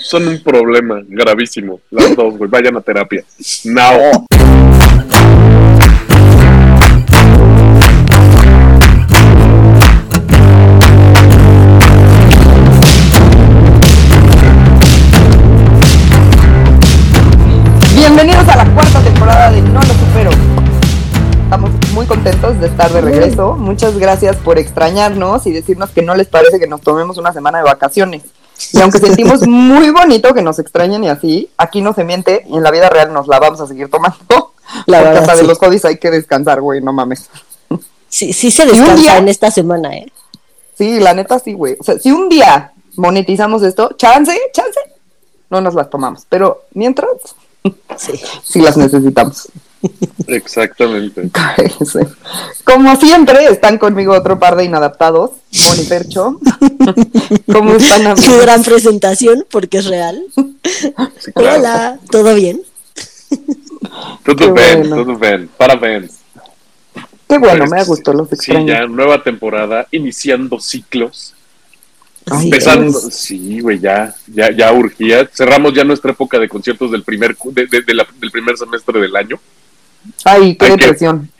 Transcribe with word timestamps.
son 0.00 0.28
un 0.28 0.42
problema 0.42 1.00
gravísimo. 1.06 1.80
Las 1.90 2.14
dos, 2.16 2.36
güey. 2.36 2.50
Vayan 2.50 2.76
a 2.76 2.80
terapia. 2.80 3.24
Now. 3.64 4.26
Bienvenidos 17.94 18.48
a 18.48 18.56
la 18.56 18.74
cuarta 18.74 19.00
temporada 19.00 19.50
de 19.52 19.62
No 19.62 19.80
lo 19.80 19.94
supero. 19.94 20.30
Estamos 21.44 21.70
muy 21.92 22.06
contentos 22.06 22.58
de 22.60 22.66
estar 22.66 22.90
de 22.90 23.00
regreso. 23.00 23.56
Muchas 23.56 23.98
gracias 23.98 24.36
por 24.36 24.58
extrañarnos 24.58 25.46
y 25.46 25.52
decirnos 25.52 25.90
que 25.90 26.02
no 26.02 26.14
les 26.14 26.26
parece 26.26 26.58
que 26.58 26.66
nos 26.66 26.80
tomemos 26.80 27.18
una 27.18 27.32
semana 27.32 27.58
de 27.58 27.64
vacaciones. 27.64 28.22
Y 28.72 28.80
aunque 28.80 28.98
sentimos 28.98 29.46
muy 29.46 29.90
bonito 29.90 30.32
que 30.34 30.42
nos 30.42 30.58
extrañen 30.58 31.02
y 31.04 31.08
así, 31.08 31.50
aquí 31.56 31.80
no 31.80 31.94
se 31.94 32.04
miente 32.04 32.44
y 32.48 32.56
en 32.56 32.62
la 32.62 32.70
vida 32.70 32.88
real 32.88 33.12
nos 33.12 33.26
la 33.28 33.38
vamos 33.40 33.60
a 33.60 33.66
seguir 33.66 33.88
tomando. 33.90 34.18
La 34.86 34.98
Porque 34.98 35.08
verdad, 35.10 35.22
hasta 35.30 35.36
de 35.36 35.42
los 35.42 35.58
hobbies 35.58 35.84
hay 35.84 35.98
que 35.98 36.10
descansar, 36.10 36.60
güey, 36.62 36.80
no 36.80 36.92
mames. 36.92 37.28
Sí, 38.08 38.32
sí 38.32 38.50
se 38.50 38.64
descansa 38.64 38.94
día- 38.94 39.18
en 39.18 39.28
esta 39.28 39.50
semana, 39.50 39.94
¿eh? 39.96 40.10
Sí, 40.78 40.98
la 41.00 41.12
neta 41.14 41.38
sí, 41.38 41.52
güey. 41.52 41.76
O 41.78 41.84
sea, 41.84 41.98
si 41.98 42.10
un 42.10 42.28
día 42.28 42.72
monetizamos 42.96 43.62
esto, 43.62 43.90
chance, 43.96 44.38
chance, 44.52 44.78
no 45.50 45.60
nos 45.60 45.74
las 45.74 45.90
tomamos. 45.90 46.26
Pero 46.28 46.64
mientras, 46.74 47.10
Sí. 47.96 48.20
sí 48.44 48.60
las 48.60 48.76
necesitamos. 48.76 49.48
Exactamente. 50.28 51.30
Sí. 51.84 51.98
Como 52.64 52.94
siempre, 52.96 53.44
están 53.46 53.78
conmigo 53.78 54.12
otro 54.14 54.38
par 54.38 54.56
de 54.56 54.64
inadaptados, 54.64 55.30
Moni 55.68 55.84
Percho. 55.84 56.38
¿Cómo 57.52 57.74
están, 57.74 58.02
Su 58.16 58.24
amigos? 58.24 58.42
gran 58.42 58.62
presentación, 58.62 59.44
porque 59.50 59.78
es 59.78 59.86
real. 59.86 60.22
Sí, 61.18 61.32
claro. 61.34 61.58
Hola, 61.58 61.98
¿todo 62.10 62.34
bien? 62.34 62.62
Qué 64.24 64.34
bem, 64.34 64.52
bueno. 64.88 64.96
tudo 65.04 65.18
bem. 65.18 65.48
Parabéns. 65.56 66.18
Qué 67.28 67.38
bueno, 67.38 67.66
me 67.66 67.82
gustó, 67.84 68.12
los 68.12 68.28
Sí, 68.28 68.34
extraño. 68.34 68.66
ya 68.66 68.86
nueva 68.86 69.22
temporada, 69.22 69.86
iniciando 69.90 70.60
ciclos. 70.60 71.34
Ay, 72.30 72.44
Empezando, 72.44 73.00
Dios. 73.00 73.14
sí, 73.14 73.60
güey, 73.60 73.80
ya, 73.80 74.14
ya, 74.28 74.50
ya 74.52 74.72
urgía. 74.72 75.28
Cerramos 75.32 75.72
ya 75.74 75.82
nuestra 75.82 76.12
época 76.12 76.38
de 76.38 76.48
conciertos 76.48 76.90
del 76.92 77.02
primer, 77.02 77.36
cu- 77.36 77.52
de, 77.52 77.66
de- 77.66 77.82
de 77.82 77.94
la- 77.94 78.06
del 78.20 78.30
primer 78.30 78.56
semestre 78.56 79.00
del 79.00 79.16
año. 79.16 79.40
Ay, 80.24 80.56
qué 80.56 80.66
Hay 80.66 80.76
que- 80.76 80.84
depresión. 80.84 81.30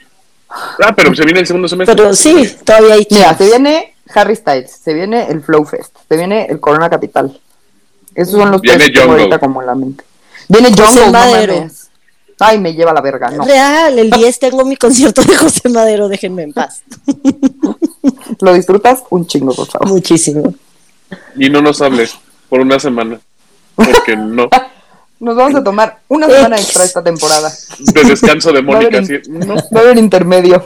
Ah, 0.83 0.93
pero 0.95 1.13
se 1.15 1.23
viene 1.25 1.39
el 1.39 1.47
segundo 1.47 1.67
semestre. 1.67 1.95
Pero 1.95 2.13
sí, 2.13 2.55
todavía 2.63 2.93
hay 2.95 3.07
Mira, 3.09 3.35
se 3.35 3.45
viene 3.45 3.95
Harry 4.13 4.35
Styles, 4.35 4.71
se 4.83 4.93
viene 4.93 5.25
el 5.27 5.41
Flow 5.41 5.65
Fest, 5.65 5.95
se 6.07 6.15
viene 6.15 6.45
el 6.47 6.59
Corona 6.59 6.89
Capital. 6.89 7.39
Esos 8.13 8.35
son 8.39 8.51
los 8.51 8.61
Viene 8.61 8.77
tres 8.77 8.91
que 8.91 8.99
tengo 8.99 9.13
ahorita 9.13 9.39
como 9.39 9.61
en 9.61 9.67
la 9.67 9.73
mente. 9.75 10.03
Viene 10.47 10.69
José 10.71 11.05
no 11.07 11.11
Madero. 11.11 11.67
Ay, 12.39 12.59
me 12.59 12.73
lleva 12.73 12.93
la 12.93 13.01
verga, 13.01 13.29
no. 13.31 13.45
Real, 13.45 13.97
el 13.97 14.09
10 14.11 14.39
tengo 14.39 14.65
mi 14.65 14.75
concierto 14.75 15.23
de 15.23 15.35
José 15.35 15.69
Madero, 15.69 16.07
déjenme 16.09 16.43
en 16.43 16.53
paz. 16.53 16.83
¿Lo 18.41 18.53
disfrutas? 18.53 19.03
Un 19.09 19.25
chingo, 19.25 19.53
por 19.55 19.67
favor. 19.67 19.87
Muchísimo. 19.87 20.53
Y 21.37 21.49
no 21.49 21.61
nos 21.61 21.81
hables 21.81 22.15
por 22.49 22.59
una 22.59 22.79
semana. 22.79 23.19
Porque 23.75 24.15
no. 24.15 24.49
Nos 25.23 25.35
vamos 25.37 25.55
a 25.55 25.63
tomar 25.63 25.99
una 26.09 26.27
semana 26.27 26.57
extra 26.57 26.83
esta 26.83 27.01
temporada. 27.01 27.49
De 27.79 28.03
descanso 28.03 28.51
de 28.51 28.61
Va 28.61 28.73
a 28.77 28.81
Mónica. 28.81 29.05
sí, 29.05 29.19
no. 29.29 29.55
Va 29.55 29.79
a 29.79 29.83
haber 29.83 29.97
intermedio. 29.97 30.65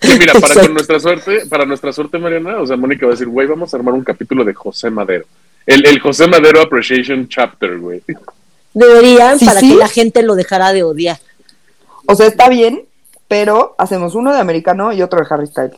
Sí, 0.00 0.16
mira, 0.18 0.32
para 0.32 0.46
Exacto. 0.46 0.60
con 0.62 0.72
nuestra 0.74 0.98
suerte, 1.00 1.46
para 1.46 1.66
nuestra 1.66 1.92
suerte, 1.92 2.18
Mariana, 2.18 2.58
o 2.60 2.66
sea, 2.66 2.76
Mónica 2.78 3.04
va 3.04 3.12
a 3.12 3.14
decir, 3.14 3.28
güey, 3.28 3.46
vamos 3.46 3.74
a 3.74 3.76
armar 3.76 3.92
un 3.92 4.02
capítulo 4.02 4.42
de 4.44 4.54
José 4.54 4.88
Madero. 4.88 5.26
El, 5.66 5.86
el 5.86 6.00
José 6.00 6.26
Madero 6.26 6.62
Appreciation 6.62 7.28
Chapter, 7.28 7.78
güey. 7.78 8.02
Deberían 8.72 9.38
Sí, 9.38 9.44
para 9.44 9.60
sí. 9.60 9.68
que 9.68 9.74
la 9.76 9.88
gente 9.88 10.22
lo 10.22 10.34
dejara 10.34 10.72
de 10.72 10.82
odiar. 10.82 11.18
O 12.06 12.14
sea, 12.14 12.26
está 12.26 12.48
bien, 12.48 12.84
pero 13.28 13.74
hacemos 13.76 14.14
uno 14.14 14.32
de 14.32 14.40
americano 14.40 14.94
y 14.94 15.02
otro 15.02 15.20
de 15.20 15.26
Harry 15.28 15.46
Styles. 15.46 15.76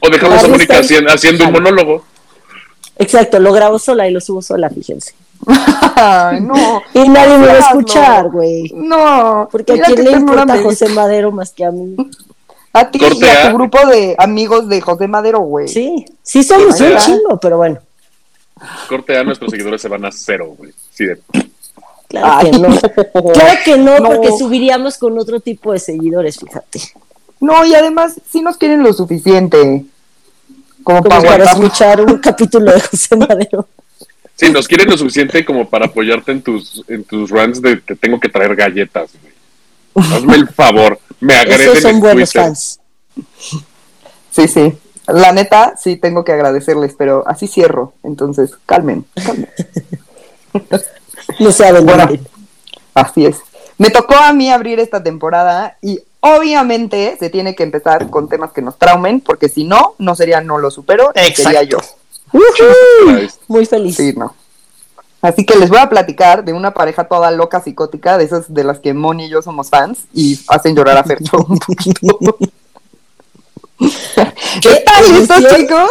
O 0.00 0.08
dejamos 0.08 0.36
a 0.36 0.40
Claro, 0.40 0.48
Mónica 0.50 0.78
está 0.78 0.94
haci- 0.96 1.12
haciendo 1.12 1.46
un 1.46 1.52
monólogo. 1.52 2.04
Exacto, 2.98 3.40
lo 3.40 3.52
grabo 3.52 3.80
sola 3.80 4.08
y 4.08 4.12
lo 4.12 4.20
subo 4.20 4.42
sola, 4.42 4.70
fíjense. 4.70 5.14
Ay, 5.46 6.40
no. 6.40 6.82
Y 6.94 7.08
nadie 7.08 7.38
me 7.38 7.46
va 7.46 7.52
a 7.54 7.58
escuchar, 7.58 8.28
güey. 8.30 8.70
No. 8.74 9.48
Porque 9.50 9.72
a 9.80 9.84
quién 9.84 10.04
le 10.04 10.12
importa 10.12 10.46
me 10.46 10.62
José. 10.62 10.88
Madero 10.88 11.30
más 11.32 11.50
que 11.52 11.64
a 11.64 11.70
mí. 11.70 11.96
A 12.74 12.90
ti 12.90 12.98
y 13.02 13.04
a 13.04 13.48
A. 13.48 13.50
tu 13.50 13.56
grupo 13.58 13.86
de 13.86 14.14
amigos 14.16 14.66
de 14.66 14.80
José 14.80 15.06
Madero, 15.06 15.40
güey. 15.40 15.68
Sí, 15.68 16.06
sí 16.22 16.42
somos 16.42 16.80
un 16.80 16.96
chingo, 16.96 17.38
pero 17.38 17.58
bueno, 17.58 17.78
Corte 18.88 19.18
a 19.18 19.24
nuestros 19.24 19.50
seguidores 19.50 19.82
se 19.82 19.88
van 19.88 20.06
a 20.06 20.10
cero, 20.10 20.54
güey. 20.56 20.72
Sí, 20.90 21.04
de- 21.04 21.20
claro 22.08 22.28
Ay. 22.32 22.50
que 22.50 22.58
no. 22.58 22.68
Claro 23.34 23.58
que 23.62 23.76
no, 23.76 23.98
No. 23.98 24.08
porque 24.08 24.30
subiríamos 24.38 24.96
con 24.96 25.18
otro 25.18 25.40
tipo 25.40 25.72
de 25.74 25.80
seguidores, 25.80 26.38
fíjate. 26.38 26.80
No, 27.40 27.62
y 27.66 27.74
además, 27.74 28.14
sí 28.30 28.40
nos 28.40 28.56
quieren 28.56 28.82
lo 28.82 28.94
suficiente. 28.94 29.84
Como 30.82 31.02
Como 31.02 31.20
para 31.20 31.44
escuchar 31.44 32.00
un 32.00 32.16
capítulo 32.20 32.72
de 32.72 32.80
José 32.80 33.16
Madero. 33.16 33.68
Sí, 34.42 34.50
nos 34.50 34.66
quieren 34.66 34.90
lo 34.90 34.98
suficiente 34.98 35.44
como 35.44 35.70
para 35.70 35.86
apoyarte 35.86 36.32
en 36.32 36.42
tus, 36.42 36.84
en 36.88 37.04
tus 37.04 37.30
runs 37.30 37.62
de 37.62 37.76
te 37.76 37.94
tengo 37.94 38.18
que 38.18 38.28
traer 38.28 38.56
galletas, 38.56 39.12
güey. 39.22 40.12
Hazme 40.12 40.34
el 40.34 40.48
favor. 40.48 40.98
Me 41.20 41.34
agreden 41.34 41.68
Esos 41.68 41.82
son 41.82 41.90
en 41.92 42.00
buenos 42.00 42.32
Twitter. 42.32 42.48
fans. 42.48 42.80
Sí, 44.32 44.48
sí. 44.48 44.72
La 45.06 45.30
neta, 45.30 45.74
sí 45.76 45.96
tengo 45.96 46.24
que 46.24 46.32
agradecerles, 46.32 46.96
pero 46.98 47.22
así 47.28 47.46
cierro. 47.46 47.92
Entonces, 48.02 48.50
calmen, 48.66 49.04
calmen. 49.14 49.48
No 51.38 51.52
saben 51.52 51.86
Bueno. 51.86 52.08
Así 52.94 53.26
es. 53.26 53.36
Me 53.78 53.90
tocó 53.90 54.16
a 54.16 54.32
mí 54.32 54.50
abrir 54.50 54.80
esta 54.80 55.04
temporada 55.04 55.78
y 55.80 56.00
obviamente 56.18 57.16
se 57.16 57.30
tiene 57.30 57.54
que 57.54 57.62
empezar 57.62 58.10
con 58.10 58.28
temas 58.28 58.50
que 58.50 58.60
nos 58.60 58.76
traumen, 58.76 59.20
porque 59.20 59.48
si 59.48 59.62
no, 59.62 59.94
no 59.98 60.16
sería 60.16 60.40
no 60.40 60.58
lo 60.58 60.72
supero, 60.72 61.12
sería 61.36 61.62
yo. 61.62 61.78
Ay, 62.32 63.28
Muy 63.48 63.66
feliz. 63.66 63.96
Sí, 63.96 64.12
no. 64.16 64.34
Así 65.20 65.46
que 65.46 65.56
les 65.56 65.70
voy 65.70 65.78
a 65.78 65.88
platicar 65.88 66.44
de 66.44 66.52
una 66.52 66.74
pareja 66.74 67.04
toda 67.04 67.30
loca, 67.30 67.60
psicótica, 67.60 68.18
de 68.18 68.24
esas 68.24 68.52
de 68.52 68.64
las 68.64 68.80
que 68.80 68.92
Moni 68.92 69.26
y 69.26 69.30
yo 69.30 69.40
somos 69.40 69.70
fans 69.70 70.00
y 70.12 70.38
hacen 70.48 70.74
llorar 70.74 70.98
a 70.98 71.04
Fercho 71.04 71.36
un 71.48 71.58
poquito. 71.58 72.18
¿Qué 74.60 74.82
tal 74.84 75.04
estos 75.04 75.38
emoción? 75.38 75.60
chicos? 75.60 75.90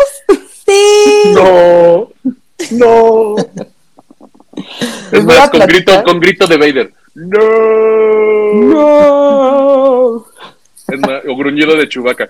Sí. 0.66 1.34
No, 1.34 2.10
no. 2.72 3.36
Es 5.12 5.24
más, 5.24 5.50
con 5.50 5.62
grito, 5.62 6.04
con 6.04 6.20
grito 6.20 6.48
de 6.48 6.58
Vader. 6.58 6.94
No. 7.16 7.40
No. 8.54 10.26
Es 10.88 11.00
más, 11.00 11.22
o 11.28 11.36
gruñido 11.38 11.76
de 11.76 11.88
Chubaca. 11.88 12.30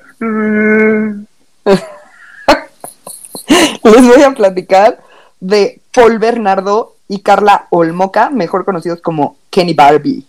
Les 3.91 4.05
voy 4.07 4.23
a 4.23 4.31
platicar 4.31 5.01
de 5.39 5.81
Paul 5.93 6.19
Bernardo 6.19 6.95
y 7.07 7.19
Carla 7.21 7.67
Olmoca, 7.71 8.29
mejor 8.29 8.63
conocidos 8.65 9.01
como 9.01 9.37
Kenny 9.49 9.73
Barbie. 9.73 10.25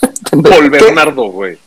Paul. 0.42 0.70
Bernardo, 0.70 1.24
güey. 1.24 1.58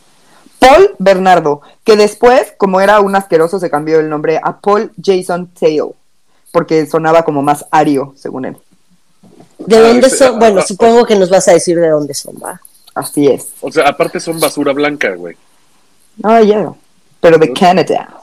Paul 0.58 0.94
Bernardo, 0.98 1.60
que 1.84 1.96
después, 1.96 2.54
como 2.56 2.80
era 2.80 3.00
un 3.00 3.14
asqueroso, 3.14 3.58
se 3.60 3.70
cambió 3.70 4.00
el 4.00 4.08
nombre 4.08 4.40
a 4.42 4.56
Paul 4.58 4.90
Jason 5.02 5.48
Tail, 5.58 5.84
porque 6.50 6.86
sonaba 6.86 7.22
como 7.24 7.42
más 7.42 7.64
ario, 7.70 8.14
según 8.16 8.46
él. 8.46 8.56
¿De 9.58 9.76
Ah, 9.76 9.80
dónde 9.80 10.10
son? 10.10 10.38
Bueno, 10.38 10.60
ah, 10.60 10.66
supongo 10.66 11.04
que 11.04 11.14
nos 11.16 11.30
vas 11.30 11.46
a 11.48 11.52
decir 11.52 11.78
de 11.78 11.88
dónde 11.88 12.14
son, 12.14 12.34
va. 12.42 12.60
Así 12.94 13.26
es. 13.28 13.48
O 13.60 13.70
sea, 13.70 13.88
aparte 13.88 14.18
son 14.18 14.40
basura 14.40 14.72
blanca, 14.72 15.14
güey. 15.14 15.36
Ah, 16.22 16.40
ya. 16.40 16.72
Pero 17.20 17.38
de 17.38 17.52
Canadá. 17.52 18.22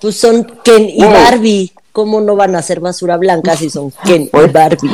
Pues 0.00 0.18
son 0.18 0.44
Ken 0.64 0.88
y. 0.88 1.04
Barbie. 1.04 1.72
¿Cómo 1.96 2.20
no 2.20 2.36
van 2.36 2.54
a 2.54 2.60
ser 2.60 2.80
basura 2.80 3.16
blanca 3.16 3.56
si 3.56 3.70
son 3.70 3.90
Ken 4.04 4.24
y 4.24 4.26
Pues, 4.26 4.52
Barbie? 4.52 4.90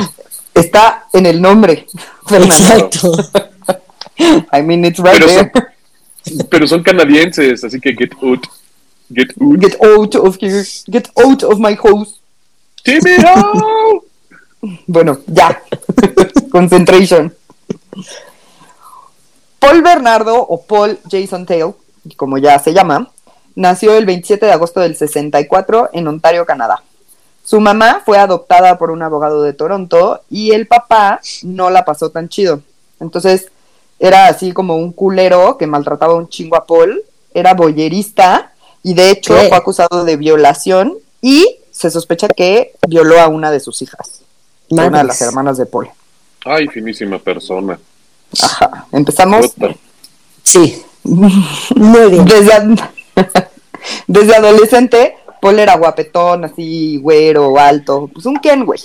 Está 0.53 1.07
en 1.11 1.25
el 1.25 1.41
nombre. 1.41 1.85
Fernando. 2.25 2.55
Exacto. 2.55 3.11
I 4.53 4.61
mean, 4.61 4.85
it's 4.85 4.99
right 4.99 5.11
Pero 5.11 5.27
there. 5.27 5.51
son, 5.53 6.47
pero 6.49 6.65
son 6.65 6.81
canadienses, 6.81 7.61
así 7.61 7.81
que 7.81 7.93
get 7.93 8.13
out. 8.21 8.47
Get 9.13 9.31
out. 9.41 9.59
Get 9.59 9.75
out 9.83 10.15
of 10.15 10.37
here. 10.39 10.63
Get 10.87 11.09
out 11.21 11.43
of 11.43 11.59
my 11.59 11.75
house. 11.75 12.21
Timmy, 12.85 13.17
no. 13.17 14.03
Bueno, 14.87 15.19
ya. 15.27 15.61
Concentration. 16.53 17.35
Paul 19.59 19.81
Bernardo 19.81 20.37
o 20.41 20.61
Paul 20.61 20.99
Jason 21.11 21.45
Tail, 21.45 21.73
como 22.15 22.37
ya 22.37 22.57
se 22.59 22.71
llama, 22.73 23.11
nació 23.55 23.93
el 23.97 24.05
27 24.05 24.45
de 24.45 24.53
agosto 24.53 24.79
del 24.79 24.95
64 24.95 25.89
en 25.91 26.07
Ontario, 26.07 26.45
Canadá. 26.45 26.81
Su 27.43 27.59
mamá 27.59 28.01
fue 28.05 28.17
adoptada 28.17 28.77
por 28.77 28.89
un 28.91 29.01
abogado 29.03 29.43
de 29.43 29.53
Toronto 29.53 30.21
y 30.29 30.51
el 30.51 30.67
papá 30.67 31.19
no 31.43 31.69
la 31.69 31.83
pasó 31.85 32.09
tan 32.09 32.29
chido. 32.29 32.61
Entonces 32.99 33.47
era 33.99 34.27
así 34.27 34.53
como 34.53 34.77
un 34.77 34.91
culero 34.93 35.57
que 35.57 35.67
maltrataba 35.67 36.15
un 36.15 36.29
chingo 36.29 36.55
a 36.55 36.65
Paul, 36.65 37.01
era 37.33 37.53
boyerista 37.53 38.51
y 38.81 38.93
de 38.93 39.11
hecho 39.11 39.35
¿Qué? 39.35 39.47
fue 39.49 39.57
acusado 39.57 40.03
de 40.05 40.15
violación 40.17 40.93
y 41.21 41.57
se 41.71 41.89
sospecha 41.91 42.27
que 42.27 42.73
violó 42.87 43.19
a 43.19 43.27
una 43.27 43.51
de 43.51 43.59
sus 43.59 43.81
hijas, 43.81 44.21
a 44.69 44.73
una 44.73 44.83
de 44.83 44.89
Madres. 44.89 45.07
las 45.07 45.21
hermanas 45.21 45.57
de 45.57 45.65
Paul. 45.65 45.89
Ay, 46.45 46.67
finísima 46.67 47.17
persona. 47.19 47.79
Ajá. 48.41 48.87
Empezamos. 48.91 49.53
Sí. 50.43 50.81
Muy 51.03 52.09
bien. 52.11 52.25
desde, 52.25 52.53
ad- 52.53 52.79
desde 54.07 54.35
adolescente. 54.35 55.15
Paul 55.43 55.59
era 55.59 55.75
guapetón, 55.75 56.45
así, 56.45 56.97
güero, 56.99 57.59
alto. 57.59 58.09
Pues 58.13 58.25
un 58.25 58.37
Ken, 58.37 58.65
güey. 58.65 58.79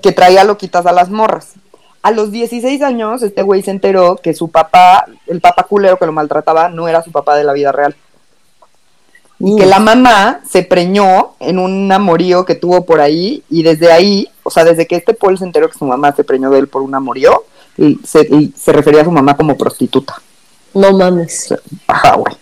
Que 0.00 0.12
traía 0.12 0.44
loquitas 0.44 0.86
a 0.86 0.92
las 0.92 1.10
morras. 1.10 1.54
A 2.00 2.12
los 2.12 2.30
16 2.30 2.80
años, 2.80 3.24
este 3.24 3.42
güey 3.42 3.62
se 3.62 3.72
enteró 3.72 4.14
que 4.22 4.34
su 4.34 4.52
papá, 4.52 5.06
el 5.26 5.40
papá 5.40 5.64
culero 5.64 5.98
que 5.98 6.06
lo 6.06 6.12
maltrataba, 6.12 6.68
no 6.68 6.86
era 6.86 7.02
su 7.02 7.10
papá 7.10 7.34
de 7.34 7.42
la 7.42 7.54
vida 7.54 7.72
real. 7.72 7.96
Y 9.40 9.56
que 9.56 9.66
la 9.66 9.80
mamá 9.80 10.42
se 10.48 10.62
preñó 10.62 11.32
en 11.40 11.58
un 11.58 11.90
amorío 11.90 12.44
que 12.44 12.54
tuvo 12.54 12.86
por 12.86 13.00
ahí, 13.00 13.42
y 13.50 13.64
desde 13.64 13.90
ahí, 13.90 14.28
o 14.44 14.50
sea, 14.50 14.62
desde 14.62 14.86
que 14.86 14.94
este 14.94 15.12
Paul 15.12 15.38
se 15.38 15.44
enteró 15.44 15.68
que 15.68 15.76
su 15.76 15.86
mamá 15.86 16.12
se 16.12 16.22
preñó 16.22 16.50
de 16.50 16.60
él 16.60 16.68
por 16.68 16.82
un 16.82 16.94
amorío, 16.94 17.46
y 17.76 17.98
se, 18.04 18.20
y 18.30 18.54
se 18.56 18.72
refería 18.72 19.00
a 19.00 19.06
su 19.06 19.10
mamá 19.10 19.36
como 19.36 19.58
prostituta. 19.58 20.22
No 20.72 20.92
mames. 20.92 21.52
Ajá, 21.88 22.14
güey. 22.14 22.36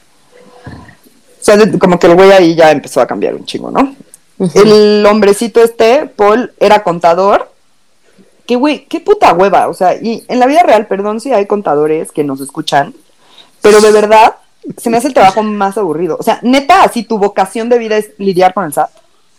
O 1.47 1.55
sea, 1.57 1.79
como 1.79 1.97
que 1.99 2.09
el 2.09 2.17
güey 2.17 2.33
ahí 2.33 2.57
ya 2.57 2.73
empezó 2.73 3.01
a 3.01 3.07
cambiar 3.07 3.37
un 3.37 3.45
chingo, 3.45 3.71
¿no? 3.71 3.95
El 4.55 5.07
hombrecito 5.07 5.63
este, 5.63 6.07
Paul, 6.07 6.53
era 6.59 6.83
contador. 6.83 7.49
Que 8.47 8.57
güey, 8.57 8.87
qué 8.87 8.99
puta 8.99 9.33
hueva. 9.33 9.69
O 9.69 9.75
sea, 9.75 9.95
y 9.95 10.25
en 10.27 10.41
la 10.41 10.47
vida 10.47 10.65
real, 10.65 10.89
perdón 10.89 11.21
si 11.21 11.33
hay 11.33 11.47
contadores 11.47 12.11
que 12.11 12.25
nos 12.25 12.41
escuchan, 12.41 12.95
pero 13.61 13.81
de 13.81 13.93
verdad 13.93 14.35
se 14.77 14.91
me 14.91 14.97
hace 14.97 15.07
el 15.07 15.15
trabajo 15.15 15.45
más 15.45 15.79
aburrido. 15.79 16.17
O 16.19 16.23
sea, 16.25 16.41
neta, 16.43 16.83
así 16.83 17.05
tu 17.05 17.17
vocación 17.19 17.69
de 17.69 17.79
vida 17.79 17.97
es 17.97 18.11
lidiar 18.19 18.53
con 18.53 18.65
el 18.65 18.73
SAT. 18.73 18.91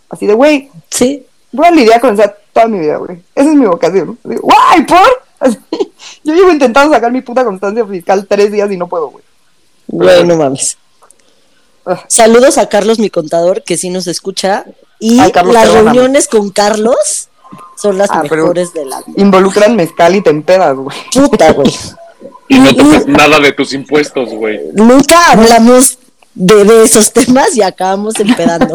Así 0.10 0.26
de, 0.26 0.34
güey, 0.34 0.70
Sí. 0.90 1.26
voy 1.52 1.68
a 1.68 1.72
lidiar 1.72 2.00
con 2.00 2.12
el 2.12 2.18
SAT 2.18 2.36
toda 2.54 2.68
mi 2.68 2.80
vida, 2.80 2.96
güey. 2.98 3.20
Esa 3.36 3.50
es 3.50 3.56
mi 3.56 3.66
vocación. 3.66 4.18
Así, 4.24 4.36
Guay, 4.38 4.86
por. 4.86 5.24
Así, 5.42 5.58
yo 6.24 6.34
llevo 6.34 6.52
intentando 6.52 6.94
sacar 6.94 7.12
mi 7.12 7.22
puta 7.22 7.44
constancia 7.44 7.86
fiscal 7.86 8.26
tres 8.28 8.50
días 8.54 8.72
y 8.72 8.78
no 8.78 8.88
puedo, 8.88 9.10
güey. 9.10 9.24
Güey, 9.88 10.26
no 10.26 10.38
mames. 10.38 10.78
Saludos 12.08 12.58
a 12.58 12.68
Carlos, 12.70 13.00
mi 13.00 13.10
contador, 13.10 13.64
que 13.64 13.78
sí 13.78 13.90
nos 13.90 14.08
escucha. 14.08 14.66
Y 15.00 15.20
Ay, 15.20 15.32
Carlos, 15.32 15.54
las 15.54 15.72
reuniones 15.72 16.28
con 16.28 16.50
Carlos 16.50 17.30
son 17.76 17.98
las 17.98 18.10
Ah, 18.12 18.24
mejores 18.24 18.74
de 18.74 18.86
la 18.86 19.02
vida. 19.02 19.22
Involucran 19.22 19.76
mezcal 19.76 20.16
y 20.16 20.22
te 20.22 20.30
empedas, 20.30 20.76
güey. 20.76 20.98
Puta, 21.14 21.52
güey. 21.54 21.74
Y 22.50 22.60
no 22.60 22.74
tocas 22.76 23.06
nada 23.08 23.40
de 23.40 23.52
tus 23.52 23.74
impuestos, 23.74 24.30
güey. 24.30 24.60
Nunca 24.74 25.32
hablamos 25.34 26.00
de, 26.34 26.64
de 26.64 26.84
esos 26.84 27.12
temas 27.14 27.56
y 27.56 27.62
acabamos 27.62 28.20
empedando. 28.20 28.74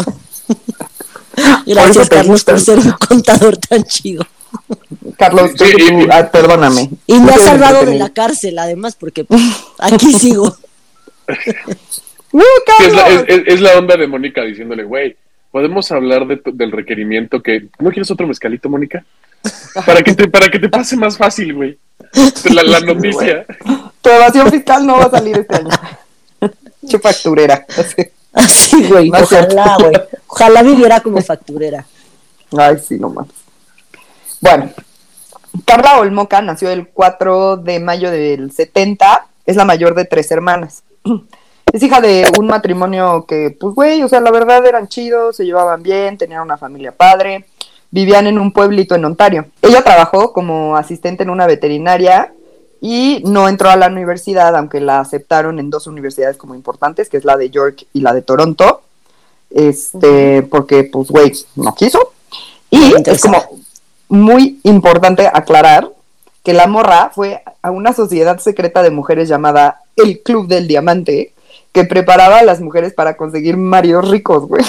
Gracias, 1.67 2.09
Carlos, 2.09 2.45
por 2.45 2.61
ser 2.61 2.79
un 2.79 2.93
contador 2.93 3.57
tan 3.57 3.83
chido. 3.85 4.25
Carlos, 5.19 5.53
Sí, 5.59 5.65
y- 5.79 6.07
ah, 6.11 6.31
perdóname. 6.31 6.91
Y 7.07 7.15
me 7.15 7.27
Tú 7.27 7.31
ha 7.31 7.35
eres 7.35 7.45
salvado 7.47 7.85
de 7.87 7.95
la 7.99 8.11
cárcel, 8.11 8.59
además, 8.59 8.97
porque 8.99 9.27
aquí 9.79 10.13
sigo. 10.13 10.55
¡Uh, 12.33 12.41
Sí, 12.79 12.85
es, 12.87 12.95
la, 12.95 13.03
Carlos! 13.03 13.25
es- 13.29 13.39
es- 13.39 13.49
es 13.55 13.61
la 13.61 13.79
onda 13.79 13.97
de 13.97 14.07
Mónica 14.07 14.43
diciéndole, 14.43 14.85
güey, 14.85 15.17
¿podemos 15.51 15.91
hablar 15.93 16.27
de 16.27 16.41
del 16.53 16.73
requerimiento 16.73 17.43
que... 17.43 17.67
¿No 17.79 17.91
quieres 17.91 18.11
otro 18.11 18.27
mezcalito, 18.27 18.69
Mónica? 18.69 19.05
Para 19.87 20.03
que 20.03 20.15
te, 20.15 20.29
para 20.29 20.49
que 20.51 20.59
te 20.59 20.69
pase 20.69 20.97
más 20.97 21.17
fácil, 21.17 21.55
güey. 21.55 21.79
La, 22.53 22.63
la 22.63 22.81
noticia. 22.95 23.45
Tu 24.01 24.09
evasión 24.11 24.51
fiscal 24.51 24.87
no 24.87 24.99
va 24.99 25.05
a 25.05 25.11
salir 25.11 25.37
este 25.39 25.57
año. 25.57 25.71
Che 26.89 26.99
facturera. 26.99 27.65
Así. 28.33 28.83
Güey. 28.89 29.11
Ojalá, 29.11 29.77
güey. 29.79 29.93
Ojalá 30.27 30.63
viviera 30.63 31.01
como 31.01 31.21
facturera. 31.21 31.85
Ay, 32.57 32.77
sí, 32.79 32.97
no 32.99 33.11
más. 33.11 33.27
Bueno, 34.41 34.71
Carla 35.65 35.99
Olmoca 36.01 36.41
nació 36.43 36.71
el 36.71 36.89
4 36.89 37.59
de 37.59 37.79
mayo 37.81 38.11
del 38.11 38.51
70. 38.53 39.27
Es 39.47 39.57
la 39.57 39.65
mayor 39.65 39.95
de 39.95 40.05
tres 40.07 40.31
hermanas. 40.31 40.83
Es 41.73 41.83
hija 41.83 42.03
de 42.03 42.31
un 42.39 42.47
matrimonio 42.47 43.25
que, 43.27 43.57
pues, 43.59 43.75
güey, 43.75 44.03
o 44.03 44.09
sea, 44.09 44.21
la 44.21 44.31
verdad 44.31 44.65
eran 44.67 44.89
chidos, 44.89 45.37
se 45.37 45.47
llevaban 45.47 45.83
bien, 45.83 46.19
tenían 46.19 46.43
una 46.43 46.59
familia 46.59 46.93
padre, 46.93 47.47
vivían 47.91 48.27
en 48.27 48.39
un 48.39 48.53
pueblito 48.53 48.95
en 48.95 49.07
Ontario. 49.07 49.47
Ella 49.63 49.83
trabajó 49.83 50.35
como 50.35 50.77
asistente 50.77 51.23
en 51.23 51.31
una 51.31 51.47
veterinaria 51.47 52.35
y 52.83 53.23
no 53.25 53.49
entró 53.49 53.71
a 53.71 53.77
la 53.77 53.87
universidad, 53.87 54.55
aunque 54.55 54.81
la 54.81 55.01
aceptaron 55.01 55.59
en 55.59 55.71
dos 55.71 55.87
universidades 55.87 56.37
como 56.37 56.55
importantes, 56.55 57.09
que 57.09 57.17
es 57.17 57.25
la 57.25 57.39
de 57.39 57.49
York 57.49 57.87
y 57.95 58.01
la 58.03 58.13
de 58.13 58.21
Toronto, 58.21 58.83
este, 59.49 60.43
porque, 60.43 60.85
pues, 60.85 61.09
güey, 61.09 61.33
no 61.57 61.75
quiso. 61.75 62.13
Y 62.71 62.93
es 63.07 63.23
como 63.23 63.43
muy 64.09 64.61
importante 64.65 65.27
aclarar 65.27 65.89
que 66.43 66.53
la 66.53 66.67
morra 66.67 67.11
fue 67.15 67.43
a 67.63 67.71
una 67.71 67.95
sociedad 67.95 68.39
secreta 68.41 68.83
de 68.83 68.91
mujeres 68.91 69.29
llamada 69.29 69.81
el 69.97 70.21
Club 70.21 70.49
del 70.49 70.69
Diamante, 70.69 71.33
que 71.73 71.85
preparaba 71.85 72.39
a 72.39 72.45
las 72.45 72.61
mujeres 72.61 72.93
para 72.95 73.17
conseguir 73.17 73.57
maridos 73.57 74.09
ricos, 74.11 74.47
güey. 74.47 74.63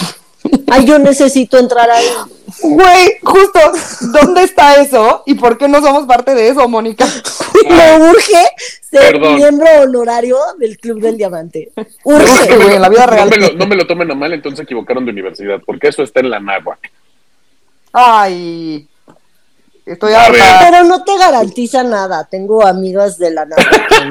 Ay, 0.69 0.85
yo 0.85 0.99
necesito 0.99 1.57
entrar 1.57 1.89
ahí. 1.89 2.05
Güey, 2.61 3.17
justo, 3.23 3.59
¿dónde 4.11 4.43
está 4.43 4.81
eso? 4.81 5.23
¿Y 5.25 5.35
por 5.35 5.57
qué 5.57 5.67
no 5.67 5.81
somos 5.81 6.05
parte 6.05 6.35
de 6.35 6.49
eso, 6.49 6.67
Mónica? 6.67 7.05
Me 7.69 8.09
urge 8.09 8.43
ser 8.81 9.13
Perdón. 9.13 9.35
miembro 9.35 9.67
honorario 9.83 10.37
del 10.59 10.77
Club 10.77 10.99
del 10.99 11.17
Diamante. 11.17 11.71
Urge, 12.03 12.55
güey, 12.57 12.75
en 12.75 12.81
la 12.81 12.89
vida 12.89 13.05
No 13.05 13.11
real. 13.13 13.29
me, 13.29 13.37
lo, 13.37 13.53
no 13.53 13.65
me 13.67 13.75
lo 13.75 13.87
tomen 13.87 14.11
a 14.11 14.15
mal, 14.15 14.33
entonces 14.33 14.57
se 14.57 14.63
equivocaron 14.63 15.05
de 15.05 15.11
universidad, 15.11 15.61
porque 15.65 15.87
eso 15.87 16.03
está 16.03 16.19
en 16.19 16.29
la 16.29 16.39
náhuac. 16.39 16.91
Ay, 17.93 18.87
estoy 19.85 20.13
A 20.13 20.29
ver. 20.29 20.41
harta. 20.41 20.69
Pero 20.69 20.83
no 20.85 21.03
te 21.03 21.17
garantiza 21.17 21.83
nada. 21.83 22.23
Tengo 22.25 22.65
amigas 22.65 23.17
de 23.17 23.31
la 23.31 23.45
nada 23.45 23.63
que 23.89 24.05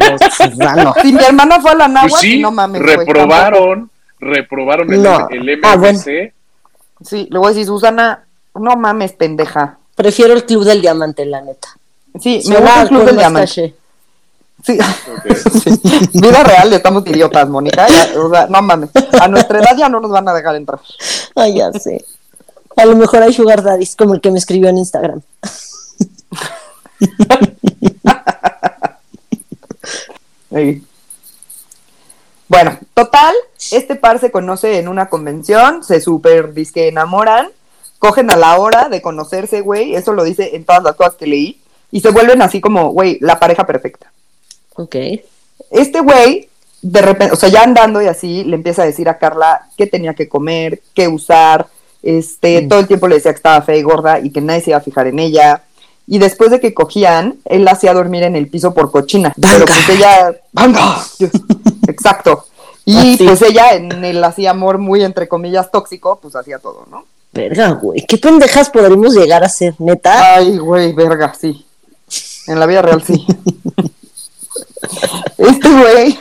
no, 0.56 0.74
no. 0.84 0.94
Si 1.02 1.12
mi 1.12 1.22
hermana 1.22 1.60
fue 1.60 1.70
a 1.72 1.74
la 1.74 1.88
náhuatl, 1.88 2.10
Pues 2.10 2.20
sí, 2.22 2.38
no 2.40 2.50
mames, 2.50 2.82
reprobaron, 2.82 3.90
reprobaron 4.20 4.92
el, 4.92 5.02
No. 5.02 5.28
el 5.30 5.60
Ah, 5.62 5.76
bueno. 5.76 5.98
Sí, 5.98 7.26
le 7.30 7.38
voy 7.38 7.46
a 7.46 7.48
decir, 7.50 7.66
Susana, 7.66 8.24
no 8.54 8.76
mames, 8.76 9.12
pendeja. 9.12 9.78
Prefiero 9.96 10.32
el 10.34 10.44
Club 10.44 10.64
del 10.64 10.80
Diamante, 10.80 11.24
la 11.26 11.40
neta. 11.40 11.68
Sí, 12.20 12.42
me 12.48 12.56
gusta 12.56 12.82
el 12.82 12.88
Club 12.88 13.04
del 13.04 13.16
Diamante. 13.16 13.48
caché. 13.48 13.74
Sí. 14.64 14.78
Sí. 15.62 15.80
Vida 16.14 16.42
real, 16.44 16.72
estamos 16.72 17.04
idiotas, 17.06 17.48
Mónica. 17.48 17.86
ya, 17.88 18.20
o 18.20 18.30
sea, 18.30 18.46
no 18.46 18.62
mames. 18.62 18.90
A 19.20 19.26
nuestra 19.28 19.58
edad 19.60 19.76
ya 19.76 19.88
no 19.88 20.00
nos 20.00 20.10
van 20.10 20.28
a 20.28 20.34
dejar 20.34 20.54
entrar. 20.56 20.78
Ay, 21.34 21.56
ya 21.56 21.72
sé. 21.72 22.04
A 22.76 22.84
lo 22.84 22.96
mejor 22.96 23.22
hay 23.22 23.32
sugar 23.32 23.62
daddies, 23.62 23.96
como 23.96 24.14
el 24.14 24.20
que 24.20 24.30
me 24.30 24.38
escribió 24.38 24.68
en 24.68 24.78
Instagram. 24.78 25.22
Sí. 30.54 30.84
Bueno, 32.48 32.78
total, 32.92 33.34
este 33.70 33.94
par 33.94 34.18
se 34.18 34.30
conoce 34.30 34.78
en 34.78 34.88
una 34.88 35.08
convención, 35.08 35.82
se 35.82 36.02
super 36.02 36.52
disque 36.52 36.88
enamoran, 36.88 37.48
cogen 37.98 38.30
a 38.30 38.36
la 38.36 38.58
hora 38.58 38.90
de 38.90 39.00
conocerse, 39.00 39.62
güey, 39.62 39.94
eso 39.94 40.12
lo 40.12 40.22
dice 40.22 40.54
en 40.54 40.64
todas 40.64 40.82
las 40.82 40.94
cosas 40.96 41.14
que 41.14 41.26
leí, 41.26 41.62
y 41.90 42.00
se 42.00 42.10
vuelven 42.10 42.42
así 42.42 42.60
como, 42.60 42.90
güey, 42.90 43.16
la 43.20 43.40
pareja 43.40 43.64
perfecta. 43.66 44.12
Ok. 44.74 44.96
Este 45.70 46.00
güey, 46.00 46.50
de 46.82 47.00
repente, 47.00 47.32
o 47.32 47.36
sea, 47.36 47.48
ya 47.48 47.62
andando 47.62 48.02
y 48.02 48.06
así, 48.06 48.44
le 48.44 48.56
empieza 48.56 48.82
a 48.82 48.86
decir 48.86 49.08
a 49.08 49.16
Carla 49.16 49.68
qué 49.78 49.86
tenía 49.86 50.12
que 50.12 50.28
comer, 50.28 50.82
qué 50.94 51.08
usar, 51.08 51.68
este, 52.02 52.62
todo 52.62 52.80
el 52.80 52.86
tiempo 52.86 53.08
le 53.08 53.16
decía 53.16 53.32
que 53.32 53.36
estaba 53.36 53.62
fea 53.62 53.76
y 53.76 53.82
gorda 53.82 54.20
y 54.20 54.30
que 54.30 54.40
nadie 54.40 54.60
se 54.62 54.70
iba 54.70 54.78
a 54.78 54.82
fijar 54.82 55.06
en 55.06 55.18
ella. 55.18 55.62
Y 56.06 56.18
después 56.18 56.50
de 56.50 56.58
que 56.60 56.74
cogían, 56.74 57.36
él 57.44 57.64
la 57.64 57.72
hacía 57.72 57.94
dormir 57.94 58.24
en 58.24 58.34
el 58.36 58.48
piso 58.48 58.74
por 58.74 58.90
cochina. 58.90 59.32
Pero 59.40 59.64
pues 59.66 59.88
ella, 59.88 60.34
¡Venga! 60.52 60.96
Exacto. 61.88 62.46
Y 62.84 63.14
Así. 63.14 63.24
pues 63.24 63.40
ella 63.42 63.74
en 63.74 64.04
el 64.04 64.22
así 64.24 64.46
amor 64.48 64.78
muy 64.78 65.04
entre 65.04 65.28
comillas 65.28 65.70
tóxico, 65.70 66.18
pues 66.20 66.34
hacía 66.34 66.58
todo, 66.58 66.84
¿no? 66.90 67.04
Verga, 67.32 67.70
güey. 67.70 68.04
¿Qué 68.06 68.18
pendejas 68.18 68.68
podremos 68.70 69.14
llegar 69.14 69.44
a 69.44 69.48
ser, 69.48 69.74
neta? 69.78 70.34
Ay, 70.34 70.58
güey, 70.58 70.92
verga, 70.92 71.32
sí. 71.40 71.64
En 72.48 72.58
la 72.58 72.66
vida 72.66 72.82
real 72.82 73.02
sí. 73.02 73.24
Este 75.38 75.68
güey, 75.68 76.18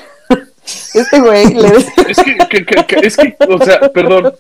este 0.94 1.20
güey 1.20 1.54
le 1.54 1.68
Es 2.08 2.18
que, 2.18 2.38
que- 2.50 2.66
que- 2.66 2.86
que- 2.86 3.08
es 3.08 3.18
que, 3.18 3.36
o 3.50 3.64
sea, 3.64 3.80
perdón, 3.92 4.34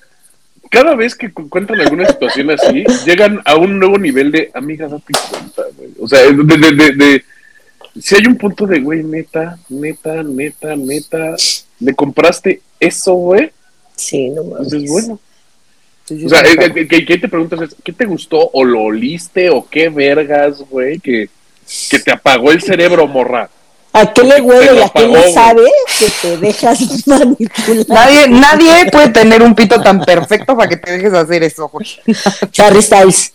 cada 0.71 0.95
vez 0.95 1.13
que 1.13 1.31
cu- 1.31 1.47
cuentan 1.49 1.79
alguna 1.79 2.07
situación 2.07 2.49
así, 2.49 2.83
llegan 3.05 3.41
a 3.45 3.55
un 3.57 3.77
nuevo 3.77 3.99
nivel 3.99 4.31
de, 4.31 4.49
amiga, 4.55 4.87
date 4.87 5.13
cuenta, 5.29 5.61
güey. 5.77 5.89
O 5.99 6.07
sea, 6.07 6.21
de, 6.21 6.31
de, 6.33 6.71
de, 6.71 6.91
de- 6.93 7.23
si 8.01 8.15
hay 8.15 8.25
un 8.25 8.37
punto 8.37 8.65
de, 8.65 8.79
güey, 8.79 9.03
neta, 9.03 9.59
neta, 9.69 10.23
neta, 10.23 10.75
neta, 10.77 11.35
¿le 11.79 11.93
compraste 11.93 12.61
eso, 12.79 13.13
güey? 13.13 13.51
Sí, 13.95 14.29
no 14.29 14.43
mames. 14.45 14.73
Entonces, 14.73 14.89
bueno. 14.89 15.19
O 16.25 16.29
sea, 16.29 16.43
sí, 16.45 16.57
eh, 16.59 16.71
eh, 16.75 16.87
que, 16.87 17.05
que 17.05 17.17
te 17.17 17.27
preguntas 17.29 17.61
es, 17.61 17.75
¿qué 17.83 17.93
te 17.93 18.05
gustó 18.05 18.49
o 18.53 18.63
lo 18.63 18.81
oliste 18.81 19.49
o 19.49 19.67
qué 19.69 19.89
vergas, 19.89 20.59
güey, 20.69 20.99
que, 20.99 21.29
que 21.89 21.99
te 21.99 22.11
apagó 22.11 22.51
el 22.51 22.61
cerebro, 22.61 23.07
morra? 23.07 23.49
¿A 23.93 24.13
qué 24.13 24.23
le 24.23 24.39
huele 24.41 24.79
y 24.79 24.81
a 24.81 24.89
qué 24.89 25.07
le 25.07 25.33
sabe 25.33 25.69
que 25.99 26.09
te 26.21 26.37
dejas 26.37 26.79
manipular? 27.07 27.85
Nadie, 27.89 28.27
nadie 28.29 28.91
puede 28.91 29.09
tener 29.09 29.41
un 29.43 29.53
pito 29.53 29.81
tan 29.81 29.99
perfecto 30.03 30.55
para 30.55 30.69
que 30.69 30.77
te 30.77 30.91
dejes 30.93 31.13
hacer 31.13 31.43
eso, 31.43 31.67
güey. 31.67 31.87
Harry 32.57 32.81
Styles. 32.81 33.33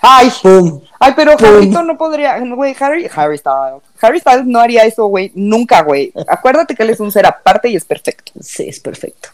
Ay, 0.00 0.32
Pum. 0.42 0.80
ay, 1.00 1.12
pero 1.16 1.36
Pum. 1.36 1.46
Harrito 1.48 1.82
no 1.82 1.98
podría, 1.98 2.38
güey, 2.38 2.74
Harry, 2.78 3.10
Harry 3.14 3.36
Styles. 3.36 3.82
Harry 4.00 4.20
Styles 4.20 4.46
no 4.46 4.60
haría 4.60 4.84
eso, 4.84 5.06
güey, 5.06 5.32
nunca, 5.34 5.82
güey. 5.82 6.12
Acuérdate 6.28 6.74
que 6.74 6.82
él 6.82 6.90
es 6.90 7.00
un 7.00 7.10
ser 7.12 7.26
aparte 7.26 7.68
y 7.68 7.76
es 7.76 7.84
perfecto. 7.84 8.32
Sí, 8.40 8.68
es 8.68 8.80
perfecto. 8.80 9.28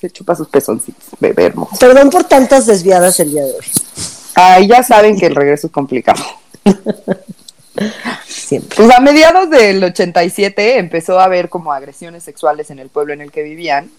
Se 0.00 0.10
chupa 0.10 0.34
sus 0.34 0.48
pezoncitos, 0.48 1.04
bebé 1.20 1.44
hermoso. 1.46 1.76
Perdón 1.78 2.10
por 2.10 2.24
tantas 2.24 2.66
desviadas 2.66 3.18
el 3.20 3.32
día 3.32 3.42
de 3.44 3.52
hoy. 3.52 3.66
Ay, 4.34 4.68
ya 4.68 4.82
saben 4.82 5.18
que 5.18 5.26
el 5.26 5.34
regreso 5.34 5.66
es 5.66 5.72
complicado. 5.72 6.22
Siempre. 8.26 8.76
Pues 8.76 8.90
a 8.90 9.00
mediados 9.00 9.50
del 9.50 9.82
87 9.82 10.78
empezó 10.78 11.18
a 11.18 11.24
haber 11.24 11.48
como 11.48 11.72
agresiones 11.72 12.22
sexuales 12.22 12.70
en 12.70 12.78
el 12.78 12.88
pueblo 12.88 13.12
en 13.12 13.20
el 13.20 13.32
que 13.32 13.42
vivían. 13.42 13.90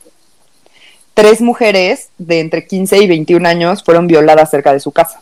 Tres 1.13 1.41
mujeres 1.41 2.09
de 2.17 2.39
entre 2.39 2.65
15 2.65 2.97
y 2.99 3.07
21 3.07 3.47
años 3.47 3.83
fueron 3.83 4.07
violadas 4.07 4.49
cerca 4.49 4.73
de 4.73 4.79
su 4.79 4.91
casa. 4.91 5.21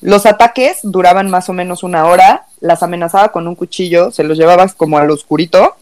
Los 0.00 0.26
ataques 0.26 0.78
duraban 0.82 1.30
más 1.30 1.48
o 1.48 1.52
menos 1.52 1.82
una 1.82 2.06
hora, 2.06 2.46
las 2.60 2.82
amenazaba 2.82 3.30
con 3.30 3.46
un 3.46 3.54
cuchillo, 3.54 4.10
se 4.10 4.24
los 4.24 4.36
llevaba 4.36 4.66
como 4.68 4.98
al 4.98 5.10
oscurito 5.10 5.76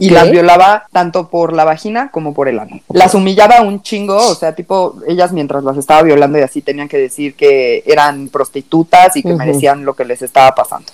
y 0.00 0.10
las 0.10 0.30
violaba 0.30 0.86
tanto 0.92 1.28
por 1.28 1.52
la 1.52 1.64
vagina 1.64 2.10
como 2.10 2.34
por 2.34 2.48
el 2.48 2.58
ano. 2.58 2.80
Las 2.92 3.14
humillaba 3.14 3.62
un 3.62 3.82
chingo, 3.82 4.16
o 4.16 4.34
sea, 4.34 4.54
tipo, 4.54 4.96
ellas 5.06 5.32
mientras 5.32 5.64
las 5.64 5.76
estaba 5.76 6.02
violando 6.02 6.38
y 6.38 6.42
así 6.42 6.62
tenían 6.62 6.88
que 6.88 6.98
decir 6.98 7.34
que 7.34 7.82
eran 7.86 8.28
prostitutas 8.28 9.16
y 9.16 9.22
que 9.22 9.34
merecían 9.34 9.84
lo 9.84 9.94
que 9.94 10.04
les 10.04 10.22
estaba 10.22 10.54
pasando. 10.54 10.92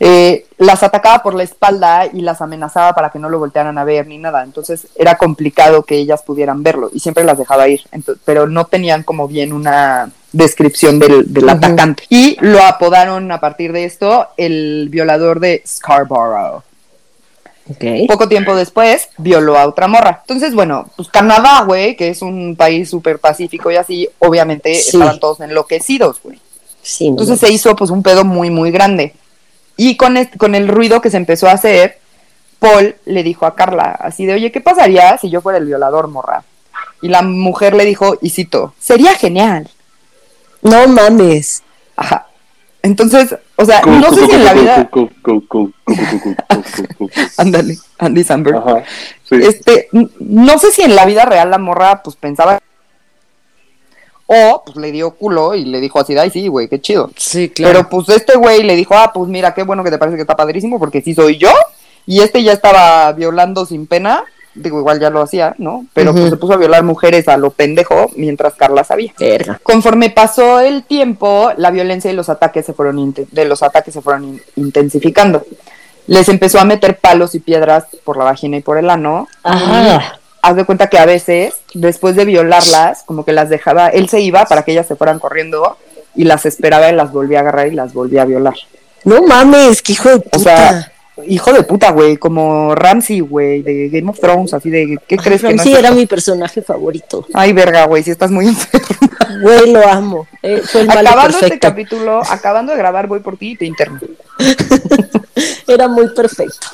Eh, 0.00 0.46
las 0.58 0.84
atacaba 0.84 1.22
por 1.22 1.34
la 1.34 1.42
espalda 1.42 2.06
y 2.06 2.20
las 2.20 2.40
amenazaba 2.40 2.94
para 2.94 3.10
que 3.10 3.18
no 3.18 3.28
lo 3.28 3.38
voltearan 3.38 3.78
a 3.78 3.84
ver 3.84 4.06
ni 4.06 4.18
nada. 4.18 4.44
Entonces 4.44 4.86
era 4.94 5.16
complicado 5.16 5.82
que 5.82 5.96
ellas 5.96 6.22
pudieran 6.22 6.62
verlo 6.62 6.90
y 6.92 7.00
siempre 7.00 7.24
las 7.24 7.38
dejaba 7.38 7.68
ir, 7.68 7.80
pero 8.24 8.46
no 8.46 8.66
tenían 8.66 9.02
como 9.02 9.26
bien 9.26 9.52
una 9.52 10.10
descripción 10.32 10.98
del, 10.98 11.32
del 11.32 11.48
atacante. 11.48 12.04
Y 12.10 12.36
lo 12.40 12.62
apodaron 12.62 13.30
a 13.32 13.40
partir 13.40 13.72
de 13.72 13.84
esto 13.84 14.28
el 14.36 14.88
violador 14.90 15.40
de 15.40 15.62
Scarborough. 15.66 16.62
Poco 18.08 18.28
tiempo 18.28 18.56
después 18.56 19.08
violó 19.18 19.58
a 19.58 19.66
otra 19.66 19.88
morra. 19.88 20.18
Entonces, 20.22 20.54
bueno, 20.54 20.88
pues 20.96 21.08
Canadá, 21.08 21.62
güey, 21.64 21.96
que 21.96 22.08
es 22.08 22.22
un 22.22 22.56
país 22.56 22.88
súper 22.88 23.18
pacífico 23.18 23.70
y 23.70 23.76
así, 23.76 24.08
obviamente 24.18 24.74
Sí. 24.74 24.96
estaban 24.96 25.20
todos 25.20 25.40
enloquecidos, 25.40 26.20
güey. 26.22 26.40
Sí, 26.82 27.04
no, 27.06 27.10
Entonces 27.10 27.40
se 27.40 27.52
hizo 27.52 27.76
pues 27.76 27.90
un 27.90 28.02
pedo 28.02 28.24
muy, 28.24 28.50
muy 28.50 28.70
grande. 28.70 29.14
Y 29.76 29.96
con, 29.96 30.16
con 30.38 30.54
el 30.54 30.68
ruido 30.68 31.00
que 31.00 31.10
se 31.10 31.16
empezó 31.18 31.48
a 31.48 31.52
hacer, 31.52 31.98
Paul 32.58 32.96
le 33.04 33.22
dijo 33.22 33.46
a 33.46 33.54
Carla, 33.54 33.96
así 34.00 34.24
de, 34.26 34.34
oye, 34.34 34.50
¿qué 34.50 34.60
pasaría 34.60 35.16
si 35.18 35.28
yo 35.30 35.40
fuera 35.40 35.58
el 35.58 35.66
violador, 35.66 36.08
morra? 36.08 36.42
Y 37.02 37.08
la 37.08 37.22
mujer 37.22 37.74
le 37.74 37.84
dijo, 37.84 38.16
y 38.20 38.30
cito, 38.30 38.74
sería 38.80 39.14
genial. 39.14 39.68
no 40.62 40.88
mames. 40.88 41.62
Ajá. 41.96 42.26
Entonces, 42.82 43.36
o 43.56 43.64
sea, 43.64 43.82
no 43.82 44.12
sé 44.12 44.26
si 44.26 44.32
en 44.32 44.44
la 44.44 44.54
vida. 44.54 44.90
Ándale, 47.36 47.78
Andy 47.98 48.24
Samberg. 48.24 48.56
Ajá. 48.56 48.84
Este, 49.30 49.88
no 50.20 50.58
sé 50.58 50.70
si 50.70 50.82
en 50.82 50.94
la 50.94 51.04
vida 51.04 51.24
real 51.24 51.50
la 51.50 51.58
morra 51.58 52.02
pues 52.02 52.16
pensaba 52.16 52.60
o 54.26 54.62
pues 54.64 54.76
le 54.76 54.92
dio 54.92 55.12
culo 55.12 55.54
y 55.54 55.64
le 55.64 55.80
dijo 55.80 55.98
así, 55.98 56.16
ay 56.16 56.30
sí, 56.30 56.48
güey, 56.48 56.68
qué 56.68 56.80
chido. 56.80 57.10
Sí, 57.16 57.48
claro. 57.48 57.72
Pero 57.72 57.88
pues 57.88 58.08
este 58.10 58.36
güey 58.36 58.62
le 58.62 58.76
dijo, 58.76 58.94
ah, 58.94 59.10
pues 59.12 59.28
mira, 59.28 59.54
qué 59.54 59.62
bueno 59.62 59.82
que 59.82 59.90
te 59.90 59.98
parece 59.98 60.16
que 60.16 60.22
está 60.22 60.36
padrísimo 60.36 60.78
porque 60.78 61.00
sí 61.00 61.14
soy 61.14 61.38
yo. 61.38 61.50
Y 62.06 62.20
este 62.20 62.42
ya 62.42 62.52
estaba 62.52 63.12
violando 63.12 63.66
sin 63.66 63.86
pena 63.86 64.24
Digo, 64.60 64.78
igual 64.78 64.98
ya 65.00 65.10
lo 65.10 65.22
hacía, 65.22 65.54
¿no? 65.58 65.86
Pero 65.94 66.12
pues 66.12 66.30
se 66.30 66.36
puso 66.36 66.54
a 66.54 66.56
violar 66.56 66.82
mujeres 66.82 67.28
a 67.28 67.36
lo 67.36 67.50
pendejo 67.50 68.10
mientras 68.16 68.54
Carla 68.54 68.82
sabía. 68.84 69.12
Verga. 69.18 69.60
Conforme 69.62 70.10
pasó 70.10 70.60
el 70.60 70.82
tiempo, 70.84 71.52
la 71.56 71.70
violencia 71.70 72.10
y 72.10 72.14
los 72.14 72.28
ataques 72.28 72.66
se 72.66 72.72
fueron 72.72 73.14
de 73.14 73.44
los 73.44 73.62
ataques 73.62 73.94
se 73.94 74.00
fueron 74.02 74.24
in- 74.24 74.42
intensificando. 74.56 75.44
Les 76.06 76.28
empezó 76.28 76.58
a 76.58 76.64
meter 76.64 76.98
palos 76.98 77.34
y 77.34 77.38
piedras 77.38 77.84
por 78.04 78.16
la 78.16 78.24
vagina 78.24 78.56
y 78.56 78.60
por 78.60 78.78
el 78.78 78.90
ano. 78.90 79.28
Ah, 79.44 80.14
Haz 80.40 80.56
de 80.56 80.64
cuenta 80.64 80.88
que 80.88 80.98
a 80.98 81.04
veces, 81.06 81.54
después 81.74 82.16
de 82.16 82.24
violarlas, 82.24 83.02
como 83.04 83.24
que 83.24 83.32
las 83.32 83.48
dejaba, 83.48 83.88
él 83.88 84.08
se 84.08 84.20
iba 84.20 84.44
para 84.46 84.62
que 84.62 84.72
ellas 84.72 84.86
se 84.86 84.96
fueran 84.96 85.18
corriendo 85.18 85.76
y 86.14 86.24
las 86.24 86.46
esperaba 86.46 86.88
y 86.88 86.94
las 86.94 87.12
volvía 87.12 87.38
a 87.38 87.40
agarrar 87.42 87.66
y 87.66 87.72
las 87.72 87.92
volvía 87.92 88.22
a 88.22 88.24
violar. 88.24 88.54
no 89.04 89.22
mames, 89.22 89.82
qué 89.82 89.92
hijo 89.92 90.08
de 90.08 90.20
puta. 90.20 90.36
O 90.36 90.40
sea, 90.40 90.92
hijo 91.26 91.52
de 91.52 91.62
puta, 91.62 91.90
güey, 91.90 92.16
como 92.16 92.74
Ramsey, 92.74 93.20
güey, 93.20 93.62
de 93.62 93.88
Game 93.88 94.10
of 94.10 94.20
Thrones, 94.20 94.54
así 94.54 94.70
de, 94.70 94.98
¿qué 95.06 95.16
crees 95.16 95.42
que 95.42 95.54
no 95.54 95.62
sí, 95.62 95.74
era 95.74 95.90
mi 95.90 96.06
personaje 96.06 96.62
favorito. 96.62 97.26
Ay, 97.34 97.52
verga, 97.52 97.86
güey, 97.86 98.02
si 98.02 98.10
estás 98.10 98.30
muy 98.30 98.46
enfermo. 98.48 98.88
Güey, 99.42 99.72
lo 99.72 99.86
amo. 99.86 100.26
Eh, 100.42 100.62
fue 100.64 100.82
el 100.82 100.86
malo 100.86 101.08
Acabando 101.08 101.38
este 101.38 101.58
capítulo, 101.58 102.22
acabando 102.28 102.72
de 102.72 102.78
grabar, 102.78 103.06
voy 103.06 103.20
por 103.20 103.36
ti 103.36 103.52
y 103.52 103.56
te 103.56 103.66
interno. 103.66 104.00
Era 105.66 105.88
muy 105.88 106.08
perfecto. 106.14 106.66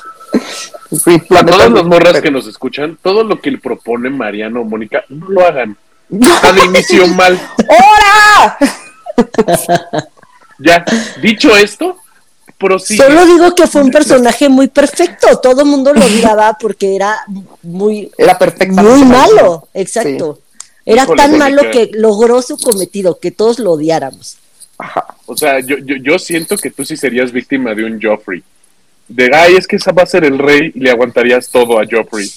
Sí, 0.91 1.21
A 1.35 1.45
todas 1.45 1.71
las 1.71 1.83
morras 1.83 2.21
que 2.21 2.31
nos 2.31 2.47
escuchan, 2.47 2.97
todo 3.01 3.23
lo 3.23 3.39
que 3.41 3.51
le 3.51 3.57
propone 3.57 4.09
Mariano 4.09 4.61
o 4.61 4.63
Mónica, 4.63 5.03
no 5.09 5.29
lo 5.29 5.45
hagan. 5.45 5.77
Está 6.09 6.53
de 6.53 6.65
inicio 6.65 7.07
mal. 7.07 7.39
¡Hora! 7.67 8.57
Ya, 10.59 10.85
dicho 11.21 11.55
esto, 11.55 11.97
prosigue. 12.57 13.03
Solo 13.03 13.25
digo 13.25 13.55
que 13.55 13.67
fue 13.67 13.81
un 13.81 13.91
personaje 13.91 14.49
muy 14.49 14.67
perfecto. 14.67 15.39
Todo 15.39 15.61
el 15.61 15.67
mundo 15.67 15.93
lo 15.93 16.05
odiaba 16.05 16.57
porque 16.59 16.95
era 16.95 17.17
muy, 17.63 18.11
Era 18.17 18.37
perfecta. 18.37 18.81
muy 18.81 19.03
malo. 19.03 19.67
Exacto. 19.73 20.39
Era 20.85 21.03
Híjole, 21.03 21.21
tan 21.21 21.37
malo 21.37 21.63
que 21.71 21.89
logró 21.93 22.41
su 22.41 22.57
cometido, 22.57 23.19
que 23.19 23.31
todos 23.31 23.59
lo 23.59 23.71
odiáramos. 23.71 24.37
Ajá. 24.77 25.05
O 25.25 25.35
sea, 25.35 25.59
yo, 25.59 25.77
yo, 25.79 25.95
yo 25.95 26.19
siento 26.19 26.57
que 26.57 26.69
tú 26.69 26.85
sí 26.85 26.95
serías 26.95 27.31
víctima 27.31 27.73
de 27.73 27.85
un 27.85 27.99
Joffrey. 28.01 28.43
De, 29.07 29.29
ay, 29.33 29.55
es 29.55 29.67
que 29.67 29.77
esa 29.77 29.91
va 29.91 30.03
a 30.03 30.07
ser 30.07 30.23
el 30.25 30.37
rey 30.37 30.71
y 30.73 30.79
le 30.79 30.91
aguantarías 30.91 31.49
todo 31.49 31.79
a 31.79 31.85
Joffrey. 31.89 32.31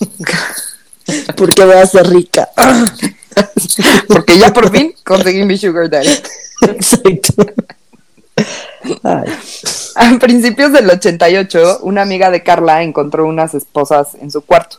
Porque 1.36 1.64
voy 1.64 1.76
a 1.76 1.86
ser 1.86 2.06
rica. 2.08 2.48
Porque 4.08 4.38
ya 4.38 4.52
por 4.52 4.70
fin 4.70 4.94
conseguí 5.04 5.44
mi 5.44 5.58
sugar 5.58 5.90
daddy. 5.90 6.08
Exacto. 6.62 7.44
Ay. 9.02 9.24
A 9.96 10.18
principios 10.18 10.72
del 10.72 10.90
88, 10.90 11.80
una 11.82 12.02
amiga 12.02 12.30
de 12.30 12.42
Carla 12.42 12.82
encontró 12.82 13.26
unas 13.26 13.54
esposas 13.54 14.14
en 14.20 14.30
su 14.30 14.42
cuarto. 14.42 14.78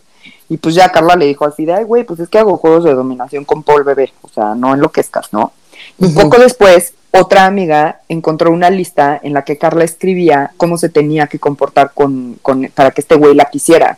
Y 0.49 0.57
pues 0.57 0.75
ya 0.75 0.91
Carla 0.91 1.15
le 1.15 1.25
dijo 1.25 1.45
así 1.45 1.65
de, 1.65 1.73
ay, 1.73 1.85
güey, 1.85 2.03
pues 2.03 2.19
es 2.19 2.29
que 2.29 2.37
hago 2.37 2.57
juegos 2.57 2.83
de 2.83 2.93
dominación 2.93 3.45
con 3.45 3.63
Paul 3.63 3.83
bebé. 3.83 4.11
O 4.21 4.29
sea, 4.29 4.55
no 4.55 4.73
enloquezcas, 4.73 5.31
¿no? 5.31 5.53
Y 5.97 6.05
Ujú. 6.05 6.21
poco 6.21 6.37
después, 6.37 6.93
otra 7.11 7.45
amiga 7.45 8.01
encontró 8.09 8.51
una 8.51 8.69
lista 8.69 9.19
en 9.23 9.33
la 9.33 9.43
que 9.43 9.57
Carla 9.57 9.83
escribía 9.85 10.51
cómo 10.57 10.77
se 10.77 10.89
tenía 10.89 11.27
que 11.27 11.39
comportar 11.39 11.91
con, 11.93 12.37
con 12.41 12.69
para 12.75 12.91
que 12.91 13.01
este 13.01 13.15
güey 13.15 13.33
la 13.33 13.45
quisiera. 13.45 13.97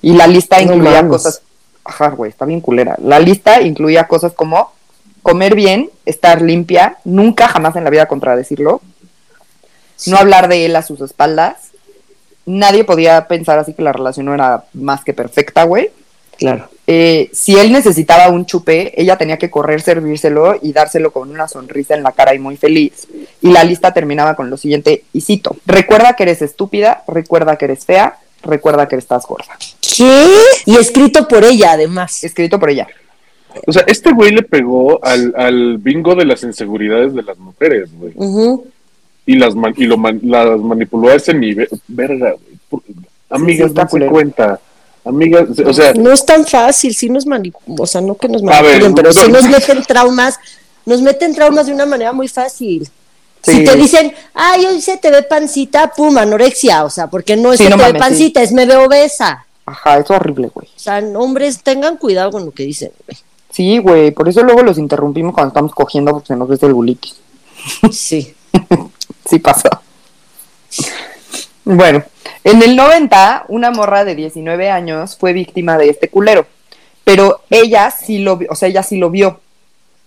Y 0.00 0.14
la 0.14 0.26
lista 0.26 0.56
No 0.62 0.74
incluía 0.74 1.06
cosas... 1.06 1.42
Ajá, 1.84 2.10
güey, 2.10 2.30
está 2.30 2.44
bien 2.44 2.60
culera. 2.60 2.96
La 3.02 3.18
lista 3.18 3.60
incluía 3.60 4.06
cosas 4.08 4.32
como 4.32 4.72
comer 5.22 5.54
bien, 5.54 5.90
estar 6.06 6.42
limpia, 6.42 6.96
nunca 7.04 7.48
jamás 7.48 7.76
en 7.76 7.84
la 7.84 7.90
vida 7.90 8.06
contradecirlo, 8.06 8.80
no 10.06 10.16
hablar 10.16 10.48
de 10.48 10.66
él 10.66 10.76
a 10.76 10.82
sus 10.82 11.00
espaldas. 11.00 11.70
Nadie 12.44 12.84
podía 12.84 13.28
pensar 13.28 13.58
así 13.58 13.74
que 13.74 13.82
la 13.82 13.92
relación 13.92 14.26
no 14.26 14.34
era 14.34 14.64
más 14.72 15.04
que 15.04 15.12
perfecta, 15.12 15.64
güey. 15.64 15.90
Claro. 16.38 16.68
Eh, 16.86 17.30
si 17.32 17.56
él 17.56 17.70
necesitaba 17.70 18.28
un 18.28 18.46
chupe, 18.46 19.00
ella 19.00 19.16
tenía 19.16 19.36
que 19.36 19.50
correr, 19.50 19.80
servírselo 19.80 20.58
y 20.60 20.72
dárselo 20.72 21.12
con 21.12 21.30
una 21.30 21.46
sonrisa 21.46 21.94
en 21.94 22.02
la 22.02 22.12
cara 22.12 22.34
y 22.34 22.40
muy 22.40 22.56
feliz. 22.56 23.06
Y 23.40 23.52
la 23.52 23.62
lista 23.62 23.94
terminaba 23.94 24.34
con 24.34 24.50
lo 24.50 24.56
siguiente, 24.56 25.04
y 25.12 25.20
cito, 25.20 25.56
recuerda 25.66 26.14
que 26.14 26.24
eres 26.24 26.42
estúpida, 26.42 27.04
recuerda 27.06 27.56
que 27.56 27.66
eres 27.66 27.84
fea, 27.84 28.18
recuerda 28.42 28.88
que 28.88 28.96
estás 28.96 29.24
gorda. 29.24 29.56
¿Qué? 29.80 30.26
Y 30.66 30.76
escrito 30.76 31.28
por 31.28 31.44
ella, 31.44 31.72
además. 31.72 32.24
Escrito 32.24 32.58
por 32.58 32.70
ella. 32.70 32.88
O 33.66 33.72
sea, 33.72 33.84
este 33.86 34.12
güey 34.12 34.32
le 34.32 34.42
pegó 34.42 35.04
al, 35.04 35.34
al 35.36 35.78
bingo 35.78 36.14
de 36.14 36.24
las 36.24 36.42
inseguridades 36.42 37.14
de 37.14 37.22
las 37.22 37.38
mujeres, 37.38 37.90
güey. 37.92 38.12
Ujú. 38.16 38.66
Y 39.26 39.36
las 39.36 39.54
man- 39.54 39.74
y 39.76 39.84
lo 39.84 39.96
man- 39.96 40.20
las 40.22 40.58
manipuló 40.60 41.08
a 41.10 41.14
ese 41.14 41.32
nivel. 41.34 41.68
Verga, 41.88 42.34
güey. 42.70 42.82
Amigas, 43.30 43.68
está 43.68 43.82
dense 43.82 43.90
culero. 43.90 44.10
cuenta. 44.12 44.60
Amigas, 45.04 45.48
o 45.64 45.72
sea, 45.72 45.94
No 45.94 46.12
es 46.12 46.24
tan 46.24 46.46
fácil, 46.46 46.94
sí 46.94 47.08
nos 47.08 47.26
manipulan, 47.26 47.76
o 47.80 47.86
sea, 47.86 48.00
no 48.00 48.14
que 48.16 48.28
nos 48.28 48.42
ver, 48.42 48.62
manipulen, 48.62 48.94
pero 48.94 49.12
no- 49.12 49.20
sí 49.20 49.30
nos 49.32 49.48
meten 49.48 49.82
traumas, 49.82 50.38
nos 50.86 51.02
meten 51.02 51.34
traumas 51.34 51.66
de 51.66 51.72
una 51.74 51.86
manera 51.86 52.12
muy 52.12 52.28
fácil. 52.28 52.88
Sí. 53.42 53.52
Si 53.52 53.64
te 53.64 53.74
dicen, 53.74 54.12
ay, 54.34 54.64
hoy 54.66 54.80
se 54.80 54.98
te 54.98 55.10
ve 55.10 55.22
pancita, 55.24 55.92
pum, 55.96 56.16
anorexia, 56.18 56.84
o 56.84 56.90
sea, 56.90 57.08
porque 57.08 57.34
no 57.36 57.52
es 57.52 57.58
Sí, 57.58 57.64
se 57.64 57.70
no 57.70 57.76
te 57.78 57.92
ve 57.92 57.98
pancita, 57.98 58.42
es 58.42 58.52
me 58.52 58.64
veo 58.66 58.84
obesa. 58.86 59.44
Ajá, 59.66 59.98
es 59.98 60.08
horrible, 60.10 60.48
güey. 60.54 60.68
O 60.68 60.78
sea, 60.78 60.98
hombres, 61.16 61.60
tengan 61.64 61.96
cuidado 61.96 62.30
con 62.30 62.44
lo 62.44 62.52
que 62.52 62.62
dicen, 62.64 62.92
güey. 63.06 63.18
Sí, 63.50 63.78
güey, 63.78 64.12
por 64.12 64.28
eso 64.28 64.42
luego 64.44 64.62
los 64.62 64.78
interrumpimos 64.78 65.34
cuando 65.34 65.48
estamos 65.48 65.74
cogiendo 65.74 66.12
porque 66.12 66.28
se 66.28 66.36
nos 66.36 66.48
ve 66.48 66.56
el 66.62 66.74
bulitis. 66.74 67.16
Sí. 67.90 68.34
Sí 69.28 69.38
pasa. 69.38 69.82
Bueno, 71.64 72.02
en 72.44 72.62
el 72.62 72.74
90, 72.74 73.46
una 73.48 73.70
morra 73.70 74.04
de 74.04 74.14
19 74.14 74.70
años 74.70 75.16
fue 75.16 75.32
víctima 75.32 75.78
de 75.78 75.88
este 75.88 76.08
culero, 76.08 76.46
pero 77.04 77.42
ella 77.50 77.90
sí 77.90 78.18
lo 78.18 78.36
vio, 78.36 78.48
o 78.50 78.54
sea, 78.54 78.68
ella 78.68 78.82
sí 78.82 78.96
lo 78.96 79.10
vio. 79.10 79.40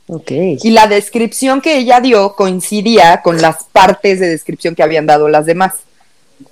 Ok. 0.08 0.32
Y 0.32 0.72
la 0.72 0.88
descripción 0.88 1.62
que 1.62 1.78
ella 1.78 2.00
dio 2.02 2.36
coincidía 2.36 3.22
con 3.22 3.42
las 3.42 3.64
partes 3.64 4.20
de 4.20 4.28
descripción 4.28 4.76
que 4.76 4.84
habían 4.84 5.06
dado 5.06 5.30
las 5.30 5.46
demás. 5.46 5.76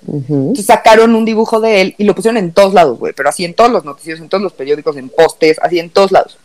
Entonces 0.08 0.66
sacaron 0.66 1.14
un 1.14 1.24
dibujo 1.24 1.60
de 1.60 1.82
él 1.82 1.94
y 1.98 2.04
lo 2.04 2.14
pusieron 2.14 2.38
en 2.38 2.52
todos 2.52 2.72
lados, 2.72 2.98
güey, 2.98 3.12
pero 3.12 3.28
así 3.28 3.44
en 3.44 3.54
todos 3.54 3.70
los 3.70 3.84
noticieros, 3.84 4.20
en 4.20 4.28
todos 4.28 4.42
los 4.42 4.54
periódicos, 4.54 4.96
en 4.96 5.10
postes, 5.10 5.58
así 5.62 5.78
en 5.78 5.90
todos 5.90 6.10
lados. 6.10 6.38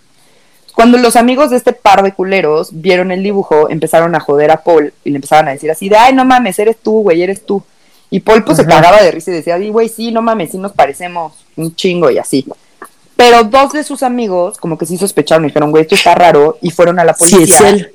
Cuando 0.75 0.97
los 0.97 1.15
amigos 1.15 1.49
de 1.49 1.57
este 1.57 1.73
par 1.73 2.03
de 2.03 2.13
culeros 2.13 2.69
vieron 2.71 3.11
el 3.11 3.21
dibujo, 3.23 3.69
empezaron 3.69 4.15
a 4.15 4.19
joder 4.19 4.51
a 4.51 4.63
Paul 4.63 4.93
y 5.03 5.09
le 5.09 5.17
empezaron 5.17 5.47
a 5.47 5.51
decir 5.51 5.69
así 5.71 5.89
de, 5.89 5.97
ay, 5.97 6.13
no 6.13 6.23
mames, 6.25 6.57
eres 6.59 6.77
tú, 6.77 7.01
güey, 7.01 7.21
eres 7.21 7.45
tú. 7.45 7.61
Y 8.09 8.21
Paul 8.21 8.43
pues 8.43 8.57
se 8.57 8.65
cagaba 8.65 9.01
de 9.03 9.11
risa 9.11 9.29
y 9.31 9.35
decía, 9.35 9.55
"Ay, 9.55 9.69
güey, 9.69 9.87
sí, 9.89 10.11
no 10.11 10.21
mames, 10.21 10.51
sí 10.51 10.57
nos 10.57 10.71
parecemos 10.71 11.33
un 11.55 11.75
chingo 11.75 12.09
y 12.09 12.17
así. 12.17 12.45
Pero 13.15 13.43
dos 13.43 13.73
de 13.73 13.83
sus 13.83 14.01
amigos 14.01 14.57
como 14.57 14.77
que 14.77 14.85
sí 14.85 14.97
sospecharon 14.97 15.43
y 15.43 15.47
dijeron, 15.49 15.71
güey, 15.71 15.83
esto 15.83 15.95
está 15.95 16.15
raro 16.15 16.57
y 16.61 16.71
fueron 16.71 16.99
a 16.99 17.03
la 17.03 17.13
Sí, 17.13 17.35
policía 17.35 17.55
es 17.69 17.73
él. 17.73 17.91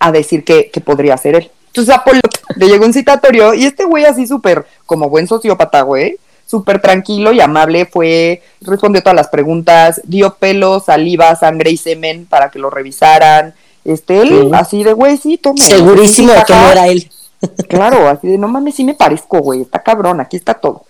a 0.00 0.10
decir 0.10 0.44
que, 0.44 0.70
que 0.70 0.80
podría 0.80 1.16
ser 1.16 1.36
él. 1.36 1.50
Entonces 1.68 1.94
a 1.94 2.02
Paul 2.02 2.20
le 2.56 2.66
llegó 2.68 2.84
un 2.86 2.92
citatorio 2.92 3.54
y 3.54 3.64
este 3.64 3.84
güey 3.84 4.04
así 4.04 4.26
súper, 4.26 4.66
como 4.86 5.08
buen 5.08 5.26
sociópata, 5.28 5.82
güey, 5.82 6.16
súper 6.52 6.80
tranquilo 6.80 7.32
y 7.32 7.40
amable, 7.40 7.86
fue, 7.86 8.42
respondió 8.60 9.02
todas 9.02 9.16
las 9.16 9.28
preguntas, 9.28 10.00
dio 10.04 10.34
pelo, 10.34 10.78
saliva, 10.80 11.34
sangre 11.34 11.70
y 11.70 11.76
semen 11.78 12.26
para 12.26 12.50
que 12.50 12.58
lo 12.60 12.68
revisaran. 12.70 13.54
Este, 13.84 14.20
él, 14.20 14.28
Sí. 14.28 14.50
así 14.52 14.84
de, 14.84 14.92
güey, 14.92 15.16
sí, 15.16 15.38
toma. 15.38 15.56
Segurísimo 15.60 16.32
de 16.32 16.44
que 16.44 16.52
no 16.54 16.70
era 16.70 16.86
él. 16.88 17.10
Claro, 17.68 18.06
así 18.08 18.28
de, 18.28 18.38
no 18.38 18.46
mames, 18.46 18.76
sí 18.76 18.84
me 18.84 18.94
parezco, 18.94 19.38
güey, 19.40 19.62
está 19.62 19.82
cabrón, 19.82 20.20
aquí 20.20 20.36
está 20.36 20.54
todo. 20.54 20.84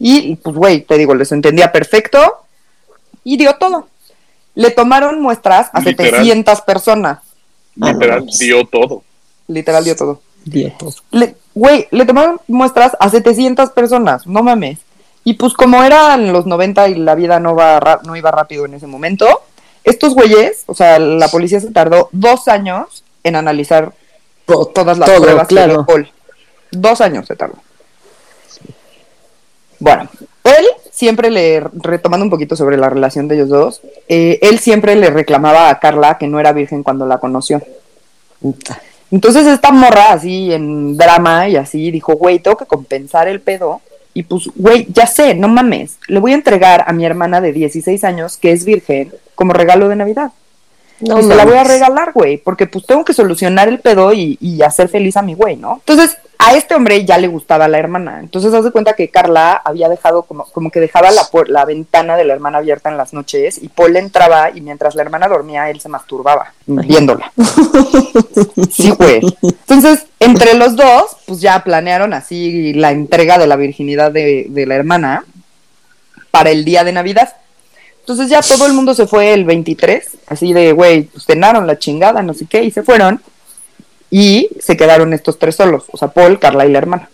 Y, 0.00 0.34
pues, 0.36 0.56
güey, 0.56 0.80
te 0.80 0.96
digo, 0.98 1.14
les 1.14 1.30
entendía 1.30 1.70
perfecto 1.70 2.18
y 3.22 3.36
dio 3.36 3.54
todo. 3.56 3.86
Le 4.54 4.70
tomaron 4.72 5.20
muestras 5.20 5.68
a 5.72 5.80
Literal. 5.80 6.10
700 6.22 6.62
personas, 6.62 7.18
Literal, 7.76 8.24
Ah, 8.28 8.36
dio 8.40 8.64
todo. 8.66 9.02
literal 9.46 9.84
dio 9.84 9.94
todo. 9.94 10.20
Dieto. 10.44 10.88
Le- 11.12 11.36
Güey, 11.60 11.88
le 11.90 12.06
tomaron 12.06 12.40
muestras 12.48 12.96
a 12.98 13.10
700 13.10 13.68
personas, 13.72 14.26
no 14.26 14.42
mames. 14.42 14.78
Y 15.24 15.34
pues 15.34 15.52
como 15.52 15.82
eran 15.82 16.32
los 16.32 16.46
90 16.46 16.88
y 16.88 16.94
la 16.94 17.14
vida 17.14 17.38
no, 17.38 17.54
va 17.54 18.00
no 18.02 18.16
iba 18.16 18.30
rápido 18.30 18.64
en 18.64 18.72
ese 18.72 18.86
momento, 18.86 19.26
estos 19.84 20.14
güeyes, 20.14 20.62
o 20.64 20.74
sea, 20.74 20.98
la 20.98 21.28
policía 21.28 21.60
se 21.60 21.70
tardó 21.70 22.08
dos 22.12 22.48
años 22.48 23.04
en 23.24 23.36
analizar 23.36 23.92
To- 24.46 24.64
todas 24.74 24.96
las 24.96 25.10
todo, 25.10 25.20
pruebas 25.20 25.48
claro. 25.48 25.84
Paul. 25.84 26.10
Dos 26.70 27.02
años 27.02 27.26
se 27.26 27.36
tardó. 27.36 27.56
Bueno, 29.78 30.08
él 30.44 30.66
siempre 30.90 31.30
le, 31.30 31.60
retomando 31.74 32.24
un 32.24 32.30
poquito 32.30 32.56
sobre 32.56 32.78
la 32.78 32.88
relación 32.88 33.28
de 33.28 33.34
ellos 33.34 33.50
dos, 33.50 33.82
eh, 34.08 34.38
él 34.40 34.60
siempre 34.60 34.94
le 34.96 35.10
reclamaba 35.10 35.68
a 35.68 35.78
Carla 35.78 36.16
que 36.16 36.26
no 36.26 36.40
era 36.40 36.52
virgen 36.52 36.82
cuando 36.82 37.04
la 37.04 37.18
conoció. 37.18 37.60
Puta. 38.40 38.80
Entonces 39.10 39.46
esta 39.46 39.72
morra 39.72 40.12
así 40.12 40.52
en 40.52 40.96
drama 40.96 41.48
y 41.48 41.56
así 41.56 41.90
dijo, 41.90 42.14
güey, 42.14 42.38
tengo 42.38 42.56
que 42.56 42.66
compensar 42.66 43.28
el 43.28 43.40
pedo. 43.40 43.80
Y 44.14 44.24
pues, 44.24 44.48
güey, 44.56 44.86
ya 44.90 45.06
sé, 45.06 45.34
no 45.34 45.48
mames, 45.48 45.98
le 46.08 46.18
voy 46.18 46.32
a 46.32 46.36
entregar 46.36 46.84
a 46.86 46.92
mi 46.92 47.04
hermana 47.04 47.40
de 47.40 47.52
16 47.52 48.02
años, 48.04 48.36
que 48.36 48.52
es 48.52 48.64
virgen, 48.64 49.12
como 49.34 49.52
regalo 49.52 49.88
de 49.88 49.96
Navidad. 49.96 50.32
No 51.00 51.18
y 51.18 51.22
se 51.22 51.34
la 51.34 51.44
voy 51.44 51.56
a 51.56 51.64
regalar, 51.64 52.12
güey, 52.12 52.36
porque 52.36 52.66
pues 52.66 52.84
tengo 52.84 53.04
que 53.04 53.14
solucionar 53.14 53.68
el 53.68 53.78
pedo 53.78 54.12
y, 54.12 54.36
y 54.40 54.62
hacer 54.62 54.88
feliz 54.88 55.16
a 55.16 55.22
mi 55.22 55.34
güey, 55.34 55.56
¿no? 55.56 55.76
Entonces, 55.86 56.18
a 56.42 56.54
este 56.54 56.74
hombre 56.74 57.04
ya 57.04 57.18
le 57.18 57.28
gustaba 57.28 57.68
la 57.68 57.78
hermana. 57.78 58.18
Entonces, 58.18 58.54
haz 58.54 58.64
de 58.64 58.70
cuenta 58.70 58.94
que 58.94 59.10
Carla 59.10 59.60
había 59.62 59.90
dejado 59.90 60.22
como, 60.22 60.46
como 60.46 60.70
que 60.70 60.80
dejaba 60.80 61.10
la, 61.10 61.28
la 61.48 61.66
ventana 61.66 62.16
de 62.16 62.24
la 62.24 62.32
hermana 62.32 62.58
abierta 62.58 62.88
en 62.88 62.96
las 62.96 63.12
noches 63.12 63.58
y 63.62 63.68
Paul 63.68 63.94
entraba 63.96 64.50
y 64.50 64.62
mientras 64.62 64.94
la 64.94 65.02
hermana 65.02 65.28
dormía, 65.28 65.68
él 65.68 65.82
se 65.82 65.90
masturbaba 65.90 66.54
viéndola. 66.66 67.30
Sí, 68.70 68.90
güey. 68.90 69.20
Entonces, 69.42 70.06
entre 70.18 70.54
los 70.54 70.76
dos, 70.76 71.16
pues 71.26 71.40
ya 71.40 71.62
planearon 71.62 72.14
así 72.14 72.72
la 72.72 72.90
entrega 72.92 73.36
de 73.36 73.46
la 73.46 73.56
virginidad 73.56 74.10
de, 74.10 74.46
de 74.48 74.66
la 74.66 74.76
hermana 74.76 75.24
para 76.30 76.50
el 76.50 76.64
día 76.64 76.84
de 76.84 76.92
Navidad. 76.92 77.34
Entonces 78.00 78.28
ya 78.28 78.40
todo 78.40 78.66
el 78.66 78.72
mundo 78.72 78.94
se 78.94 79.06
fue 79.06 79.34
el 79.34 79.44
23, 79.44 80.08
así 80.28 80.52
de, 80.52 80.72
güey, 80.72 81.02
pues 81.02 81.26
cenaron 81.26 81.66
la 81.66 81.78
chingada, 81.78 82.22
no 82.22 82.32
sé 82.32 82.46
qué, 82.46 82.62
y 82.62 82.70
se 82.70 82.82
fueron. 82.82 83.20
Y 84.10 84.48
se 84.60 84.76
quedaron 84.76 85.12
estos 85.12 85.38
tres 85.38 85.56
solos, 85.56 85.84
o 85.92 85.96
sea, 85.96 86.08
Paul, 86.08 86.38
Carla 86.38 86.66
y 86.66 86.72
la 86.72 86.78
hermana. 86.78 87.08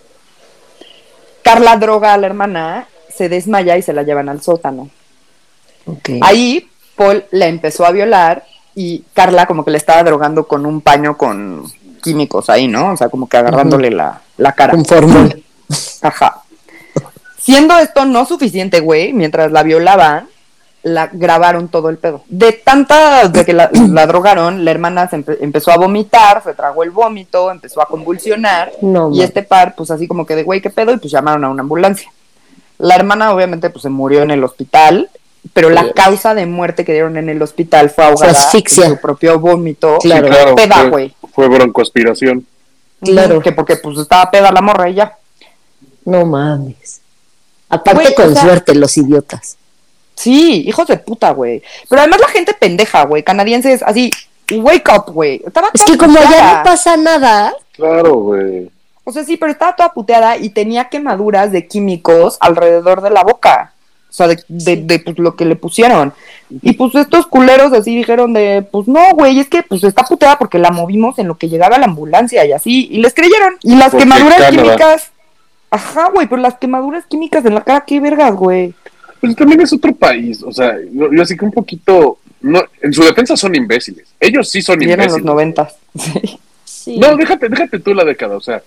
Carla 1.42 1.76
droga 1.76 2.14
a 2.14 2.18
la 2.18 2.26
hermana, 2.26 2.88
se 3.14 3.28
desmaya 3.28 3.76
y 3.76 3.82
se 3.82 3.92
la 3.92 4.02
llevan 4.02 4.28
al 4.28 4.42
sótano. 4.42 4.90
Ahí 6.22 6.68
Paul 6.96 7.24
la 7.30 7.46
empezó 7.46 7.86
a 7.86 7.92
violar 7.92 8.44
y 8.74 9.04
Carla 9.14 9.46
como 9.46 9.64
que 9.64 9.70
le 9.70 9.78
estaba 9.78 10.02
drogando 10.02 10.48
con 10.48 10.66
un 10.66 10.80
paño 10.80 11.16
con 11.16 11.64
químicos 12.02 12.50
ahí, 12.50 12.68
¿no? 12.68 12.92
O 12.92 12.96
sea, 12.96 13.08
como 13.08 13.28
que 13.28 13.36
agarrándole 13.36 13.90
la, 13.90 14.22
la 14.36 14.52
cara. 14.52 14.74
Un 14.74 14.84
formol. 14.84 15.42
Ajá. 16.02 16.42
Siendo 17.38 17.78
esto 17.78 18.04
no 18.04 18.24
suficiente, 18.26 18.80
güey, 18.80 19.12
mientras 19.12 19.52
la 19.52 19.62
violaban, 19.62 20.28
la 20.86 21.08
grabaron 21.12 21.66
todo 21.66 21.88
el 21.88 21.98
pedo. 21.98 22.22
De 22.28 22.52
tanta 22.52 23.26
de 23.28 23.44
que 23.44 23.52
la, 23.52 23.68
la 23.90 24.06
drogaron, 24.06 24.64
la 24.64 24.70
hermana 24.70 25.08
se 25.10 25.16
empe- 25.16 25.38
empezó 25.40 25.72
a 25.72 25.76
vomitar, 25.76 26.42
se 26.44 26.54
tragó 26.54 26.84
el 26.84 26.90
vómito, 26.92 27.50
empezó 27.50 27.82
a 27.82 27.86
convulsionar 27.86 28.70
No, 28.82 29.10
y 29.12 29.22
este 29.22 29.42
par, 29.42 29.74
pues 29.74 29.90
así 29.90 30.06
como 30.06 30.24
que 30.24 30.36
de 30.36 30.44
güey, 30.44 30.60
¿qué 30.60 30.70
pedo? 30.70 30.92
Y 30.92 30.98
pues 30.98 31.10
llamaron 31.10 31.44
a 31.44 31.48
una 31.50 31.62
ambulancia. 31.62 32.08
La 32.78 32.94
hermana 32.94 33.32
obviamente 33.34 33.68
pues 33.70 33.82
se 33.82 33.88
murió 33.88 34.22
en 34.22 34.30
el 34.30 34.44
hospital, 34.44 35.10
pero 35.52 35.70
la 35.70 35.92
causa 35.92 36.34
de 36.34 36.46
muerte 36.46 36.84
que 36.84 36.92
dieron 36.92 37.16
en 37.16 37.28
el 37.30 37.42
hospital 37.42 37.90
fue 37.90 38.04
ahogada 38.04 38.32
asfixia. 38.32 38.88
su 38.88 38.96
propio 38.98 39.40
vómito. 39.40 39.98
Sí, 40.00 40.08
Claro. 40.08 40.28
claro. 40.28 40.54
Peda, 40.54 40.76
fue- 40.82 40.90
güey. 40.90 41.14
Fue 41.34 41.48
broncoaspiración. 41.48 42.46
Claro. 43.02 43.40
Que 43.40 43.50
porque 43.52 43.76
pues 43.76 43.98
estaba 43.98 44.30
peda 44.30 44.52
la 44.52 44.60
morra 44.60 44.88
y 44.88 44.94
ya. 44.94 45.16
No 46.04 46.24
mames. 46.24 47.00
Aparte 47.68 48.02
Güey, 48.02 48.14
con 48.14 48.30
o 48.30 48.32
sea- 48.34 48.42
suerte, 48.42 48.74
los 48.76 48.96
idiotas. 48.96 49.56
Sí, 50.16 50.64
hijos 50.66 50.86
de 50.88 50.96
puta, 50.96 51.30
güey. 51.32 51.62
Pero 51.88 52.00
además 52.00 52.20
la 52.20 52.28
gente 52.28 52.54
pendeja, 52.54 53.04
güey. 53.04 53.22
Canadienses 53.22 53.82
así, 53.82 54.10
wake 54.50 54.88
up, 54.94 55.12
güey. 55.12 55.42
Estaba 55.46 55.68
Es 55.72 55.84
que 55.84 55.96
como 55.96 56.18
ya 56.18 56.58
no 56.58 56.62
pasa 56.64 56.96
nada, 56.96 57.54
Claro, 57.72 58.14
güey. 58.14 58.70
O 59.04 59.12
sea, 59.12 59.22
sí, 59.22 59.36
pero 59.36 59.52
estaba 59.52 59.76
toda 59.76 59.92
puteada 59.92 60.36
y 60.36 60.48
tenía 60.48 60.88
quemaduras 60.88 61.52
de 61.52 61.68
químicos 61.68 62.38
alrededor 62.40 63.02
de 63.02 63.10
la 63.10 63.22
boca. 63.22 63.72
O 64.08 64.12
sea, 64.12 64.28
de, 64.28 64.42
de, 64.48 64.76
de, 64.76 64.98
pues, 64.98 65.18
lo 65.18 65.36
que 65.36 65.44
le 65.44 65.56
pusieron. 65.56 66.12
Y 66.62 66.72
pues 66.72 66.94
estos 66.94 67.26
culeros 67.26 67.72
así 67.72 67.94
dijeron 67.94 68.32
de, 68.32 68.66
pues 68.68 68.88
no, 68.88 69.00
güey, 69.14 69.38
es 69.38 69.48
que 69.48 69.62
pues 69.62 69.84
está 69.84 70.04
puteada 70.04 70.38
porque 70.38 70.58
la 70.58 70.70
movimos 70.70 71.18
en 71.18 71.28
lo 71.28 71.36
que 71.36 71.48
llegaba 71.48 71.78
la 71.78 71.84
ambulancia 71.84 72.44
y 72.46 72.52
así. 72.52 72.88
Y 72.90 72.98
les 72.98 73.14
creyeron. 73.14 73.56
Y 73.62 73.76
las 73.76 73.90
¿Por 73.90 74.00
qué 74.00 74.04
quemaduras 74.04 74.38
Canadá? 74.38 74.62
químicas. 74.62 75.10
Ajá, 75.70 76.10
güey, 76.10 76.26
pero 76.26 76.40
las 76.40 76.56
quemaduras 76.56 77.04
químicas 77.06 77.44
en 77.44 77.54
la 77.54 77.62
cara, 77.62 77.84
qué 77.86 78.00
vergas, 78.00 78.34
güey. 78.34 78.74
Pues 79.20 79.34
también 79.36 79.60
es 79.60 79.72
otro 79.72 79.94
país. 79.94 80.42
O 80.42 80.52
sea, 80.52 80.76
yo, 80.92 81.12
yo 81.12 81.22
así 81.22 81.36
que 81.36 81.44
un 81.44 81.52
poquito. 81.52 82.18
No, 82.42 82.62
en 82.82 82.92
su 82.92 83.02
defensa 83.02 83.36
son 83.36 83.54
imbéciles. 83.54 84.06
Ellos 84.20 84.48
sí 84.48 84.60
son 84.62 84.80
Y 84.82 84.84
eran 84.86 85.06
los 85.06 85.18
imbéciles. 85.18 85.24
noventas. 85.24 85.76
Sí. 85.96 86.38
sí. 86.92 86.98
No, 86.98 87.16
déjate, 87.16 87.48
déjate 87.48 87.78
tú 87.80 87.94
la 87.94 88.04
década, 88.04 88.36
o 88.36 88.40
sea. 88.40 88.62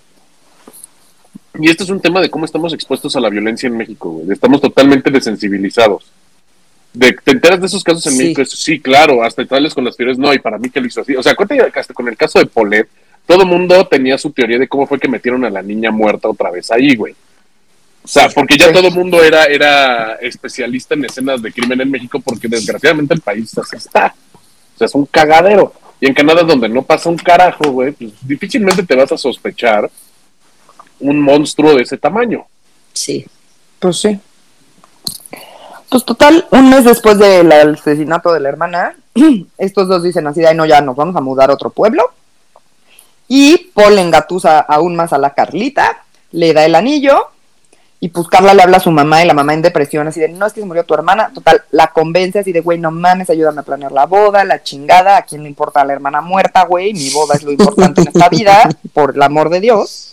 Y 1.60 1.70
esto 1.70 1.84
es 1.84 1.90
un 1.90 2.00
tema 2.00 2.22
de 2.22 2.30
cómo 2.30 2.46
estamos 2.46 2.74
expuestos 2.74 3.16
a 3.16 3.20
la 3.20 3.30
violencia 3.30 3.68
en 3.68 3.78
México, 3.78 4.10
güey. 4.12 4.32
Estamos 4.32 4.62
totalmente 4.62 5.10
desensibilizados. 5.12 6.12
De, 6.94 7.14
¿Te 7.24 7.32
enteras 7.32 7.60
de 7.60 7.68
esos 7.68 7.84
casos 7.84 8.06
en 8.08 8.14
Sí. 8.14 8.18
México? 8.20 8.46
Sí, 8.46 8.80
claro, 8.80 9.24
hasta 9.24 9.46
tales 9.46 9.74
con 9.74 9.84
las 9.86 9.96
teorías, 9.96 10.18
no, 10.18 10.34
y 10.34 10.40
para 10.40 10.58
mí 10.58 10.70
que 10.70 10.80
lo 10.82 10.88
hizo 10.88 11.02
así. 11.02 11.16
O 11.16 11.22
sea, 11.24 11.36
cuéntame 11.36 11.72
que 11.72 11.80
hasta 11.80 11.94
con 11.94 12.08
el 12.08 12.18
caso 12.18 12.40
de 12.40 12.46
Polet, 12.46 12.88
todo 13.28 13.42
el 13.44 13.48
mundo 13.48 13.86
tenía 13.88 14.18
su 14.18 14.32
teoría 14.32 14.58
de 14.58 14.68
cómo 14.68 14.88
fue 14.88 15.00
que 15.00 15.08
metieron 15.08 15.44
a 15.46 15.50
la 15.50 15.62
niña 15.62 15.92
muerta 15.92 16.28
otra 16.30 16.50
vez 16.52 16.72
ahí, 16.72 16.96
güey. 16.96 17.14
O 18.10 18.12
sea, 18.12 18.28
porque 18.28 18.58
ya 18.58 18.74
todo 18.74 18.88
el 18.88 18.94
mundo 18.96 19.24
era, 19.24 19.46
era 19.46 20.16
especialista 20.16 20.96
en 20.96 21.06
escenas 21.06 21.44
de 21.44 21.54
crimen 21.54 21.80
en 21.80 21.92
México, 21.92 22.20
porque 22.20 22.48
desgraciadamente 22.48 23.14
el 23.14 23.22
país 23.22 23.56
así 23.56 23.76
está. 23.76 24.16
O 24.34 24.78
sea, 24.80 24.86
es 24.86 24.96
un 24.96 25.06
cagadero. 25.06 25.72
Y 26.02 26.08
en 26.08 26.16
Canadá, 26.16 26.42
donde 26.42 26.68
no 26.70 26.82
pasa 26.82 27.08
un 27.08 27.18
carajo, 27.18 27.70
güey, 27.70 27.92
pues 27.92 28.14
difícilmente 28.22 28.82
te 28.82 28.96
vas 28.96 29.12
a 29.12 29.18
sospechar 29.18 29.92
un 31.00 31.22
monstruo 31.22 31.76
de 31.76 31.84
ese 31.84 32.00
tamaño. 32.00 32.48
Sí. 32.94 33.28
Pues 33.78 34.00
sí. 34.00 34.20
Pues 35.88 36.04
total, 36.04 36.48
un 36.50 36.68
mes 36.68 36.86
después 36.86 37.20
del 37.20 37.52
asesinato 37.52 38.34
de 38.34 38.40
la 38.40 38.50
hermana, 38.50 38.96
estos 39.60 39.88
dos 39.88 40.02
dicen 40.02 40.26
así, 40.26 40.40
de, 40.40 40.48
ay 40.48 40.56
no, 40.56 40.66
ya 40.66 40.82
nos 40.82 40.96
vamos 40.96 41.16
a 41.16 41.22
mudar 41.22 41.52
a 41.52 41.54
otro 41.54 41.70
pueblo. 41.70 42.10
Y 43.28 43.70
Paul 43.76 44.00
engatusa 44.00 44.62
aún 44.62 44.96
más 44.96 45.14
a 45.14 45.20
la 45.20 45.36
Carlita, 45.36 46.06
le 46.32 46.54
da 46.54 46.66
el 46.66 46.74
anillo, 46.74 47.30
y 48.02 48.10
pues 48.10 48.28
Carla 48.28 48.54
le 48.54 48.64
habla 48.64 48.78
a 48.78 48.80
su 48.80 48.92
mamá, 48.92 49.24
y 49.24 49.28
la 49.28 49.34
mamá 49.34 49.54
en 49.54 49.62
depresión, 49.62 50.08
así 50.08 50.20
de, 50.22 50.30
no, 50.30 50.46
es 50.46 50.54
que 50.54 50.62
se 50.62 50.66
murió 50.66 50.86
tu 50.86 50.94
hermana. 50.94 51.32
Total, 51.34 51.62
la 51.72 51.88
convence 51.88 52.40
así 52.40 52.52
de, 52.54 52.62
güey, 52.62 52.78
no 52.80 52.92
mames, 52.92 53.30
ayúdame 53.30 53.60
a 53.60 53.64
planear 53.64 53.92
la 53.92 54.06
boda, 54.06 54.44
la 54.46 54.64
chingada, 54.64 55.18
a 55.18 55.24
quién 55.24 55.44
le 55.44 55.50
importa 55.50 55.82
a 55.82 55.86
la 55.86 55.94
hermana 55.94 56.22
muerta, 56.22 56.64
güey, 56.64 56.94
mi 56.94 57.10
boda 57.10 57.36
es 57.36 57.44
lo 57.44 57.52
importante 57.52 58.02
en 58.02 58.08
esta 58.08 58.30
vida, 58.30 58.70
por 58.94 59.16
el 59.16 59.22
amor 59.22 59.50
de 59.50 59.60
Dios. 59.60 60.06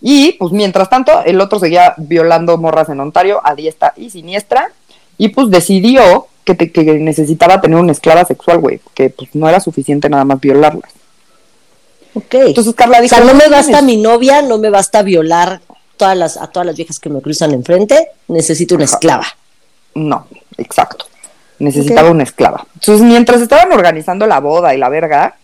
Y 0.00 0.32
pues 0.32 0.52
mientras 0.52 0.88
tanto, 0.90 1.22
el 1.24 1.40
otro 1.40 1.58
seguía 1.58 1.94
violando 1.96 2.56
morras 2.58 2.88
en 2.90 3.00
Ontario 3.00 3.40
a 3.44 3.54
diestra 3.54 3.92
y 3.96 4.10
siniestra. 4.10 4.70
Y 5.18 5.28
pues 5.28 5.50
decidió 5.50 6.26
que, 6.44 6.54
te- 6.54 6.70
que 6.70 6.84
necesitaba 6.84 7.60
tener 7.62 7.78
una 7.78 7.92
esclava 7.92 8.24
sexual, 8.26 8.58
güey. 8.58 8.80
Que 8.94 9.08
pues 9.10 9.34
no 9.34 9.48
era 9.48 9.58
suficiente 9.58 10.08
nada 10.10 10.24
más 10.24 10.38
violarlas. 10.40 10.90
Ok. 12.14 12.34
Entonces 12.34 12.74
Carla 12.74 12.98
o 12.98 13.02
dijo: 13.02 13.16
sea, 13.16 13.24
no 13.24 13.32
me 13.34 13.44
"No 13.44 13.50
basta 13.50 13.72
mames". 13.72 13.84
mi 13.84 13.96
novia, 13.96 14.42
no 14.42 14.58
me 14.58 14.68
basta 14.70 15.02
violar 15.02 15.60
todas 15.96 16.16
las, 16.16 16.36
a 16.36 16.48
todas 16.48 16.66
las 16.66 16.76
viejas 16.76 16.98
que 17.00 17.08
me 17.08 17.20
cruzan 17.20 17.52
enfrente, 17.52 18.08
necesito 18.28 18.74
una 18.74 18.84
esclava. 18.84 19.26
No, 19.94 20.26
exacto. 20.58 21.06
Necesitaba 21.58 22.10
una 22.10 22.22
esclava. 22.22 22.66
Entonces, 22.74 23.06
mientras 23.06 23.40
estaban 23.40 23.72
organizando 23.72 24.26
la 24.26 24.40
boda 24.40 24.74
y 24.74 24.78
la 24.78 24.88
verga, 24.88 25.36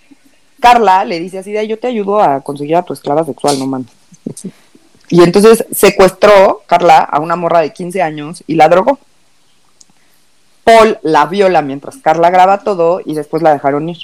Carla 0.60 1.04
le 1.04 1.18
dice 1.20 1.38
así 1.38 1.52
de, 1.52 1.60
"Ay, 1.60 1.68
yo 1.68 1.78
te 1.78 1.88
ayudo 1.88 2.20
a 2.20 2.40
conseguir 2.40 2.76
a 2.76 2.82
tu 2.82 2.92
esclava 2.92 3.24
sexual, 3.24 3.58
no 3.58 3.66
mames. 3.66 3.88
Y 5.08 5.22
entonces 5.22 5.66
secuestró 5.72 6.62
Carla 6.66 6.98
a 6.98 7.20
una 7.20 7.36
morra 7.36 7.60
de 7.60 7.72
15 7.72 8.00
años 8.00 8.44
y 8.46 8.54
la 8.54 8.68
drogó. 8.68 8.98
Paul 10.64 10.98
la 11.02 11.26
viola 11.26 11.60
mientras 11.60 11.96
Carla 11.96 12.30
graba 12.30 12.60
todo 12.60 13.00
y 13.04 13.14
después 13.14 13.42
la 13.42 13.52
dejaron 13.52 13.88
ir. 13.88 13.98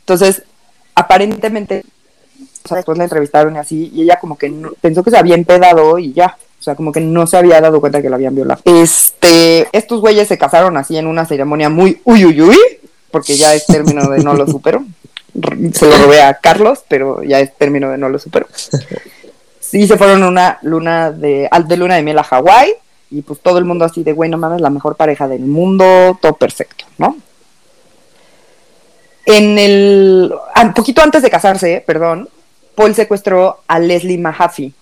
Entonces, 0.00 0.42
aparentemente, 0.94 1.84
o 2.64 2.68
sea, 2.68 2.76
después 2.76 2.98
la 2.98 3.04
entrevistaron 3.04 3.54
y 3.56 3.58
así, 3.58 3.90
y 3.94 4.02
ella 4.02 4.18
como 4.20 4.36
que 4.38 4.52
pensó 4.80 5.02
que 5.02 5.10
se 5.10 5.18
había 5.18 5.34
empedado 5.34 5.98
y 5.98 6.12
ya. 6.12 6.36
O 6.58 6.62
sea, 6.62 6.76
como 6.76 6.92
que 6.92 7.00
no 7.00 7.26
se 7.26 7.36
había 7.36 7.60
dado 7.60 7.80
cuenta 7.80 8.00
que 8.00 8.08
la 8.08 8.14
habían 8.16 8.36
violado. 8.36 8.62
Este, 8.64 9.66
estos 9.72 10.00
güeyes 10.00 10.28
se 10.28 10.38
casaron 10.38 10.76
así 10.76 10.96
en 10.96 11.08
una 11.08 11.26
ceremonia 11.26 11.68
muy 11.68 12.00
uy 12.04 12.24
uy 12.24 12.40
uy, 12.40 12.58
porque 13.10 13.36
ya 13.36 13.52
es 13.52 13.66
término 13.66 14.08
de 14.08 14.22
no 14.22 14.34
lo 14.34 14.46
supero. 14.46 14.84
Se 15.72 15.86
lo 15.86 15.96
robé 15.98 16.22
a 16.22 16.34
Carlos, 16.34 16.84
pero 16.86 17.22
ya 17.24 17.40
es 17.40 17.56
término 17.56 17.90
de 17.90 17.98
no 17.98 18.08
lo 18.08 18.18
supero. 18.18 18.46
Sí, 19.58 19.88
se 19.88 19.96
fueron 19.96 20.22
una 20.22 20.58
luna 20.62 21.10
de, 21.10 21.48
al- 21.50 21.66
de 21.66 21.76
luna 21.78 21.96
de 21.96 22.02
miel 22.02 22.18
a 22.18 22.22
Hawái, 22.22 22.74
y 23.10 23.22
pues 23.22 23.40
todo 23.40 23.58
el 23.58 23.64
mundo 23.64 23.84
así 23.84 24.04
de, 24.04 24.12
güey, 24.12 24.30
no 24.30 24.38
mames, 24.38 24.60
la 24.60 24.70
mejor 24.70 24.94
pareja 24.94 25.26
del 25.26 25.40
mundo, 25.40 26.16
todo 26.20 26.34
perfecto, 26.34 26.84
¿no? 26.98 27.16
En 29.24 29.58
el, 29.58 30.32
un 30.62 30.74
poquito 30.74 31.02
antes 31.02 31.22
de 31.22 31.30
casarse, 31.30 31.82
perdón, 31.86 32.28
Paul 32.74 32.94
secuestró 32.94 33.60
a 33.66 33.78
Leslie 33.78 34.18
Mahaffey, 34.18 34.72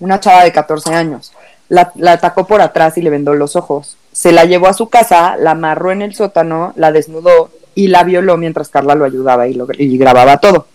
una 0.00 0.20
chava 0.20 0.44
de 0.44 0.52
14 0.52 0.94
años. 0.94 1.32
La, 1.68 1.92
la 1.96 2.12
atacó 2.12 2.46
por 2.46 2.60
atrás 2.62 2.96
y 2.98 3.02
le 3.02 3.10
vendó 3.10 3.34
los 3.34 3.54
ojos. 3.56 3.96
Se 4.12 4.32
la 4.32 4.44
llevó 4.46 4.68
a 4.68 4.72
su 4.72 4.88
casa, 4.88 5.36
la 5.36 5.50
amarró 5.52 5.92
en 5.92 6.02
el 6.02 6.14
sótano, 6.14 6.72
la 6.76 6.92
desnudó 6.92 7.50
y 7.74 7.88
la 7.88 8.02
violó 8.04 8.36
mientras 8.36 8.68
Carla 8.70 8.94
lo 8.94 9.04
ayudaba 9.04 9.46
y, 9.48 9.54
lo, 9.54 9.66
y 9.76 9.96
grababa 9.98 10.38
todo. 10.38 10.66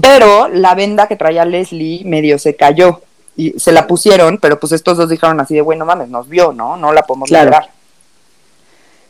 Pero 0.00 0.48
la 0.48 0.74
venda 0.74 1.06
que 1.08 1.16
traía 1.16 1.44
Leslie 1.44 2.02
medio 2.04 2.38
se 2.38 2.56
cayó 2.56 3.02
y 3.36 3.52
se 3.60 3.70
la 3.70 3.86
pusieron, 3.86 4.38
pero 4.38 4.58
pues 4.58 4.72
estos 4.72 4.96
dos 4.96 5.08
dijeron 5.08 5.38
así 5.40 5.54
de, 5.54 5.60
bueno, 5.60 5.84
mames, 5.84 6.08
nos 6.08 6.28
vio, 6.28 6.52
¿no? 6.52 6.76
No 6.76 6.92
la 6.92 7.02
podemos 7.02 7.28
Claro. 7.28 7.50
liberar. 7.50 7.70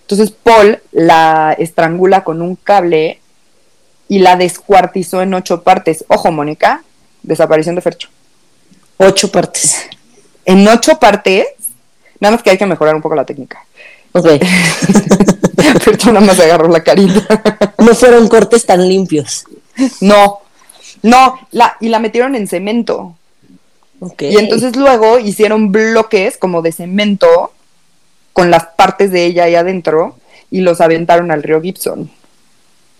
Entonces 0.02 0.30
Paul 0.30 0.80
la 0.92 1.54
estrangula 1.58 2.24
con 2.24 2.42
un 2.42 2.56
cable 2.56 3.20
y 4.08 4.18
la 4.20 4.36
descuartizó 4.36 5.22
en 5.22 5.34
ocho 5.34 5.62
partes. 5.62 6.04
Ojo, 6.08 6.32
Mónica, 6.32 6.82
desaparición 7.22 7.74
de 7.74 7.82
Fercho. 7.82 8.08
Ocho 8.96 9.30
partes. 9.30 9.88
En 10.44 10.66
ocho 10.66 10.98
partes, 10.98 11.46
nada 12.18 12.32
más 12.34 12.42
que 12.42 12.50
hay 12.50 12.58
que 12.58 12.66
mejorar 12.66 12.94
un 12.94 13.02
poco 13.02 13.14
la 13.14 13.24
técnica. 13.26 13.64
Ok. 14.12 14.26
Fercho 15.80 16.12
nada 16.12 16.24
más 16.24 16.40
agarró 16.40 16.68
la 16.68 16.82
carita. 16.82 17.42
No 17.78 17.94
fueron 17.94 18.28
cortes 18.28 18.64
tan 18.64 18.88
limpios. 18.88 19.44
no, 20.00 20.40
no, 21.02 21.38
la, 21.52 21.76
y 21.80 21.88
la 21.88 21.98
metieron 21.98 22.34
en 22.34 22.48
cemento. 22.48 23.14
Ok. 24.00 24.22
Y 24.22 24.38
entonces 24.38 24.74
luego 24.76 25.18
hicieron 25.18 25.70
bloques 25.70 26.38
como 26.38 26.62
de 26.62 26.72
cemento 26.72 27.52
con 28.32 28.50
las 28.50 28.66
partes 28.66 29.10
de 29.10 29.26
ella 29.26 29.44
ahí 29.44 29.54
adentro 29.54 30.16
y 30.50 30.60
los 30.60 30.80
aventaron 30.80 31.30
al 31.30 31.42
río 31.42 31.60
Gibson. 31.60 32.10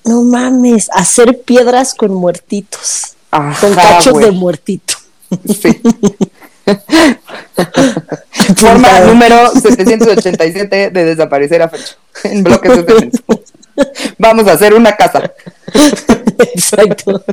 No 0.04 0.22
mames, 0.22 0.88
hacer 0.92 1.40
piedras 1.42 1.94
con 1.94 2.14
muertitos. 2.14 3.14
Ajá, 3.30 3.60
Con 3.60 3.74
cachos 3.74 4.18
de 4.18 4.30
muertito. 4.30 4.94
Sí. 5.46 5.80
Forma 8.56 9.00
número 9.00 9.50
787 9.52 10.90
de 10.90 11.04
desaparecer 11.04 11.62
a 11.62 11.68
Fercho 11.68 11.96
en 12.24 12.42
bloques 12.44 12.86
de. 12.86 13.10
Vamos 14.18 14.46
a 14.48 14.52
hacer 14.52 14.74
una 14.74 14.96
casa. 14.96 15.32
Exacto. 16.54 17.24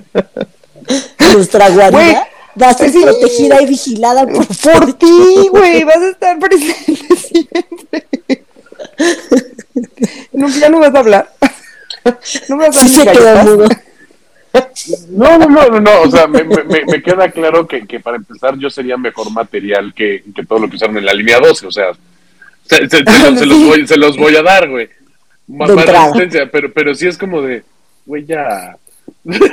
Nuestra 1.33 1.69
guarida 1.69 1.91
Güey, 1.91 2.15
va 2.61 2.69
a 2.69 2.73
ser 2.73 2.91
sí. 2.91 3.01
protegida 3.01 3.61
y 3.61 3.65
vigilada 3.65 4.25
por, 4.27 4.45
Por 4.47 4.93
ti, 4.93 5.47
güey, 5.51 5.83
vas 5.83 5.97
a 5.97 6.09
estar 6.09 6.39
presente 6.39 7.15
siempre. 7.15 8.07
No, 10.31 10.47
ya 10.49 10.69
no 10.69 10.79
vas 10.79 10.93
a 10.95 10.99
hablar. 10.99 11.31
No 12.49 12.55
me 12.57 12.67
vas 12.67 12.77
a 12.77 12.79
Sí 12.87 12.89
se 12.95 13.05
dar 13.05 13.15
quedó. 13.15 13.65
No, 15.09 15.37
no, 15.37 15.49
no, 15.49 15.67
no, 15.67 15.79
no, 15.81 16.01
o 16.03 16.09
sea, 16.09 16.27
me, 16.27 16.41
me, 16.45 16.63
me- 16.63 17.03
queda 17.03 17.29
claro 17.29 17.67
que, 17.67 17.85
que 17.85 17.99
para 17.99 18.15
empezar 18.15 18.57
yo 18.57 18.69
sería 18.69 18.95
mejor 18.95 19.29
material 19.29 19.93
que, 19.93 20.23
que 20.33 20.45
todo 20.45 20.59
lo 20.59 20.69
que 20.69 20.77
usaron 20.77 20.97
en 20.97 21.05
la 21.05 21.13
línea 21.13 21.39
12, 21.41 21.67
o 21.67 21.71
sea, 21.71 21.87
se, 22.63 22.89
se- 22.89 23.03
se 23.03 23.29
los, 23.31 23.39
se 23.39 23.45
los 23.45 23.63
voy, 23.65 23.87
se 23.87 23.97
los 23.97 24.17
voy 24.17 24.33
a 24.37 24.41
dar, 24.43 24.69
güey. 24.69 24.89
Más, 25.47 25.69
resistencia, 25.69 26.49
pero, 26.49 26.71
pero 26.71 26.95
sí 26.95 27.05
es 27.05 27.17
como 27.17 27.41
de, 27.41 27.63
güey, 28.05 28.25
ya. 28.25 28.77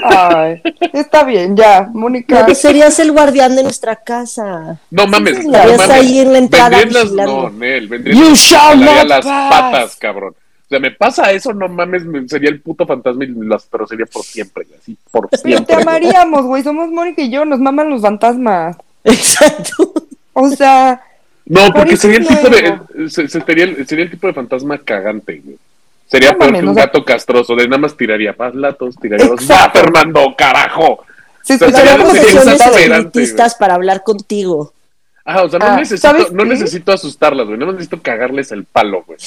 Ay, 0.04 0.62
está 0.92 1.24
bien, 1.24 1.56
ya, 1.56 1.88
Mónica. 1.92 2.46
No, 2.46 2.54
serías 2.54 2.96
el 3.00 3.10
guardián 3.10 3.56
de 3.56 3.64
nuestra 3.64 3.96
casa. 3.96 4.78
No 4.90 5.06
mames, 5.08 5.44
no 5.44 5.50
mames. 5.50 5.90
ahí 5.90 6.20
en 6.20 6.32
la 6.32 6.38
entrada 6.38 6.78
Vendrían 6.78 7.16
las- 7.16 7.26
no, 7.26 7.50
Nel, 7.50 7.88
vendrían 7.88 8.18
You 8.18 8.34
shall 8.36 8.78
las 9.08 9.24
pass. 9.26 9.50
patas, 9.50 9.96
cabrón. 9.96 10.34
O 10.72 10.74
sea, 10.74 10.80
me 10.80 10.90
pasa 10.90 11.30
eso, 11.32 11.52
no 11.52 11.68
mames, 11.68 12.02
me- 12.06 12.26
sería 12.26 12.48
el 12.48 12.60
puto 12.62 12.86
fantasma 12.86 13.24
y 13.24 13.28
las, 13.28 13.66
pero 13.66 13.86
sería 13.86 14.06
por 14.06 14.22
siempre, 14.22 14.66
así, 14.80 14.96
por 15.10 15.28
Pero 15.28 15.42
siempre. 15.42 15.76
te 15.76 15.82
amaríamos, 15.82 16.46
güey. 16.46 16.62
Somos 16.62 16.88
Mónica 16.90 17.20
y 17.20 17.30
yo, 17.30 17.44
nos 17.44 17.60
maman 17.60 17.90
los 17.90 18.00
fantasmas. 18.00 18.78
Exacto. 19.04 19.92
O 20.32 20.48
sea, 20.48 20.98
No, 21.44 21.66
Por 21.66 21.74
porque 21.74 21.96
sería 21.98 22.18
el 22.18 22.26
tipo 22.26 22.48
de, 22.48 23.10
se- 23.10 23.28
se- 23.28 23.40
sería, 23.42 23.64
el, 23.64 23.86
sería 23.86 24.04
el 24.06 24.10
tipo 24.10 24.26
de 24.28 24.32
fantasma 24.32 24.78
cagante, 24.78 25.42
güey. 25.44 25.58
Sería 26.06 26.32
No 26.32 26.38
peor 26.38 26.50
mames, 26.52 26.60
que 26.62 26.66
un 26.66 26.72
o 26.72 26.74
sea- 26.74 26.86
gato 26.86 27.04
castroso, 27.04 27.54
de 27.54 27.68
nada 27.68 27.78
más 27.82 27.94
tiraría 27.94 28.34
latos, 28.54 28.96
tiraría 28.96 29.26
dos. 29.26 29.40
¡Va, 29.40 29.44
Exacto. 29.56 29.78
Fernando, 29.80 30.34
carajo! 30.38 30.92
O 30.94 31.04
sería 31.44 31.96
profesiones 31.96 32.46
exasperante, 32.46 33.08
espiritistas 33.08 33.54
para 33.56 33.74
hablar 33.74 34.02
contigo. 34.02 34.72
Ah, 35.24 35.42
o 35.42 35.48
sea, 35.50 35.58
no, 35.58 35.66
Ah, 35.66 35.76
necesito, 35.76 36.08
¿sabes 36.08 36.32
no 36.32 36.44
necesito 36.46 36.92
asustarlas, 36.92 37.46
güey. 37.46 37.58
No 37.58 37.70
necesito 37.72 38.00
cagarles 38.00 38.50
el 38.52 38.64
palo, 38.64 39.04
güey. 39.06 39.18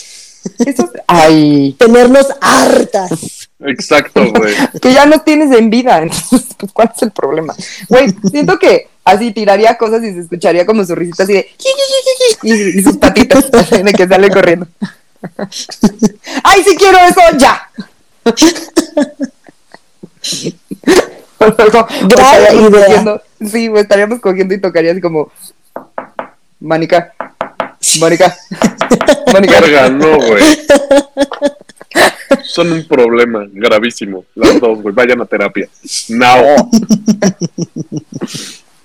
Eso 0.66 0.84
es- 0.84 1.02
Ay, 1.08 1.76
Tenernos 1.80 2.28
hartas. 2.42 3.50
Exacto, 3.60 4.22
güey. 4.34 4.54
que 4.82 4.94
ya 4.94 5.06
no 5.06 5.20
tienes 5.22 5.52
en 5.58 5.70
vida. 5.70 5.98
Entonces, 6.00 6.46
pues, 6.58 6.72
¿cuál 6.72 6.92
es 6.96 7.02
el 7.04 7.12
problema? 7.12 7.56
Güey, 7.90 8.14
siento 8.30 8.60
que 8.60 8.88
así 9.04 9.32
tiraría 9.32 9.78
cosas 9.78 10.04
y 10.04 10.12
se 10.14 10.20
escucharía 10.22 10.66
como 10.66 10.84
su 10.86 10.94
risita 10.96 11.24
así 11.24 11.34
de. 11.34 11.48
Y, 12.44 12.80
y 12.80 12.84
sus 12.84 12.98
patitas 12.98 13.50
de 13.72 13.94
que 13.94 14.08
sale 14.08 14.30
corriendo. 14.30 14.68
¡Ay, 16.44 16.64
sí 16.64 16.76
quiero 16.78 16.98
eso! 17.00 17.22
¡Ya! 17.38 17.70
Luego, 21.40 21.88
Gran 21.88 22.10
estaríamos 22.10 22.70
idea. 22.72 22.86
cogiendo- 22.88 23.22
sí, 23.52 23.68
güey, 23.68 23.82
estaríamos 23.84 24.20
cogiendo 24.20 24.54
y 24.54 24.62
tocaría 24.62 24.92
así 24.92 25.02
como. 25.02 25.32
Mónica. 26.60 27.14
Mónica. 28.00 28.36
Mónica. 29.32 29.62
Verga, 29.62 29.90
no, 29.90 30.18
güey. 30.18 30.44
Son 32.44 32.72
un 32.72 32.88
problema 32.88 33.46
gravísimo. 33.52 34.26
Las 34.36 34.60
dos, 34.60 34.82
güey. 34.82 34.94
Vayan 34.94 35.22
a 35.22 35.26
terapia. 35.26 35.68
No. 36.10 36.70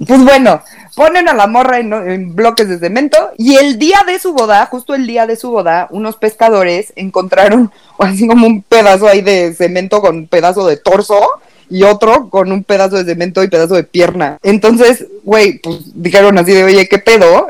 Pues 0.06 0.24
bueno, 0.24 0.62
ponen 0.96 1.28
a 1.28 1.34
la 1.34 1.46
morra 1.46 1.78
en, 1.78 1.92
en 1.92 2.34
bloques 2.34 2.68
de 2.68 2.78
cemento 2.78 3.32
y 3.36 3.56
el 3.56 3.78
día 3.78 4.02
de 4.06 4.18
su 4.18 4.32
boda, 4.32 4.64
justo 4.66 4.94
el 4.94 5.06
día 5.06 5.26
de 5.26 5.36
su 5.36 5.50
boda, 5.50 5.88
unos 5.90 6.16
pescadores 6.16 6.92
encontraron 6.96 7.70
así 7.98 8.26
como 8.26 8.46
un 8.46 8.62
pedazo 8.62 9.08
ahí 9.08 9.20
de 9.20 9.52
cemento 9.54 10.00
con 10.00 10.16
un 10.16 10.26
pedazo 10.26 10.66
de 10.66 10.78
torso 10.78 11.20
y 11.68 11.84
otro 11.84 12.28
con 12.28 12.50
un 12.50 12.64
pedazo 12.64 12.96
de 12.96 13.04
cemento 13.04 13.42
y 13.42 13.48
pedazo 13.48 13.74
de 13.74 13.84
pierna. 13.84 14.38
Entonces, 14.42 15.06
güey, 15.22 15.58
pues 15.58 15.78
dijeron 15.94 16.36
así 16.38 16.52
de, 16.52 16.64
oye, 16.64 16.88
¿qué 16.88 16.98
pedo? 16.98 17.48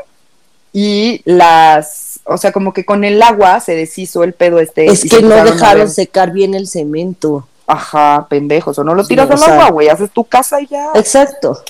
Y 0.73 1.21
las, 1.25 2.21
o 2.23 2.37
sea, 2.37 2.51
como 2.51 2.73
que 2.73 2.85
con 2.85 3.03
el 3.03 3.21
agua 3.21 3.59
se 3.59 3.75
deshizo 3.75 4.23
el 4.23 4.33
pedo 4.33 4.59
este. 4.59 4.85
Es 4.85 5.09
que 5.09 5.21
no 5.21 5.43
dejaron 5.43 5.89
secar 5.89 6.31
bien 6.31 6.53
el 6.53 6.67
cemento. 6.67 7.47
Ajá, 7.67 8.27
pendejos, 8.29 8.77
o 8.79 8.83
no 8.83 8.95
lo 8.95 9.05
tiras 9.05 9.29
o 9.29 9.33
al 9.33 9.51
agua, 9.51 9.69
güey, 9.69 9.89
haces 9.89 10.11
tu 10.11 10.23
casa 10.23 10.61
y 10.61 10.67
ya. 10.67 10.89
Exacto. 10.95 11.63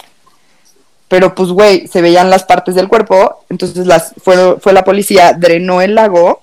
Pero 1.08 1.36
pues, 1.36 1.50
güey, 1.50 1.88
se 1.88 2.02
veían 2.02 2.30
las 2.30 2.44
partes 2.44 2.74
del 2.74 2.88
cuerpo, 2.88 3.44
entonces 3.50 3.86
las 3.86 4.14
fue, 4.24 4.60
fue 4.60 4.72
la 4.72 4.84
policía, 4.84 5.34
drenó 5.34 5.82
el 5.82 5.94
lago, 5.94 6.40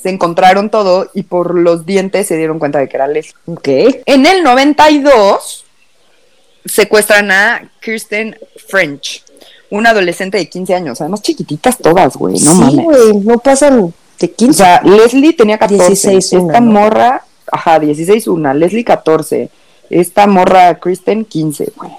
se 0.00 0.08
encontraron 0.08 0.70
todo 0.70 1.10
y 1.12 1.24
por 1.24 1.54
los 1.54 1.84
dientes 1.84 2.26
se 2.26 2.36
dieron 2.36 2.58
cuenta 2.58 2.78
de 2.78 2.88
que 2.88 2.96
era 2.96 3.06
Leslie. 3.08 3.34
Ok. 3.46 3.68
En 4.06 4.26
el 4.26 4.42
92 4.42 5.66
secuestran 6.64 7.30
a 7.30 7.70
Kirsten 7.80 8.38
French, 8.68 9.24
una 9.70 9.90
adolescente 9.90 10.38
de 10.38 10.48
15 10.48 10.74
años, 10.74 11.00
además 11.00 11.22
chiquititas 11.22 11.78
todas, 11.78 12.16
güey, 12.16 12.34
no 12.34 12.52
sí, 12.52 12.58
mames. 12.58 12.84
güey, 12.84 13.16
no 13.18 13.38
pasan 13.38 13.92
de 14.18 14.26
O 14.26 14.34
15. 14.36 14.52
sea, 14.52 14.80
Leslie 14.82 15.32
tenía 15.34 15.58
14. 15.58 15.86
16 15.88 16.32
una, 16.32 16.46
esta 16.52 16.60
¿no? 16.60 16.72
morra, 16.72 17.24
ajá, 17.52 17.78
16 17.78 18.26
una, 18.28 18.54
Leslie 18.54 18.84
14. 18.84 19.50
Esta 19.90 20.26
morra 20.26 20.74
Kristen 20.78 21.24
15, 21.24 21.72
güey. 21.76 21.90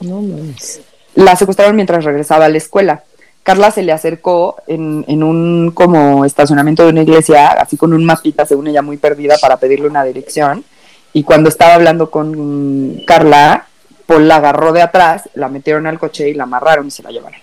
no 0.00 0.22
mames. 0.22 0.80
La 1.14 1.34
secuestraron 1.36 1.74
mientras 1.76 2.04
regresaba 2.04 2.44
a 2.46 2.48
la 2.48 2.58
escuela. 2.58 3.02
Carla 3.42 3.70
se 3.70 3.82
le 3.82 3.90
acercó 3.92 4.56
en, 4.66 5.04
en 5.08 5.22
un 5.22 5.72
como 5.74 6.24
estacionamiento 6.24 6.84
de 6.84 6.90
una 6.90 7.02
iglesia, 7.02 7.48
así 7.48 7.76
con 7.76 7.92
un 7.92 8.04
mapita, 8.04 8.46
según 8.46 8.68
ella 8.68 8.82
muy 8.82 8.96
perdida, 8.96 9.36
para 9.40 9.56
pedirle 9.56 9.88
una 9.88 10.04
dirección. 10.04 10.64
Y 11.12 11.24
cuando 11.24 11.48
estaba 11.48 11.74
hablando 11.74 12.10
con 12.10 13.02
Carla, 13.06 13.66
Paul 14.10 14.26
la 14.26 14.36
agarró 14.36 14.72
de 14.72 14.82
atrás, 14.82 15.28
la 15.34 15.48
metieron 15.48 15.86
al 15.86 16.00
coche 16.00 16.28
y 16.28 16.34
la 16.34 16.42
amarraron 16.42 16.88
y 16.88 16.90
se 16.90 17.04
la 17.04 17.10
llevaron. 17.10 17.38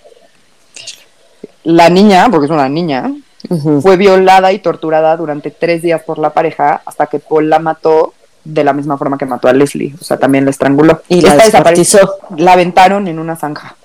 La 1.63 1.89
niña, 1.89 2.27
porque 2.29 2.47
es 2.47 2.51
una 2.51 2.67
niña, 2.67 3.09
fue 3.81 3.95
violada 3.95 4.51
y 4.51 4.59
torturada 4.59 5.15
durante 5.15 5.49
tres 5.49 5.81
días 5.81 6.03
por 6.03 6.19
la 6.19 6.31
pareja 6.31 6.81
hasta 6.85 7.05
que 7.05 7.19
Paul 7.19 7.49
la 7.49 7.59
mató 7.59 8.13
de 8.43 8.65
la 8.65 8.73
misma 8.73 8.97
forma 8.97 9.17
que 9.17 9.25
mató 9.25 9.47
a 9.47 9.53
Leslie. 9.53 9.95
O 9.99 10.03
sea, 10.03 10.17
también 10.17 10.43
la 10.43 10.51
estranguló. 10.51 11.01
Y 11.07 11.21
la 11.21 11.31
Esta 11.31 11.45
desapareció. 11.45 12.15
La 12.35 12.51
aventaron 12.51 13.07
en 13.07 13.19
una 13.19 13.37
zanja. 13.37 13.77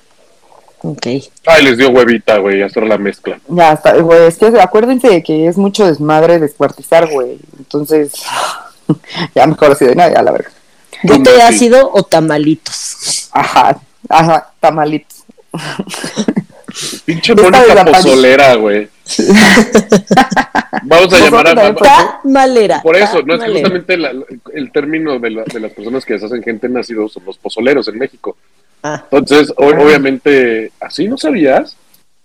Ok. 0.81 1.07
Ay, 1.47 1.65
les 1.65 1.79
dio 1.79 1.91
huevita, 1.91 2.39
güey, 2.39 2.63
hacer 2.63 2.83
la 2.83 2.99
mezcla. 2.99 3.39
Ya 3.47 3.75
está, 3.75 3.95
güey. 3.95 4.27
Es 4.27 4.39
que 4.39 4.47
acuérdense 4.61 5.09
de 5.09 5.23
que 5.23 5.47
es 5.47 5.57
mucho 5.57 5.87
desmadre 5.87 6.41
descuartizar, 6.41 7.09
güey. 7.09 7.39
Entonces, 7.59 8.13
ya 9.37 9.47
mejor 9.47 9.71
así 9.71 9.85
de 9.85 9.95
nada, 9.95 10.13
ya 10.13 10.23
la 10.23 10.33
verga. 10.33 10.51
¿Bote 11.03 11.31
Sí. 11.31 11.37
de 11.37 11.43
ácido 11.43 11.91
o 11.93 12.03
tamalitos? 12.03 13.29
Ajá, 13.33 13.79
ajá, 14.09 14.51
tamalitos. 14.61 15.25
Pinche 17.05 17.35
Mónica 17.35 17.85
pozolera, 17.85 18.55
güey. 18.55 18.89
Vamos 20.85 21.13
a 21.13 21.19
llamar 21.19 21.49
a... 21.49 21.55
Nosotros 21.55 21.89
también 21.89 22.09
a- 22.09 22.21
Tamalera. 22.23 22.83
Por 22.83 22.97
eso, 22.97 23.23
no 23.23 23.35
es 23.35 23.41
que 23.45 23.51
justamente 23.53 23.97
la- 23.99 24.13
el 24.55 24.73
término 24.73 25.19
de, 25.19 25.31
la- 25.31 25.45
de 25.45 25.61
las 25.61 25.73
personas 25.73 26.05
que 26.05 26.15
deshacen 26.15 26.43
gente 26.43 26.67
en 26.67 26.77
ácido 26.79 27.09
son 27.09 27.25
los 27.27 27.37
pozoleros 27.39 27.89
en 27.89 27.99
México. 27.99 28.37
Ah, 28.83 29.05
Entonces, 29.11 29.53
o- 29.57 29.67
obviamente, 29.67 30.73
¿así 30.81 31.07
no 31.09 31.19
sabías? 31.19 31.77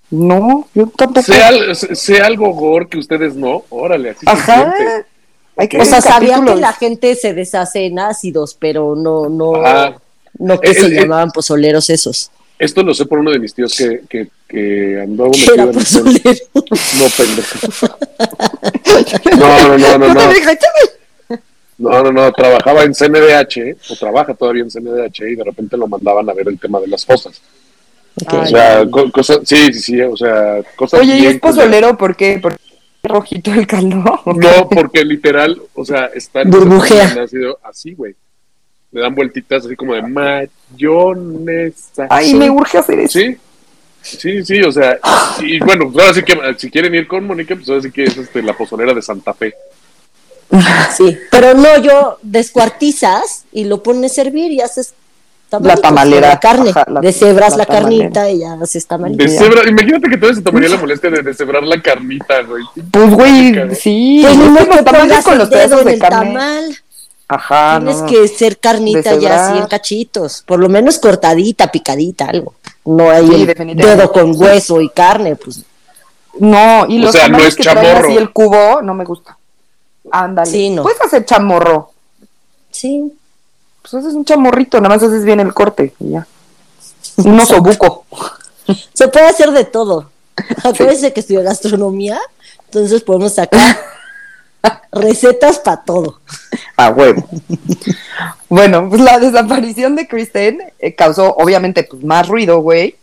No, 0.09 0.67
yo 0.73 0.87
tampoco. 0.95 1.23
Sea, 1.25 1.75
sea 1.75 2.25
algo 2.25 2.49
gore 2.53 2.87
que 2.87 2.97
ustedes 2.97 3.35
no, 3.35 3.63
órale, 3.69 4.11
así 4.11 4.25
se 4.25 4.31
Ajá. 4.31 4.73
siente. 4.77 5.05
Hay 5.58 5.67
que 5.67 5.80
o 5.80 5.86
sea, 5.86 6.02
sabía 6.02 6.39
que 6.43 6.56
la 6.56 6.74
gente 6.74 7.15
se 7.15 7.34
deshace 7.34 7.86
en 7.86 8.00
ácidos, 8.00 8.56
pero 8.60 8.96
no, 8.96 9.28
no, 9.28 9.56
Ajá. 9.56 9.98
no 10.38 10.60
que 10.60 10.72
Eh, 10.72 10.74
se 10.76 10.86
eh, 10.88 10.89
llamaban 11.02 11.32
pozoleros 11.32 11.89
esos. 11.89 12.30
Esto 12.60 12.82
lo 12.84 12.93
sé 12.93 13.06
por 13.06 13.20
uno 13.20 13.32
de 13.32 13.39
mis 13.39 13.54
tíos 13.54 13.76
que, 13.76 14.02
que, 14.10 14.28
que 14.48 15.00
andó 15.02 15.26
metido 15.26 15.54
era 15.54 15.63
en 15.63 15.72
pozolero. 15.74 16.22
No, 16.54 17.08
pendejo. 17.15 17.88
No, 19.38 19.67
no, 19.67 19.78
no, 19.78 19.98
no, 19.98 20.13
no. 20.13 20.22
No, 21.80 22.02
no, 22.04 22.12
no, 22.12 22.32
trabajaba 22.32 22.84
en 22.84 22.93
CNDH, 22.96 23.78
o 23.91 23.96
trabaja 23.96 24.34
todavía 24.34 24.63
en 24.63 24.72
CNDH, 24.72 25.20
y 25.32 25.36
de 25.36 25.43
repente 25.43 25.78
lo 25.78 25.88
mandaban 25.88 26.28
a 26.28 26.34
ver 26.34 26.48
el 26.48 26.60
tema 26.60 26.80
de 26.80 26.88
las 26.88 27.06
fosas. 27.06 27.39
Ok. 28.26 28.34
O 28.34 28.46
sea, 28.48 28.84
co- 28.89 29.12
cosas, 29.12 29.39
sí, 29.46 29.72
sí, 29.74 29.80
sí, 29.80 30.02
o 30.02 30.17
sea, 30.17 30.63
cosas 30.76 31.02
Oye, 31.02 31.20
¿y 31.20 31.26
es 31.28 31.39
pozolero 31.39 31.96
por 31.96 32.15
qué? 32.15 32.39
¿Por 32.41 32.58
qué 32.58 32.63
rojito 33.08 33.54
el 33.54 33.67
caldo? 33.67 34.04
No, 34.26 34.70
porque 34.70 35.04
literal, 35.04 35.62
o 35.74 35.86
sea, 35.86 36.06
están 36.08 36.50
Burbujea. 36.50 37.26
así, 37.63 37.93
güey. 37.93 38.15
Le 38.91 39.02
dan 39.02 39.15
vueltitas 39.15 39.65
así 39.65 39.76
como 39.76 39.93
de 39.93 40.02
mayonesa. 40.02 42.08
Ay, 42.10 42.34
me 42.34 42.50
urge 42.50 42.78
hacer 42.78 43.00
eso. 43.00 43.20
Sí, 43.20 43.38
sí, 44.02 44.46
sí, 44.46 44.62
o 44.62 44.72
sea, 44.72 44.98
y 45.39 45.60
bueno, 45.60 45.91
pues 45.91 46.06
ahora 46.06 46.13
sí 46.13 46.24
que 46.24 46.38
si 46.58 46.72
quieren 46.72 46.96
ir 46.96 47.08
con 47.08 47.26
Mónica, 47.26 47.56
pues 47.56 47.67
ahora 47.67 47.82
sí 47.82 47.91
que 47.91 48.06
es 48.06 48.17
este, 48.17 48.41
la 48.41 48.56
pozolera 48.56 48.93
de 48.93 49.02
Santa 49.02 49.34
Fe. 49.34 49.54
Sí, 50.96 51.17
pero 51.32 51.54
no, 51.54 51.82
yo 51.82 52.17
descuartizas 52.22 53.46
y 53.52 53.65
lo 53.65 53.84
pones 53.84 54.17
a 54.17 54.22
hervir 54.22 54.52
y 54.52 54.62
haces 54.62 54.93
tamalitos 55.49 55.75
La 55.81 55.81
tamalera, 55.89 56.27
de 56.27 56.33
La 56.33 56.39
carne, 56.39 56.69
ajá, 56.71 56.86
la- 56.89 56.99
deshebras 57.01 57.51
la 57.51 57.57
la, 57.57 57.65
carnita 57.65 58.10
tamalera. 58.12 58.31
y 58.31 58.39
ya 58.39 58.53
haces 58.63 58.86
tamalitos. 58.88 59.31
Imagínate 59.67 60.10
que 60.10 60.17
todavía 60.17 60.36
se 60.36 60.41
tomaría 60.41 60.69
la 60.69 60.77
molestia 60.77 61.10
de 61.10 61.21
deshebrar 61.21 61.63
la 61.63 61.81
carnita, 61.81 62.41
güey. 62.43 62.63
Pues, 62.91 63.10
güey, 63.13 63.53
Cabrón. 63.53 63.75
sí. 63.75 64.21
Pues 64.23 64.36
que 64.67 64.83
tamales 64.83 65.01
pongas 65.07 65.23
con 65.23 65.33
el 65.33 65.39
los 65.39 65.49
dedo 65.49 65.60
pedazos 65.67 65.86
de 65.86 65.97
carne. 65.99 66.33
tamal. 66.33 66.77
Ajá, 67.29 67.79
Tienes 67.79 67.97
no. 68.01 68.05
que 68.05 68.27
ser 68.29 68.57
carnita 68.57 69.15
ya 69.15 69.47
así 69.49 69.57
en 69.60 69.67
cachitos, 69.67 70.43
por 70.47 70.60
lo 70.60 70.69
menos 70.69 70.97
cortadita, 70.97 71.69
picadita, 71.69 72.25
algo. 72.25 72.53
No 72.86 73.10
hay 73.12 73.27
Sí, 73.27 73.47
el 73.60 73.75
dedo 73.75 74.12
con 74.13 74.31
hueso 74.39 74.79
y 74.79 74.88
carne, 74.89 75.36
pues 75.36 75.62
No, 76.39 76.86
y 76.88 76.99
O 76.99 77.01
los 77.05 77.12
sea, 77.12 77.23
no 77.27 77.33
tamales 77.38 77.47
es 77.49 77.55
que 77.57 77.63
traen 77.63 77.97
así 77.97 78.15
el 78.15 78.31
cubo, 78.31 78.81
no 78.81 78.93
me 78.93 79.03
gusta. 79.03 79.38
Ándale. 80.10 80.49
Sí, 80.49 80.69
no. 80.69 80.83
Puedes 80.83 81.01
hacer 81.01 81.25
chamorro. 81.25 81.91
sí. 82.71 83.12
Pues 83.89 84.04
haces 84.04 84.15
un 84.15 84.26
chamorrito, 84.26 84.82
nada 84.82 84.95
más 84.95 85.04
haces 85.04 85.23
bien 85.23 85.39
el 85.39 85.54
corte 85.54 85.93
y 86.00 86.12
ya. 86.12 86.28
Un 87.17 87.39
osobuco. 87.39 88.06
Se 88.93 89.08
puede 89.08 89.28
hacer 89.28 89.52
de 89.52 89.63
todo. 89.63 90.10
Acuérdense 90.63 91.13
que 91.13 91.21
estudió 91.21 91.41
gastronomía, 91.41 92.19
entonces 92.65 93.02
podemos 93.02 93.34
sacar 93.36 93.78
recetas 94.91 95.60
para 95.60 95.84
todo. 95.84 96.19
A 96.76 96.89
huevo. 96.89 97.28
bueno, 98.50 98.89
pues 98.89 99.02
la 99.02 99.19
desaparición 99.19 99.95
de 99.95 100.08
Kristen 100.08 100.62
eh, 100.80 100.93
causó 100.93 101.34
obviamente 101.36 101.84
pues 101.84 102.04
más 102.04 102.28
ruido, 102.28 102.60
güey. 102.60 102.95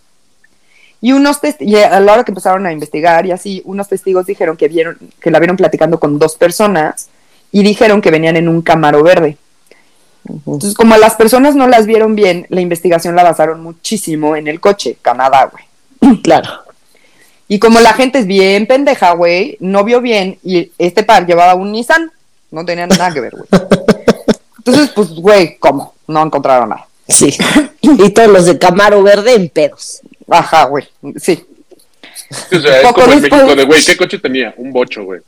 Y 1.00 1.12
unos 1.12 1.38
y 1.60 1.76
a 1.76 1.98
la 2.00 2.12
hora 2.12 2.24
que 2.24 2.30
empezaron 2.30 2.66
a 2.66 2.72
investigar 2.72 3.24
y 3.26 3.32
así, 3.32 3.62
unos 3.64 3.88
testigos 3.88 4.26
dijeron 4.26 4.56
que 4.56 4.68
vieron 4.68 4.98
que 5.20 5.30
la 5.30 5.38
vieron 5.38 5.56
platicando 5.56 5.98
con 5.98 6.18
dos 6.18 6.36
personas 6.36 7.08
y 7.52 7.62
dijeron 7.62 8.00
que 8.00 8.10
venían 8.10 8.36
en 8.36 8.48
un 8.48 8.60
camaro 8.60 9.02
verde. 9.02 9.38
Entonces, 10.28 10.74
como 10.74 10.96
las 10.96 11.14
personas 11.16 11.54
no 11.54 11.66
las 11.68 11.86
vieron 11.86 12.14
bien, 12.14 12.46
la 12.48 12.60
investigación 12.60 13.14
la 13.14 13.22
basaron 13.24 13.62
muchísimo 13.62 14.36
en 14.36 14.48
el 14.48 14.60
coche, 14.60 14.96
Canadá, 15.02 15.50
güey. 15.52 15.64
Claro. 16.22 16.50
Y 17.46 17.58
como 17.58 17.78
la 17.80 17.92
gente 17.92 18.18
es 18.20 18.26
bien 18.26 18.66
pendeja, 18.66 19.12
güey, 19.12 19.56
no 19.60 19.84
vio 19.84 20.00
bien 20.00 20.38
y 20.42 20.72
este 20.78 21.02
par 21.02 21.26
llevaba 21.26 21.54
un 21.54 21.72
Nissan, 21.72 22.10
no 22.50 22.64
tenían 22.64 22.88
nada 22.88 23.12
que 23.12 23.20
ver, 23.20 23.32
güey. 23.32 23.46
Entonces, 24.58 24.90
pues, 24.94 25.10
güey, 25.10 25.58
¿cómo? 25.58 25.94
No 26.08 26.22
encontraron 26.24 26.70
nada. 26.70 26.86
Sí. 27.06 27.36
Y 27.82 28.10
todos 28.10 28.28
los 28.30 28.46
de 28.46 28.58
Camaro 28.58 29.02
Verde 29.02 29.34
en 29.34 29.50
pedos. 29.50 30.00
Ajá, 30.30 30.64
güey, 30.64 30.86
sí. 31.16 31.44
Sí, 32.48 32.56
o 32.56 32.60
sea, 32.62 32.80
es 32.80 32.92
como 32.92 33.12
en 33.12 33.20
México 33.20 33.54
de, 33.54 33.64
güey, 33.64 33.84
¿qué 33.84 33.96
coche 33.96 34.18
tenía? 34.18 34.54
Un 34.56 34.72
bocho, 34.72 35.04
güey. 35.04 35.20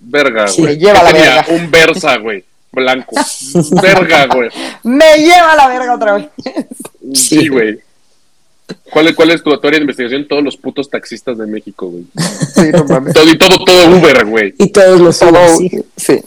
Verga, 0.00 0.46
Sí, 0.48 0.60
güey. 0.60 0.76
lleva 0.76 0.98
¿Qué 0.98 1.04
la 1.04 1.12
tenía? 1.12 1.34
verga. 1.36 1.46
Un 1.54 1.70
Versa, 1.70 2.16
güey. 2.18 2.44
Blanco. 2.74 3.14
Verga, 3.82 4.26
güey. 4.26 4.50
Me 4.82 5.16
lleva 5.18 5.54
la 5.56 5.68
verga 5.68 5.94
otra 5.94 6.14
vez. 6.14 6.28
Sí, 7.12 7.48
güey. 7.48 7.78
¿Cuál 8.90 9.08
es, 9.08 9.14
¿Cuál 9.14 9.30
es 9.30 9.42
tu 9.42 9.50
teoría 9.58 9.78
de 9.78 9.84
investigación? 9.84 10.26
Todos 10.26 10.42
los 10.42 10.56
putos 10.56 10.88
taxistas 10.88 11.36
de 11.38 11.46
México, 11.46 11.88
güey. 11.88 12.04
Sí, 12.54 12.70
no 12.72 12.84
mames. 12.84 13.12
Todo, 13.12 13.28
y 13.28 13.36
todo, 13.36 13.64
todo 13.64 13.96
Uber, 13.96 14.24
güey. 14.24 14.54
Y 14.58 14.70
todos 14.70 15.00
los 15.00 15.18
Todo, 15.18 15.56
sí. 15.56 15.70
sí. 15.96 16.22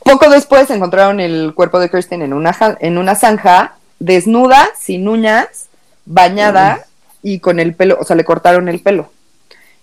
Poco 0.00 0.30
después 0.30 0.70
encontraron 0.70 1.20
el 1.20 1.52
cuerpo 1.54 1.80
de 1.80 1.90
Kirsten 1.90 2.22
en 2.22 2.32
una, 2.32 2.56
en 2.80 2.98
una 2.98 3.14
zanja, 3.16 3.76
desnuda, 3.98 4.68
sin 4.78 5.08
uñas, 5.08 5.66
bañada 6.04 6.86
y 7.22 7.40
con 7.40 7.58
el 7.58 7.74
pelo, 7.74 7.98
o 8.00 8.04
sea, 8.04 8.14
le 8.14 8.24
cortaron 8.24 8.68
el 8.68 8.80
pelo. 8.80 9.10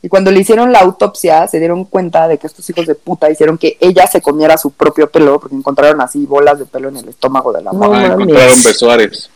Y 0.04 0.10
cuando 0.10 0.30
le 0.32 0.42
hicieron 0.42 0.72
la 0.74 0.80
autopsia, 0.82 1.48
se 1.48 1.60
dieron 1.60 1.86
cuenta 1.86 2.28
de 2.28 2.38
que 2.38 2.46
estos 2.46 2.70
hijos 2.70 2.86
de 2.86 2.94
puta 2.94 3.32
hicieron 3.32 3.58
que 3.58 3.78
ella 3.80 4.06
se 4.06 4.22
comiera 4.22 4.58
su 4.58 4.72
propio 4.72 5.10
pelo, 5.10 5.40
porque 5.40 5.56
encontraron 5.56 6.02
así 6.02 6.26
bolas 6.26 6.60
de 6.60 6.66
pelo 6.66 6.90
en 6.90 6.98
el 6.98 7.08
estómago 7.08 7.54
de 7.54 7.62
la 7.64 7.72
No 7.72 7.80
morra. 7.80 8.00
ah, 8.02 8.06
encontraron 8.14 8.64
besuares. 8.64 9.30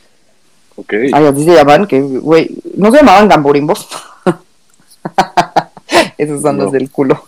Ok. 0.76 0.94
Ay, 1.14 1.26
así 1.26 1.46
se 1.46 1.54
llaman, 1.56 1.88
que, 1.88 2.02
güey, 2.02 2.50
¿no 2.76 2.92
se 2.92 2.98
llamaban 2.98 3.30
gamburimbos? 3.30 3.88
Esos 6.18 6.42
son 6.42 6.58
No. 6.58 6.64
los 6.66 6.74
del 6.74 6.92
culo. 6.92 7.24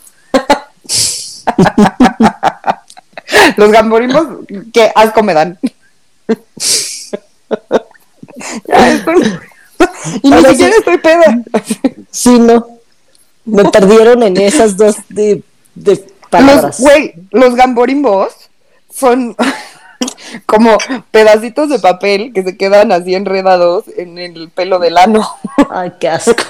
los 3.58 3.72
gamburimbos, 3.72 4.28
qué 4.74 4.92
asco 4.94 5.24
me 5.24 5.34
dan. 5.34 5.58
Ya, 8.68 8.94
estoy- 8.94 9.40
y 10.24 10.32
ni 10.32 10.38
siquiera 10.46 10.72
sí. 10.72 10.78
estoy 10.80 10.98
peda. 11.00 11.44
Sí, 12.10 12.40
no. 12.40 12.66
Me 13.46 13.66
perdieron 13.66 14.24
en 14.24 14.38
esas 14.38 14.78
dos 14.78 14.96
de, 15.10 15.42
de 15.76 15.92
Los, 15.96 16.00
palabras. 16.30 16.80
güey, 16.80 17.14
los 17.32 17.56
gamborimbos 17.56 18.34
son 18.94 19.36
como 20.46 20.78
pedacitos 21.12 21.70
de 21.70 21.80
papel 21.80 22.32
que 22.34 22.44
se 22.44 22.58
quedan 22.58 22.92
así 22.92 23.16
enredados 23.16 23.86
en 23.98 24.18
el 24.18 24.50
pelo 24.50 24.80
del 24.80 24.98
ano. 24.98 25.28
Ay, 25.72 25.94
qué 26.00 26.10
asco. 26.10 26.44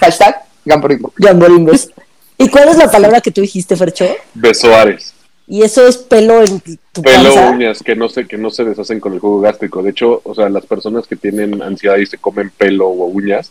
Hashtag 0.00 0.42
gamborimbo. 0.64 1.12
Gamborimbos. 1.16 1.90
¿Y 2.38 2.48
cuál 2.48 2.68
es 2.68 2.76
la 2.76 2.90
palabra 2.90 3.20
que 3.20 3.30
tú 3.30 3.40
dijiste, 3.40 3.76
Fercho? 3.76 4.06
Besoares. 4.34 5.14
Y 5.52 5.62
eso 5.62 5.84
es 5.84 5.96
pelo 5.96 6.42
en 6.44 6.60
tu 6.92 7.02
Pelo, 7.02 7.24
panza. 7.34 7.50
uñas, 7.50 7.82
que 7.82 7.96
no 7.96 8.08
se, 8.08 8.24
que 8.28 8.38
no 8.38 8.50
se 8.50 8.62
deshacen 8.64 9.00
con 9.00 9.14
el 9.14 9.18
jugo 9.18 9.40
gástrico. 9.40 9.82
De 9.82 9.90
hecho, 9.90 10.20
o 10.22 10.32
sea, 10.32 10.48
las 10.48 10.64
personas 10.64 11.08
que 11.08 11.16
tienen 11.16 11.60
ansiedad 11.60 11.96
y 11.96 12.06
se 12.06 12.18
comen 12.18 12.50
pelo 12.56 12.86
o 12.86 13.06
uñas, 13.06 13.50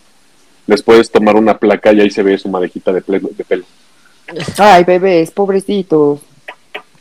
les 0.65 0.81
puedes 0.81 1.11
tomar 1.11 1.35
una 1.35 1.57
placa 1.57 1.91
y 1.91 1.99
ahí 1.99 2.09
se 2.09 2.23
ve 2.23 2.37
su 2.37 2.47
madejita 2.47 2.93
de, 2.93 3.03
ple- 3.03 3.29
de 3.35 3.43
pelo. 3.43 3.65
Ay, 4.57 4.85
bebés, 4.85 5.31
pobrecitos. 5.31 6.21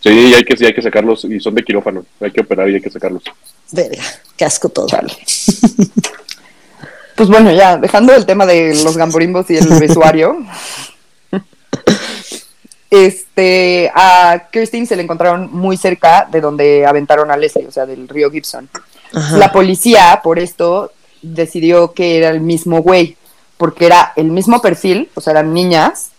Sí, 0.01 0.09
y 0.11 0.35
hay 0.35 0.43
que, 0.43 0.57
sí, 0.57 0.67
hay 0.67 0.75
que 0.75 0.83
sacarlos, 0.83 1.25
y 1.27 1.39
son 1.39 1.55
de 1.55 1.63
quirófano, 1.63 2.05
hay 2.21 2.33
que 2.33 2.41
operar 2.41 2.69
y 2.69 2.75
hay 2.75 2.81
que 2.81 2.91
sacarlos. 2.91 3.23
Verga, 3.71 4.03
qué 4.37 4.45
asco 4.45 4.69
todo. 4.69 4.87
Chale. 4.89 5.13
Pues 7.15 7.29
bueno, 7.29 7.53
ya, 7.53 7.77
dejando 7.77 8.15
el 8.15 8.25
tema 8.27 8.47
de 8.47 8.75
los 8.85 8.97
gamborimbos 8.97 9.51
y 9.51 9.57
el 9.57 9.67
vestuario. 9.81 10.37
Este, 12.91 13.91
a 13.95 14.45
Kirsten 14.51 14.87
se 14.87 14.97
le 14.97 15.03
encontraron 15.03 15.51
muy 15.53 15.77
cerca 15.77 16.27
de 16.31 16.41
donde 16.41 16.87
aventaron 16.87 17.31
a 17.31 17.37
Leslie, 17.37 17.67
o 17.67 17.71
sea, 17.73 17.85
del 17.87 18.09
río 18.09 18.31
Gibson. 18.31 18.69
Ajá. 19.15 19.37
La 19.37 19.53
policía, 19.53 20.21
por 20.23 20.39
esto, 20.39 20.93
decidió 21.23 21.93
que 21.93 22.17
era 22.19 22.31
el 22.31 22.41
mismo 22.41 22.81
güey, 22.81 23.17
porque 23.59 23.87
era 23.87 24.13
el 24.17 24.31
mismo 24.31 24.63
perfil, 24.63 25.11
o 25.15 25.21
sea, 25.21 25.33
eran 25.33 25.53
niñas, 25.53 26.11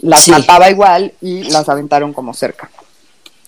las 0.00 0.20
Sí. 0.24 0.30
mataba 0.30 0.70
igual 0.70 1.12
y 1.20 1.44
las 1.50 1.68
aventaron 1.68 2.12
como 2.12 2.34
cerca. 2.34 2.70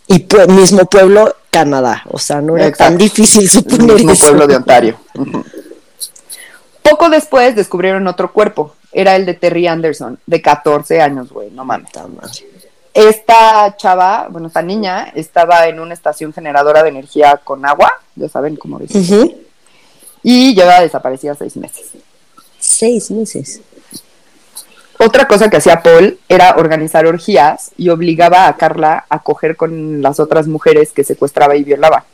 Y 0.07 0.21
pue- 0.27 0.49
mismo 0.49 0.87
pueblo, 0.87 1.37
Canadá. 1.51 2.03
O 2.11 2.19
sea, 2.19 2.41
no 2.41 2.57
era 2.57 2.67
Exacto. 2.69 2.85
tan 2.93 2.99
difícil 2.99 3.43
el 3.43 3.51
suponer 3.51 3.95
mismo 3.97 4.13
eso. 4.13 4.25
pueblo 4.27 4.47
de 4.47 4.57
Ontario. 4.57 4.97
Poco 6.83 7.09
después 7.11 7.55
descubrieron 7.55 8.07
otro 8.09 8.33
cuerpo. 8.33 8.75
Era 8.93 9.15
el 9.17 9.27
de 9.27 9.35
Terry 9.35 9.67
Anderson, 9.69 10.19
de 10.27 10.43
14 10.43 11.01
años, 11.01 11.31
güey, 11.31 11.51
no 11.51 11.65
mames. 11.65 11.91
Esta 13.09 13.77
chava, 13.79 14.29
bueno, 14.29 14.49
esta 14.49 14.61
niña, 14.61 15.11
estaba 15.15 15.67
en 15.69 15.81
una 15.81 15.95
estación 15.95 16.35
generadora 16.35 16.83
de 16.83 16.91
energía 16.91 17.41
con 17.43 17.65
agua, 17.65 17.91
ya 18.15 18.29
saben 18.29 18.57
cómo 18.57 18.79
dice, 18.79 19.39
y 20.23 20.55
llevaba 20.55 20.83
desaparecida 20.83 21.35
seis 21.35 21.57
meses. 21.57 21.93
Seis 22.59 23.11
meses. 23.11 23.63
Otra 24.99 25.27
cosa 25.27 25.49
que 25.49 25.57
hacía 25.57 25.83
Paul 25.83 26.19
era 26.29 26.57
organizar 26.59 27.07
orgías 27.07 27.71
y 27.79 27.89
obligaba 27.89 28.47
a 28.47 28.57
Carla 28.59 29.07
a 29.09 29.23
coger 29.23 29.57
con 29.57 30.03
las 30.03 30.21
otras 30.21 30.47
mujeres 30.47 30.93
que 30.93 31.03
secuestraba 31.03 31.57
y 31.57 31.65
violaba. 31.65 32.05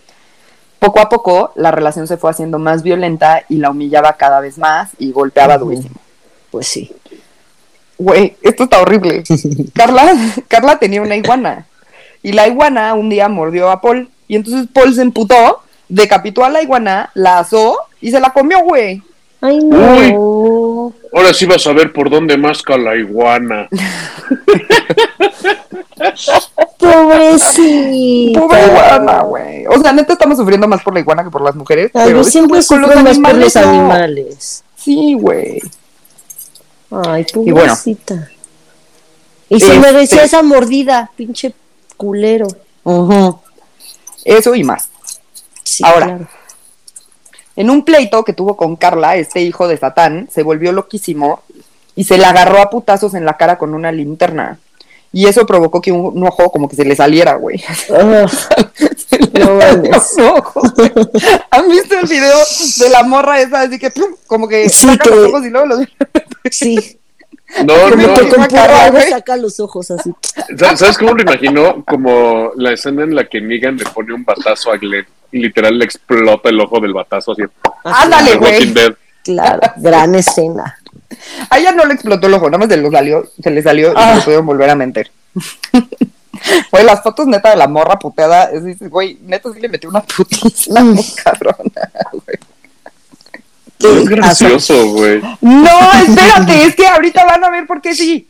Poco 0.78 1.00
a 1.00 1.08
poco, 1.08 1.50
la 1.56 1.72
relación 1.72 2.06
se 2.06 2.16
fue 2.16 2.30
haciendo 2.30 2.60
más 2.60 2.84
violenta 2.84 3.42
y 3.48 3.56
la 3.56 3.70
humillaba 3.70 4.12
cada 4.12 4.38
vez 4.38 4.56
más 4.56 4.90
y 4.98 5.10
golpeaba 5.10 5.58
durísimo. 5.58 5.96
Pues 6.52 6.68
sí. 6.68 6.94
Güey, 7.98 8.36
esto 8.42 8.64
está 8.64 8.80
horrible. 8.80 9.24
Carla, 9.74 10.12
Carla 10.48 10.78
tenía 10.78 11.02
una 11.02 11.16
iguana 11.16 11.66
y 12.22 12.32
la 12.32 12.48
iguana 12.48 12.94
un 12.94 13.08
día 13.08 13.28
mordió 13.28 13.70
a 13.70 13.80
Paul 13.80 14.08
y 14.28 14.36
entonces 14.36 14.66
Paul 14.72 14.94
se 14.94 15.02
emputó, 15.02 15.62
decapitó 15.88 16.44
a 16.44 16.50
la 16.50 16.62
iguana, 16.62 17.10
la 17.14 17.38
asó 17.38 17.78
y 18.00 18.10
se 18.10 18.20
la 18.20 18.30
comió, 18.30 18.60
güey. 18.60 19.02
Ay, 19.40 19.62
no. 19.62 20.92
Ahora 21.12 21.32
sí 21.32 21.46
vas 21.46 21.66
a 21.66 21.72
ver 21.72 21.92
por 21.92 22.10
dónde 22.10 22.36
masca 22.36 22.76
la 22.76 22.96
iguana. 22.96 23.68
Pobrecita. 26.78 28.40
Pobre 28.40 28.66
iguana, 28.66 29.22
güey. 29.22 29.66
O 29.66 29.80
sea, 29.80 29.92
neta 29.92 30.14
estamos 30.14 30.38
sufriendo 30.38 30.66
más 30.66 30.82
por 30.82 30.94
la 30.94 31.00
iguana 31.00 31.22
que 31.24 31.30
por 31.30 31.42
las 31.42 31.54
mujeres. 31.54 31.90
Ay, 31.94 32.06
pero 32.06 32.18
yo 32.18 32.24
siempre 32.24 32.62
sufro 32.62 32.88
más 33.02 33.18
por 33.18 33.34
los 33.34 33.56
animales. 33.56 34.64
Sí, 34.76 35.14
güey. 35.14 35.62
Ay, 37.04 37.26
Y 37.34 37.50
bueno. 37.50 37.54
pobrecita. 37.68 38.30
Y, 39.48 39.60
se 39.60 39.66
Este- 39.66 39.78
merecía 39.78 40.24
esa 40.24 40.42
mordida, 40.42 41.10
pinche 41.16 41.52
culero. 41.96 42.46
Eso 44.24 44.54
y 44.54 44.64
más. 44.64 44.88
Sí, 45.62 45.84
Ahora. 45.84 46.06
claro. 46.06 46.28
En 47.56 47.70
un 47.70 47.84
pleito 47.84 48.22
que 48.24 48.32
tuvo 48.34 48.56
con 48.56 48.76
Carla, 48.76 49.16
este 49.16 49.40
hijo 49.40 49.66
de 49.66 49.78
Satán 49.78 50.28
se 50.32 50.42
volvió 50.42 50.72
loquísimo 50.72 51.42
y 51.94 52.04
se 52.04 52.18
le 52.18 52.26
agarró 52.26 52.60
a 52.60 52.68
putazos 52.70 53.14
en 53.14 53.24
la 53.24 53.36
cara 53.38 53.56
con 53.56 53.72
una 53.74 53.90
linterna. 53.92 54.58
Y 55.12 55.26
eso 55.26 55.46
provocó 55.46 55.80
que 55.80 55.90
un, 55.92 56.00
un 56.18 56.26
ojo 56.26 56.50
como 56.52 56.68
que 56.68 56.76
se 56.76 56.84
le 56.84 56.94
saliera, 56.94 57.36
güey. 57.36 57.62
Le 57.88 58.26
No 59.32 59.54
mames. 59.56 60.16
¿Han 61.50 61.68
visto 61.68 61.98
el 61.98 62.06
video 62.08 62.36
de 62.78 62.88
la 62.90 63.02
morra 63.02 63.40
esa? 63.40 63.62
Así 63.62 63.78
que 63.78 63.90
plum, 63.90 64.14
como 64.26 64.48
que 64.48 64.68
Sí, 64.68 64.86
saca 64.86 65.04
que- 65.04 65.10
los 65.10 65.28
ojos 65.28 65.46
y 65.46 65.50
luego 65.50 65.66
los... 65.66 65.80
sí. 66.50 66.98
No, 67.64 67.90
no. 67.90 68.14
Que 68.14 68.28
con 68.28 68.56
algo 68.58 68.98
saca 69.08 69.36
los 69.36 69.60
ojos 69.60 69.90
así. 69.92 70.12
Sa- 70.58 70.76
¿Sabes 70.76 70.98
cómo 70.98 71.12
lo 71.14 71.22
imagino? 71.22 71.84
Como 71.84 72.50
la 72.56 72.72
escena 72.72 73.04
en 73.04 73.14
la 73.14 73.24
que 73.28 73.40
Negan 73.40 73.76
le 73.76 73.84
pone 73.86 74.12
un 74.12 74.24
batazo 74.24 74.72
a 74.72 74.76
Glenn 74.78 75.06
y 75.32 75.38
literal 75.38 75.78
le 75.78 75.84
explota 75.84 76.48
el 76.48 76.60
ojo 76.60 76.80
del 76.80 76.92
batazo 76.92 77.32
así. 77.32 77.42
Ándale, 77.84 78.36
güey. 78.36 78.74
Claro, 79.22 79.60
gran 79.76 80.14
escena. 80.16 80.78
A 81.50 81.58
ella 81.58 81.72
no 81.72 81.84
le 81.84 81.94
explotó 81.94 82.26
el 82.26 82.34
ojo, 82.34 82.46
nada 82.50 82.58
más 82.58 82.68
se, 82.68 82.76
lo 82.76 82.90
salió, 82.90 83.28
se 83.42 83.50
le 83.50 83.62
salió 83.62 83.90
y 83.90 83.94
Ah. 83.96 84.10
se 84.10 84.16
lo 84.16 84.22
pudieron 84.24 84.46
volver 84.46 84.70
a 84.70 84.74
meter. 84.74 85.10
Güey, 86.70 86.84
las 86.84 87.02
fotos 87.02 87.26
neta 87.26 87.50
de 87.50 87.56
la 87.56 87.68
morra 87.68 87.98
puteada, 87.98 88.50
güey, 88.80 89.18
neta 89.22 89.52
sí 89.52 89.60
le 89.60 89.68
metió 89.68 89.88
una 89.88 90.02
putiza 90.02 90.82
muy 90.84 91.04
cabrona, 91.22 91.90
güey. 92.12 92.38
Es 93.78 94.08
gracioso, 94.08 94.92
güey. 94.92 95.20
No, 95.40 95.92
espérate, 96.06 96.64
es 96.64 96.74
que 96.74 96.86
ahorita 96.86 97.24
van 97.24 97.44
a 97.44 97.50
ver 97.50 97.66
por 97.66 97.80
qué 97.80 97.94
sí. 97.94 98.28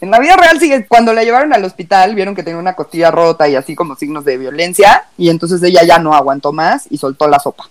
En 0.00 0.10
la 0.10 0.18
vida 0.18 0.36
real 0.36 0.58
sigue, 0.58 0.86
cuando 0.86 1.12
la 1.12 1.24
llevaron 1.24 1.52
al 1.52 1.64
hospital, 1.64 2.14
vieron 2.14 2.34
que 2.34 2.42
tenía 2.42 2.58
una 2.58 2.74
costilla 2.74 3.10
rota 3.10 3.48
y 3.48 3.54
así 3.54 3.74
como 3.74 3.96
signos 3.96 4.24
de 4.24 4.38
violencia, 4.38 5.04
y 5.18 5.28
entonces 5.28 5.62
ella 5.62 5.82
ya 5.84 5.98
no 5.98 6.14
aguantó 6.14 6.52
más 6.52 6.86
y 6.90 6.96
soltó 6.96 7.28
la 7.28 7.38
sopa. 7.38 7.68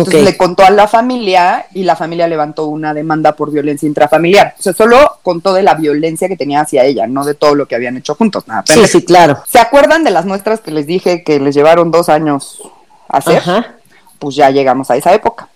Entonces 0.00 0.24
le 0.24 0.36
contó 0.36 0.64
a 0.64 0.70
la 0.70 0.88
familia 0.88 1.66
y 1.72 1.82
la 1.84 1.96
familia 1.96 2.28
levantó 2.28 2.66
una 2.66 2.92
demanda 2.92 3.32
por 3.32 3.50
violencia 3.50 3.86
intrafamiliar. 3.86 4.54
O 4.58 4.62
sea, 4.62 4.72
solo 4.72 5.18
contó 5.22 5.52
de 5.54 5.62
la 5.62 5.74
violencia 5.74 6.28
que 6.28 6.36
tenía 6.36 6.60
hacia 6.60 6.84
ella, 6.84 7.06
no 7.06 7.24
de 7.24 7.34
todo 7.34 7.54
lo 7.54 7.66
que 7.66 7.74
habían 7.74 7.96
hecho 7.96 8.14
juntos. 8.14 8.46
Nada, 8.46 8.64
Sí, 8.66 8.86
sí, 8.86 9.04
claro. 9.04 9.42
¿Se 9.46 9.58
acuerdan 9.58 10.04
de 10.04 10.10
las 10.10 10.26
muestras 10.26 10.60
que 10.60 10.70
les 10.70 10.86
dije 10.86 11.22
que 11.22 11.40
les 11.40 11.54
llevaron 11.54 11.90
dos 11.90 12.08
años 12.08 12.60
a 13.08 13.18
hacer? 13.18 13.38
Ajá. 13.38 13.74
Pues 14.18 14.34
ya 14.34 14.50
llegamos 14.50 14.90
a 14.90 14.96
esa 14.96 15.14
época. 15.14 15.48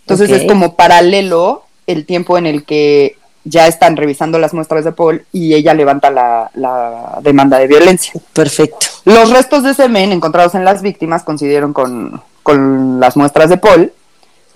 Entonces 0.00 0.30
es 0.30 0.44
como 0.50 0.74
paralelo 0.74 1.64
el 1.86 2.06
tiempo 2.06 2.38
en 2.38 2.46
el 2.46 2.64
que 2.64 3.16
ya 3.44 3.66
están 3.66 3.96
revisando 3.96 4.38
las 4.38 4.54
muestras 4.54 4.84
de 4.84 4.92
Paul 4.92 5.24
y 5.32 5.54
ella 5.54 5.74
levanta 5.74 6.10
la, 6.10 6.50
la 6.54 7.18
demanda 7.22 7.58
de 7.58 7.66
violencia. 7.66 8.12
Perfecto. 8.32 8.86
Los 9.04 9.30
restos 9.30 9.62
de 9.62 9.74
semen 9.74 10.12
encontrados 10.12 10.54
en 10.54 10.64
las 10.64 10.82
víctimas 10.82 11.22
coincidieron 11.22 11.72
con, 11.72 12.22
con 12.48 12.98
las 13.00 13.16
muestras 13.16 13.50
de 13.50 13.58
Paul. 13.58 13.92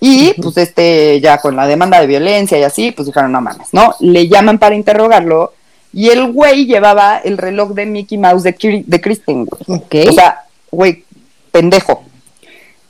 Y 0.01 0.33
pues 0.43 0.57
este, 0.57 1.21
ya 1.21 1.39
con 1.39 1.55
la 1.55 1.67
demanda 1.67 2.01
de 2.01 2.09
violencia 2.09 2.59
y 2.59 2.65
así, 2.65 2.91
pues 2.91 3.07
dijeron, 3.07 3.31
no 3.31 3.41
mames, 3.41 3.69
¿no? 3.73 3.95
Le 4.01 4.27
llaman 4.29 4.59
para 4.59 4.75
interrogarlo 4.75 5.53
y 5.93 6.09
el 6.09 6.33
güey 6.33 6.67
llevaba 6.67 7.19
el 7.19 7.39
reloj 7.39 7.71
de 7.73 7.87
Mickey 7.87 8.19
Mouse 8.19 8.43
de, 8.43 8.57
Kri- 8.57 8.85
de 8.85 9.01
Kristen, 9.01 9.45
güey. 9.45 9.79
Ok. 9.81 9.95
O 10.09 10.13
sea, 10.13 10.41
güey, 10.73 11.05
pendejo. 11.53 12.03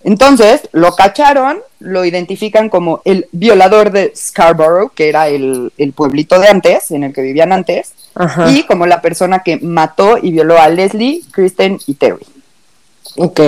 Entonces, 0.04 0.62
lo 0.72 0.96
cacharon, 0.96 1.58
lo 1.80 2.04
identifican 2.04 2.68
como 2.70 3.02
el 3.04 3.26
violador 3.32 3.92
de 3.92 4.12
Scarborough, 4.16 4.92
que 4.94 5.08
era 5.10 5.28
el, 5.28 5.70
el 5.76 5.92
pueblito 5.92 6.38
de 6.40 6.48
antes, 6.48 6.90
en 6.92 7.04
el 7.04 7.12
que 7.12 7.20
vivían 7.22 7.52
antes, 7.52 7.92
Ajá. 8.14 8.50
y 8.50 8.62
como 8.64 8.86
la 8.86 9.02
persona 9.02 9.42
que 9.44 9.58
mató 9.58 10.16
y 10.20 10.32
violó 10.32 10.58
a 10.58 10.68
Leslie, 10.70 11.22
Kristen 11.30 11.78
y 11.86 11.94
Terry. 11.94 12.26
Ok. 13.16 13.40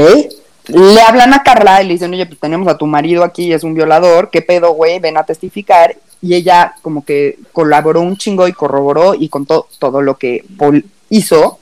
Le 0.69 1.01
hablan 1.03 1.35
a 1.35 1.43
Carla 1.43 1.83
y 1.83 1.87
le 1.87 1.95
dicen, 1.95 2.13
oye, 2.13 2.27
pues 2.27 2.41
tenemos 2.41 2.69
a 2.69 2.79
tu 2.79 2.87
marido 2.87 3.23
aquí, 3.23 3.53
es 3.53 3.65
un 3.65 3.75
violador, 3.75 4.31
¿qué 4.31 4.43
pedo, 4.43 4.73
güey? 4.73 4.99
Ven 4.99 5.17
a 5.17 5.25
testificar. 5.25 5.97
Y 6.23 6.35
ella 6.35 6.75
como 6.81 7.05
que 7.05 7.39
colaboró 7.53 8.01
un 8.01 8.17
chingo 8.17 8.49
y 8.49 8.53
corroboró 8.53 9.15
y 9.15 9.29
contó 9.29 9.69
todo 9.79 10.01
lo 10.01 10.17
que 10.17 10.45
Paul 10.57 10.87
hizo 11.11 11.59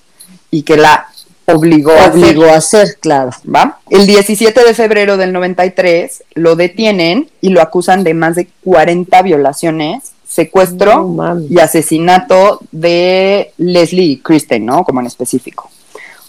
y 0.53 0.63
que 0.63 0.77
la 0.77 1.09
obligó, 1.47 1.93
a 1.93 2.05
hacer. 2.07 2.39
A 2.45 2.57
hacer, 2.57 2.97
claro. 3.01 3.31
¿va? 3.53 3.81
El 3.91 4.07
17 4.07 4.65
de 4.65 4.75
febrero 4.75 5.17
del 5.17 5.33
93 5.33 6.25
lo 6.35 6.57
detienen 6.57 7.29
y 7.41 7.49
lo 7.51 7.61
acusan 7.61 8.05
de 8.05 8.15
más 8.15 8.37
de 8.37 8.49
40 8.65 9.21
violaciones, 9.23 10.13
secuestro 10.27 11.03
No 11.05 11.41
y 11.41 11.59
asesinato 11.59 12.61
de 12.71 13.53
Leslie 13.59 14.05
y 14.05 14.17
Kristen, 14.19 14.65
¿no? 14.65 14.85
Como 14.85 15.01
en 15.01 15.07
específico. 15.07 15.71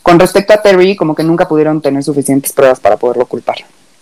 Con 0.03 0.19
respecto 0.19 0.53
a 0.53 0.61
Terry, 0.61 0.95
como 0.95 1.15
que 1.15 1.23
nunca 1.23 1.47
pudieron 1.47 1.81
tener 1.81 2.03
suficientes 2.03 2.51
pruebas 2.53 2.79
para 2.79 2.97
poderlo 2.97 3.25
culpar. 3.25 3.57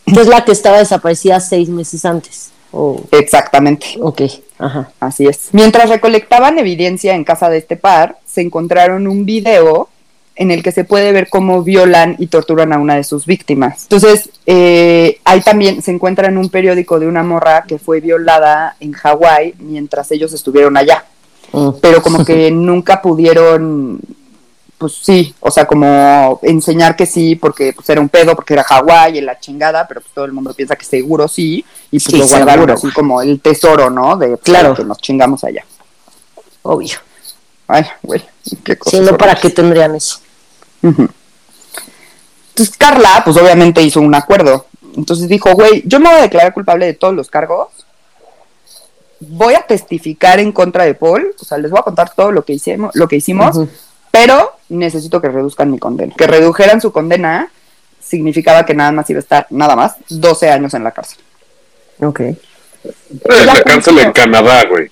Que 0.06 0.20
es 0.20 0.28
la 0.28 0.44
que 0.44 0.52
estaba 0.52 0.80
desaparecida 0.80 1.40
seis 1.40 1.70
meses 1.70 2.04
antes. 2.06 2.52
Oh, 2.72 3.02
Exactamente. 3.12 3.86
ok. 4.02 4.22
Ajá. 4.58 4.92
Así 5.00 5.28
es. 5.28 5.50
Mientras 5.52 5.90
recolectaban 5.90 6.58
evidencia 6.58 7.16
en 7.16 7.24
casa 7.24 7.50
de 7.50 7.58
este 7.58 7.78
par, 7.78 8.18
se 8.26 8.42
encontraron 8.42 9.08
un 9.08 9.26
video 9.26 9.90
en 10.36 10.50
el 10.50 10.64
que 10.64 10.72
se 10.72 10.86
puede 10.86 11.12
ver 11.12 11.30
cómo 11.30 11.62
violan 11.62 12.16
y 12.18 12.28
torturan 12.28 12.74
a 12.74 12.80
una 12.80 12.96
de 12.96 13.04
sus 13.04 13.26
víctimas. 13.26 13.84
Entonces, 13.84 14.30
eh, 14.46 15.20
ahí 15.26 15.42
también 15.42 15.82
se 15.82 15.92
encuentra 15.92 16.30
en 16.30 16.38
un 16.38 16.50
periódico 16.50 17.00
de 17.00 17.08
una 17.08 17.22
morra 17.24 17.64
que 17.68 17.78
fue 17.78 18.00
violada 18.00 18.76
en 18.80 18.94
Hawái 18.94 19.56
mientras 19.60 20.10
ellos 20.12 20.34
estuvieron 20.34 20.78
allá. 20.78 21.06
Mm. 21.54 21.72
pero 21.82 22.02
como 22.02 22.24
que 22.26 22.50
nunca 22.52 23.02
pudieron, 23.02 24.00
pues 24.82 24.96
sí, 25.04 25.34
o 25.40 25.52
sea, 25.52 25.68
como 25.68 26.40
enseñar 26.42 26.96
que 26.96 27.06
sí, 27.06 27.36
porque 27.36 27.72
pues 27.72 27.88
era 27.88 28.02
un 28.02 28.10
pedo, 28.10 28.36
porque 28.36 28.54
era 28.56 28.64
Hawái 28.64 29.20
y 29.20 29.22
la 29.22 29.40
chingada, 29.40 29.88
pero 29.88 30.02
pues 30.02 30.12
todo 30.12 30.26
el 30.26 30.32
mundo 30.32 30.56
piensa 30.56 30.76
que 30.76 30.84
seguro 30.86 31.28
sí, 31.28 31.64
y 31.92 32.00
pues 32.00 32.04
Sí, 32.06 32.18
lo 32.18 32.26
guardaron 32.28 32.66
seguro. 32.66 32.74
así 32.74 32.92
como 32.92 33.22
el 33.22 33.40
tesoro, 33.40 33.92
¿no? 33.92 34.18
De 34.18 34.30
pues, 34.30 34.40
Claro. 34.42 34.74
que 34.74 34.84
nos 34.84 34.98
chingamos 34.98 35.44
allá. 35.44 35.64
Obvio. 36.64 36.98
Ay, 37.68 37.86
güey, 38.02 38.24
qué 38.64 38.76
cosa. 38.76 38.98
Si 38.98 39.04
no, 39.04 39.16
¿para 39.18 39.36
qué 39.36 39.52
tendrían 39.52 39.94
eso? 39.94 40.18
Entonces 40.82 42.76
Carla, 42.78 43.22
pues 43.24 43.38
obviamente 43.38 43.82
hizo 43.84 44.02
un 44.02 44.16
acuerdo. 44.16 44.66
Entonces 44.98 45.28
dijo, 45.28 45.54
güey, 45.54 45.84
yo 45.86 46.00
me 46.00 46.10
voy 46.10 46.18
a 46.20 46.24
declarar 46.24 46.54
culpable 46.54 46.88
de 46.88 46.94
todos 46.96 47.14
los 47.14 47.30
cargos. 47.30 47.68
Voy 49.20 49.54
a 49.54 49.62
testificar 49.62 50.40
en 50.40 50.52
contra 50.52 50.84
de 50.86 50.96
Paul. 50.96 51.34
O 51.40 51.46
sea, 51.46 51.60
les 51.60 51.70
voy 51.70 51.80
a 51.80 51.84
contar 51.84 52.12
todo 52.16 52.32
lo 52.32 52.44
que 52.44 52.54
hicimos, 52.54 52.96
lo 52.96 53.08
que 53.08 53.18
hicimos, 53.18 53.58
pero 54.10 54.52
necesito 54.78 55.22
que 55.22 55.30
reduzcan 55.30 55.70
mi 55.72 55.80
condena. 55.80 56.14
Que 56.18 56.28
redujeran 56.28 56.82
su 56.82 56.92
condena 56.92 57.50
significaba 58.00 58.66
que 58.66 58.74
nada 58.74 58.92
más 58.92 59.10
iba 59.10 59.18
a 59.18 59.22
estar, 59.22 59.48
nada 59.50 59.76
más, 59.76 59.96
12 60.10 60.50
años 60.52 60.74
en 60.74 60.84
la 60.84 60.92
cárcel. 60.92 61.20
Ok. 62.00 62.20
Eh, 62.22 62.36
Ya 62.84 63.46
la 63.46 63.62
cárcel 63.62 64.00
en 64.00 64.12
Canadá, 64.12 64.66
güey. 64.70 64.90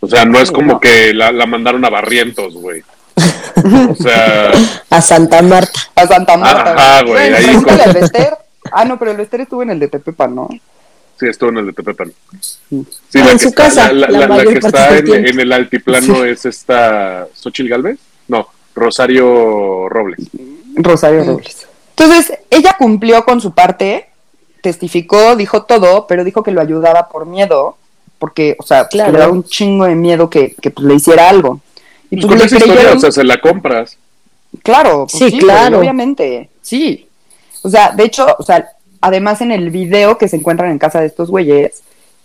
O 0.00 0.06
sea, 0.08 0.24
no 0.24 0.38
es 0.38 0.50
como 0.50 0.80
que 0.80 1.12
la, 1.14 1.30
la 1.32 1.46
mandaron 1.46 1.84
a 1.84 1.90
Barrientos, 1.90 2.54
güey. 2.54 2.82
O 3.90 3.94
sea, 3.96 4.50
A 4.90 5.00
Santa 5.02 5.42
Marta. 5.42 5.80
A 5.94 6.06
Santa 6.06 6.36
Marta. 6.36 6.72
Ajá, 6.74 7.02
güey, 7.02 7.32
ahí 7.34 7.54
con-. 7.62 7.78
Ah, 8.72 8.84
no, 8.84 8.98
pero 8.98 9.10
el 9.10 9.16
Bester 9.16 9.40
estuvo 9.40 9.62
en 9.62 9.70
el 9.70 9.80
de 9.80 9.88
Tepepan, 9.88 10.34
¿no? 10.34 10.48
sí, 11.18 11.26
estuvo 11.26 11.50
en 11.50 11.58
el 11.58 11.66
de 11.66 11.72
Tepepan. 11.72 12.12
Sí, 12.70 12.86
En 13.18 13.26
la 13.26 13.32
que 13.32 13.38
su 13.40 13.48
está, 13.48 13.64
casa, 13.64 13.92
la, 13.92 14.06
la- 14.08 14.18
la 14.20 14.26
la- 14.28 14.36
la 14.36 14.44
que 14.52 14.58
está 14.58 14.96
en, 14.98 15.26
en 15.26 15.40
el 15.40 15.52
altiplano 15.52 16.24
es 16.24 16.46
esta 16.46 17.26
Xochil 17.34 17.68
Galvez. 17.68 17.98
No, 18.28 18.48
Rosario 18.80 19.88
Robles. 19.88 20.28
Rosario 20.76 21.24
Robles. 21.24 21.66
Entonces, 21.96 22.38
ella 22.50 22.74
cumplió 22.78 23.24
con 23.24 23.40
su 23.40 23.52
parte, 23.52 24.08
testificó, 24.62 25.36
dijo 25.36 25.62
todo, 25.64 26.06
pero 26.06 26.24
dijo 26.24 26.42
que 26.42 26.50
lo 26.50 26.60
ayudaba 26.60 27.08
por 27.08 27.26
miedo, 27.26 27.76
porque, 28.18 28.56
o 28.58 28.62
sea, 28.62 28.88
Claro. 28.88 29.08
que 29.08 29.12
le 29.12 29.18
daba 29.18 29.32
un 29.32 29.44
chingo 29.44 29.84
de 29.84 29.94
miedo 29.94 30.28
que, 30.30 30.54
que, 30.60 30.70
pues, 30.70 30.86
le 30.86 30.94
hiciera 30.94 31.28
algo. 31.28 31.60
Y 32.10 32.16
Pues 32.16 32.26
pues, 32.26 32.28
con 32.28 32.38
le 32.38 32.44
esa 32.46 32.56
historia, 32.56 32.92
o 32.96 32.98
sea, 33.00 33.12
se 33.12 33.24
la 33.24 33.40
compras. 33.40 33.96
Claro, 34.62 35.06
pues 35.10 35.12
Sí, 35.12 35.30
sí, 35.30 35.38
claro. 35.38 35.78
obviamente, 35.78 36.50
sí. 36.62 37.06
O 37.62 37.68
sea, 37.68 37.90
de 37.92 38.04
hecho, 38.04 38.26
o 38.38 38.42
sea, 38.42 38.70
además 39.00 39.40
en 39.42 39.52
el 39.52 39.70
video 39.70 40.18
que 40.18 40.28
se 40.28 40.36
encuentran 40.36 40.70
en 40.70 40.78
casa 40.78 41.00
de 41.00 41.06
estos 41.06 41.30
güeyes, 41.30 41.82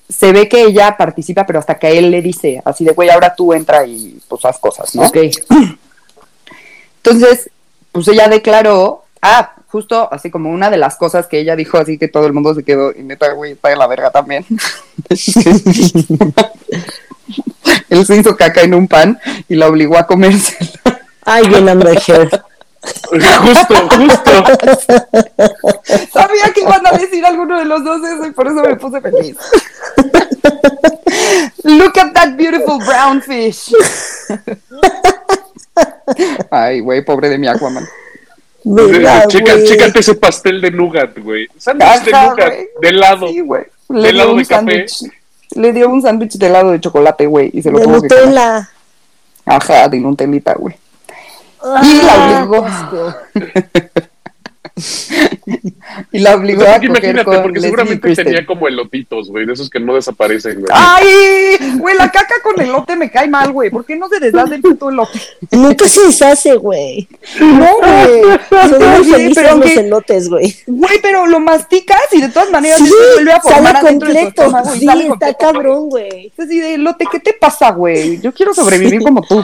se 0.10 0.32
ve 0.32 0.48
que 0.50 0.64
ella 0.64 0.96
participa, 0.98 1.46
pero 1.46 1.60
hasta 1.60 1.78
que 1.78 1.98
él 1.98 2.12
le 2.12 2.22
dice, 2.22 2.62
así 2.66 2.84
de, 2.86 2.94
güey, 2.94 3.10
ahora 3.10 3.34
tú 3.36 3.54
entra 3.54 3.86
y 3.86 4.20
pues 4.28 4.44
haz 4.46 4.58
cosas, 4.60 4.94
¿no? 4.96 5.04
Ok. 5.04 5.18
Entonces, 7.06 7.52
pues 7.92 8.08
ella 8.08 8.28
declaró, 8.28 9.04
ah, 9.22 9.54
justo 9.68 10.12
así 10.12 10.32
como 10.32 10.50
una 10.50 10.72
de 10.72 10.78
las 10.78 10.96
cosas 10.96 11.28
que 11.28 11.40
ella 11.40 11.56
dijo, 11.56 11.78
así 11.78 12.00
que 12.00 12.08
todo 12.08 12.26
el 12.26 12.34
mundo 12.34 12.56
se 12.56 12.64
quedó, 12.64 12.92
y 12.92 13.04
neta, 13.04 13.32
güey, 13.34 13.52
está 13.52 13.70
de 13.70 13.76
la 13.76 13.86
verga 13.86 14.10
también. 14.10 14.44
Él 17.90 18.06
se 18.06 18.16
hizo 18.16 18.36
caca 18.36 18.62
en 18.62 18.74
un 18.74 18.88
pan 18.88 19.20
y 19.48 19.54
la 19.56 19.68
obligó 19.68 19.98
a 19.98 20.08
comerse. 20.08 20.58
Ay, 21.24 21.48
bien 21.48 21.68
Heard. 21.68 22.42
justo, 23.42 23.90
justo. 23.98 24.32
Sabía 26.12 26.52
que 26.54 26.62
iban 26.62 26.88
a 26.88 26.92
decir 26.92 27.24
alguno 27.24 27.60
de 27.60 27.66
los 27.66 27.84
dos 27.84 28.02
eso 28.04 28.26
y 28.26 28.32
por 28.32 28.48
eso 28.48 28.64
me 28.64 28.76
puse 28.78 29.00
feliz. 29.00 29.38
Look 31.64 32.00
at 32.00 32.14
that 32.14 32.36
beautiful 32.36 32.80
brown 32.80 33.22
fish. 33.22 33.72
Ay, 36.50 36.80
güey, 36.80 37.04
pobre 37.04 37.30
de 37.30 37.38
mi 37.38 37.48
Aquaman. 37.48 37.86
Mira, 38.64 39.28
Checa, 39.28 39.64
chécate 39.64 40.00
ese 40.00 40.16
pastel 40.16 40.60
de 40.60 40.72
nougat, 40.72 41.18
güey. 41.20 41.48
Sándwich 41.58 42.04
de 42.06 42.12
nougat, 42.12 42.54
de 42.82 42.90
helado. 42.90 43.28
Sí, 43.28 43.40
güey. 43.42 43.64
De 43.90 43.96
Le 43.96 44.02
dio 44.02 44.10
helado 44.10 44.32
un 44.32 44.38
de 44.40 44.46
café. 44.46 44.86
Le 45.56 45.74
dio 45.74 45.90
un 45.90 46.02
sándwich 46.02 46.34
de 46.38 46.48
helado 46.48 46.72
de 46.72 46.80
chocolate, 46.80 47.28
güey, 47.28 47.52
y 47.54 47.62
se 47.62 47.70
lo 47.72 47.78
De 47.78 47.84
tuvo 47.86 48.02
que 48.02 48.08
comer. 48.08 48.26
Nutella. 48.26 48.70
Ajá, 49.46 49.88
de 49.88 50.00
Nutelita, 50.00 50.54
güey. 50.56 50.76
Y 51.84 52.02
la 52.02 52.14
Ah, 52.14 52.44
obligó. 52.48 52.66
Y 56.12 56.20
la 56.20 56.36
O 56.36 56.40
obligó 56.40 56.64
sea, 56.64 56.72
a 56.72 56.76
porque 56.76 56.88
coger 56.90 57.04
imagínate, 57.04 57.26
con 57.26 57.36
porque 57.44 57.54
Leslie 57.60 57.70
seguramente 57.70 58.02
Kristen. 58.02 58.26
tenía 58.26 58.46
como 58.46 58.68
elotitos, 58.68 59.30
güey, 59.30 59.46
de 59.46 59.54
esos 59.54 59.70
que 59.70 59.80
no 59.80 59.96
desaparecen, 59.96 60.56
güey. 60.62 60.66
¡Ay! 60.74 61.78
Güey, 61.78 61.96
la 61.98 62.12
caca 62.12 62.36
con 62.44 62.60
elote 62.60 62.96
me 62.96 63.10
cae 63.10 63.28
mal, 63.30 63.52
güey. 63.52 63.70
¿Por 63.70 63.86
qué 63.86 63.96
no 63.96 64.10
se 64.10 64.20
deshace 64.20 64.56
el 64.56 64.62
puto 64.62 64.90
elote? 64.90 65.20
Nunca 65.52 65.88
se 65.88 66.02
deshace, 66.08 66.56
güey. 66.56 67.08
No, 67.40 67.78
güey. 67.78 68.40
Son 68.70 68.90
muy 68.90 69.04
sí, 69.06 69.12
felices 69.12 69.36
pero 69.36 69.48
los 69.48 69.52
aunque- 69.66 69.80
elotes, 69.80 70.30
güey. 70.30 70.56
Güey, 70.68 71.00
pero 71.02 71.26
lo 71.28 71.40
masticas 71.40 72.02
y 72.12 72.22
de 72.22 72.30
todas 72.30 72.52
maneras 72.52 72.80
Sí, 72.80 72.88
se 72.88 73.14
vuelve 73.16 73.32
a 73.32 73.40
formar 73.42 73.76
sale 73.78 73.88
completo. 73.90 74.44
y 74.76 74.80
Sí, 74.80 74.86
sale 74.86 75.02
está 75.04 75.10
completo, 75.10 75.38
cabrón, 75.40 75.90
güey. 75.90 76.10
güey. 76.10 76.34
Es 76.38 76.46
así 76.46 76.60
de 76.60 76.74
elote, 76.76 77.06
¿qué 77.12 77.20
te 77.20 77.34
pasa, 77.34 77.72
güey? 77.72 78.20
Yo 78.20 78.34
quiero 78.34 78.54
sobrevivir 78.54 79.02
como 79.02 79.22
tú. 79.22 79.44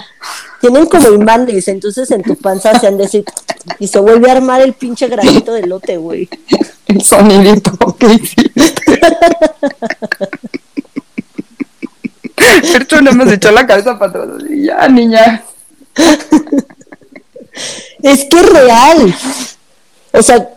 Tienen 0.61 0.85
como 0.85 1.09
imanes, 1.09 1.67
entonces 1.67 2.09
en 2.11 2.21
tu 2.21 2.35
panza 2.35 2.79
se 2.79 2.87
han 2.87 2.97
de 2.97 3.03
decir, 3.03 3.25
y 3.79 3.87
se 3.87 3.99
vuelve 3.99 4.29
a 4.29 4.33
armar 4.33 4.61
el 4.61 4.73
pinche 4.73 5.07
granito 5.07 5.53
de 5.53 5.61
elote, 5.61 5.97
güey. 5.97 6.29
El 6.87 7.01
sonidito 7.01 7.71
que 7.97 8.13
hiciste. 8.13 8.99
No 13.01 13.13
me 13.13 13.33
echó 13.33 13.51
la 13.51 13.65
cabeza 13.65 13.97
para 13.97 14.11
atrás. 14.11 14.29
así, 14.37 14.63
Ya, 14.65 14.87
niña. 14.87 15.43
Es 18.03 18.25
que 18.25 18.39
es 18.39 18.49
real. 18.49 19.15
O 20.11 20.21
sea, 20.21 20.49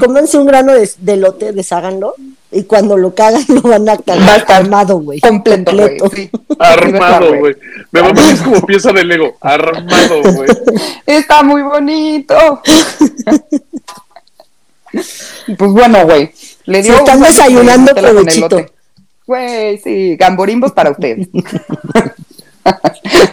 cómanse 0.00 0.38
un 0.38 0.46
grano 0.46 0.72
de, 0.72 0.88
de 0.98 1.12
elote, 1.14 1.52
desháganlo, 1.52 2.14
y 2.50 2.64
cuando 2.64 2.96
lo 2.96 3.14
cagan 3.14 3.44
lo 3.48 3.60
van 3.62 3.88
a 3.88 3.96
cagar 3.98 4.40
estar 4.40 4.62
armado, 4.62 4.98
güey. 4.98 5.20
Completo, 5.20 5.72
güey. 5.72 5.98
Completo. 5.98 6.16
sí. 6.16 6.30
Armado, 6.58 7.38
Güey. 7.38 7.56
Me 7.92 8.00
va 8.00 8.08
a 8.08 8.32
es 8.32 8.40
como 8.40 8.66
pieza 8.66 8.92
de 8.92 9.04
Lego. 9.04 9.36
Armado, 9.40 10.22
güey. 10.34 10.48
Está 11.06 11.42
muy 11.42 11.62
bonito. 11.62 12.62
pues 15.58 15.70
bueno, 15.72 16.04
güey. 16.04 16.32
Le 16.64 16.82
dio 16.82 16.94
Se 16.94 16.98
están 16.98 17.22
desayunando 17.22 17.94
provechito. 17.94 18.66
Güey, 19.26 19.78
sí, 19.78 20.16
gamborimbos 20.16 20.72
para 20.72 20.90
ustedes. 20.90 21.28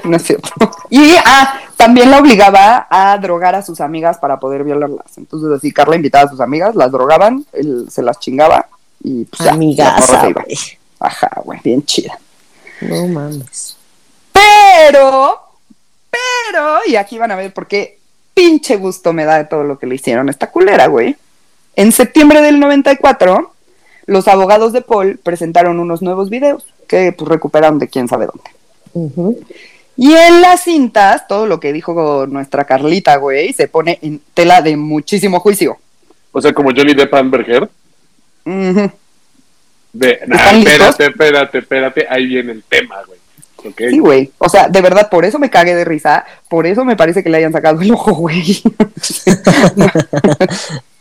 no 0.03 0.18
es 0.18 0.24
cierto. 0.24 0.49
Y 0.89 1.16
ah, 1.26 1.61
también 1.78 2.11
la 2.11 2.20
obligaba 2.20 2.86
a 2.89 3.18
drogar 3.18 3.55
a 3.55 3.63
sus 3.63 3.80
amigas 3.82 4.18
para 4.18 4.39
poder 4.39 4.66
violarlas. 4.66 5.18
Entonces 5.18 5.49
así 5.51 5.72
Carla 5.72 5.95
invitaba 5.95 6.26
a 6.26 6.30
sus 6.30 6.41
amigas, 6.41 6.76
las 6.76 6.91
drogaban, 6.91 7.45
él 7.53 7.88
se 7.89 8.01
las 8.03 8.20
chingaba 8.20 8.68
y 9.03 9.25
pues 9.25 9.49
Amigaza, 9.49 10.29
güey. 10.31 10.57
Ajá, 10.99 11.41
güey, 11.43 11.59
bien 11.63 11.83
chida. 11.85 12.17
No 12.81 13.07
mames. 13.07 13.77
Pero, 14.31 15.39
pero, 16.09 16.79
y 16.87 16.95
aquí 16.95 17.17
van 17.17 17.31
a 17.31 17.35
ver 17.35 17.53
por 17.53 17.67
qué 17.67 17.99
pinche 18.33 18.75
gusto 18.75 19.13
me 19.13 19.25
da 19.25 19.37
de 19.37 19.45
todo 19.45 19.63
lo 19.63 19.79
que 19.79 19.87
le 19.87 19.95
hicieron 19.95 20.27
a 20.27 20.31
esta 20.31 20.51
culera, 20.51 20.87
güey. 20.87 21.15
En 21.75 21.91
septiembre 21.91 22.41
del 22.41 22.59
94, 22.59 23.53
los 24.05 24.27
abogados 24.27 24.73
de 24.73 24.81
Paul 24.81 25.19
presentaron 25.21 25.79
unos 25.79 26.01
nuevos 26.01 26.29
videos 26.29 26.65
que 26.87 27.11
pues 27.11 27.29
recuperaron 27.29 27.79
de 27.79 27.87
quién 27.87 28.07
sabe 28.07 28.27
dónde. 28.27 29.45
Y 29.97 30.13
en 30.13 30.41
las 30.41 30.63
cintas, 30.63 31.27
todo 31.27 31.47
lo 31.47 31.59
que 31.59 31.73
dijo 31.73 32.25
nuestra 32.27 32.65
Carlita, 32.65 33.15
güey, 33.17 33.53
se 33.53 33.67
pone 33.67 33.99
en 34.01 34.21
tela 34.33 34.61
de 34.61 34.75
muchísimo 34.75 35.39
juicio. 35.39 35.77
O 36.31 36.41
sea, 36.41 36.53
como 36.53 36.71
Johnny 36.75 36.93
Depp 36.93 37.13
Amber 37.13 37.45
De, 38.45 40.21
nah, 40.27 40.35
¿Están 40.35 40.55
listos? 40.59 40.99
espérate, 40.99 41.05
espérate, 41.07 41.57
espérate. 41.57 42.07
Ahí 42.09 42.27
viene 42.27 42.51
el 42.51 42.63
tema, 42.63 43.01
güey. 43.05 43.19
Sí, 43.77 43.99
güey. 43.99 44.31
O 44.37 44.47
sea, 44.47 44.67
de 44.67 44.81
verdad, 44.81 45.09
por 45.09 45.25
eso 45.25 45.39
me 45.39 45.49
cagué 45.49 45.73
de 45.73 45.85
risa. 45.85 46.25
Por 46.49 46.67
eso 46.67 46.85
me 46.85 46.95
parece 46.95 47.23
que 47.23 47.29
le 47.29 47.37
hayan 47.37 47.51
sacado 47.51 47.81
el 47.81 47.91
ojo, 47.91 48.13
güey. 48.13 48.61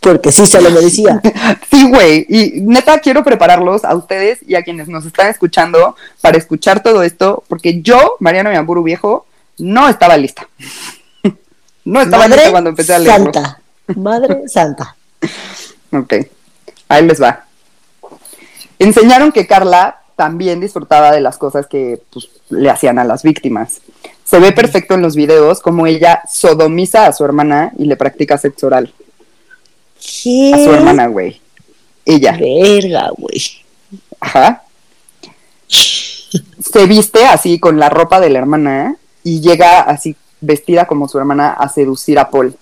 Porque 0.01 0.33
sí 0.33 0.47
se 0.47 0.61
lo 0.61 0.71
merecía. 0.71 1.21
Sí, 1.71 1.89
güey. 1.89 2.27
Y 2.29 2.61
neta, 2.61 3.01
quiero 3.01 3.25
prepararlos 3.25 3.85
a 3.85 3.95
ustedes 3.95 4.39
y 4.47 4.55
a 4.55 4.63
quienes 4.63 4.89
nos 4.89 5.05
están 5.05 5.29
escuchando 5.29 5.97
para 6.21 6.39
escuchar 6.39 6.83
todo 6.83 7.03
esto, 7.03 7.43
porque 7.49 7.83
yo, 7.83 8.17
Mariano 8.21 8.53
Yamburu 8.53 8.83
Viejo, 8.83 9.27
no 9.59 9.89
estaba 9.89 10.17
lista. 10.17 10.49
No 11.87 12.01
estaba 12.01 12.27
lista 12.27 12.51
cuando 12.51 12.71
empecé 12.71 12.95
a 12.95 12.99
leerlo. 12.99 13.31
Santa. 13.31 13.61
Madre 13.95 14.49
Santa. 14.49 14.97
Ok, 15.93 16.15
ahí 16.95 17.07
les 17.07 17.23
va. 17.23 17.45
Enseñaron 18.79 19.33
que 19.33 19.47
Carla 19.47 20.01
también 20.17 20.61
disfrutaba 20.61 21.13
de 21.13 21.21
las 21.21 21.39
cosas 21.39 21.67
que 21.67 22.01
pues, 22.13 22.29
le 22.51 22.71
hacían 22.71 22.99
a 22.99 23.05
las 23.05 23.23
víctimas. 23.23 23.81
Se 24.25 24.39
ve 24.39 24.53
perfecto 24.53 24.95
en 24.95 25.03
los 25.03 25.17
videos 25.17 25.61
como 25.61 25.87
ella 25.87 26.23
sodomiza 26.31 27.07
a 27.07 27.13
su 27.13 27.25
hermana 27.25 27.73
y 27.77 27.85
le 27.85 27.97
practica 27.97 28.39
sexo 28.39 28.69
oral 28.69 28.93
¿Qué? 30.01 30.53
a 30.55 30.59
su 30.59 30.73
hermana, 30.73 31.07
güey. 31.09 31.41
Ella. 32.05 32.37
Verga, 32.39 33.11
güey. 33.17 33.43
Ajá. 34.21 34.63
se 35.69 36.87
viste 36.87 37.27
así 37.27 37.59
con 37.59 37.79
la 37.79 37.89
ropa 37.89 38.21
de 38.21 38.31
la 38.31 38.39
hermana 38.39 38.97
y 39.23 39.41
llega 39.41 39.81
así 39.81 40.17
vestida 40.41 40.87
como 40.87 41.09
su 41.09 41.19
hermana 41.19 41.53
a 41.53 41.69
seducir 41.69 42.19
a 42.19 42.31
Paul. 42.31 42.57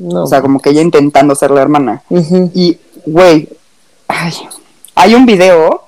No. 0.00 0.24
O 0.24 0.26
sea, 0.26 0.40
como 0.40 0.60
que 0.60 0.70
ella 0.70 0.80
intentando 0.82 1.34
ser 1.34 1.50
la 1.52 1.62
hermana. 1.62 2.02
Y, 2.54 2.78
güey, 3.06 3.48
ay, 4.08 4.32
hay 4.94 5.14
un 5.14 5.26
video 5.26 5.84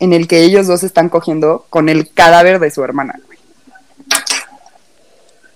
en 0.00 0.12
el 0.14 0.26
que 0.26 0.42
ellos 0.42 0.66
dos 0.66 0.82
están 0.82 1.08
cogiendo 1.10 1.66
con 1.70 1.88
el 1.88 2.10
cadáver 2.10 2.58
de 2.58 2.70
su 2.70 2.82
hermana. 2.82 3.20
güey. 3.26 3.38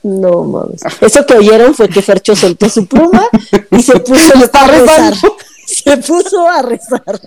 No 0.03 0.45
mames. 0.45 0.83
Eso 1.01 1.25
que 1.25 1.35
oyeron 1.35 1.75
fue 1.75 1.89
que 1.89 2.03
Fercho 2.03 2.37
soltó 2.37 2.69
su 2.69 2.87
pluma 2.87 3.27
y 3.71 3.83
se 3.83 3.99
puso 4.01 4.35
a 4.53 4.67
rezar. 4.67 5.15
Se 5.67 5.97
puso 5.97 6.47
a 6.47 6.61
rezar. 6.61 7.19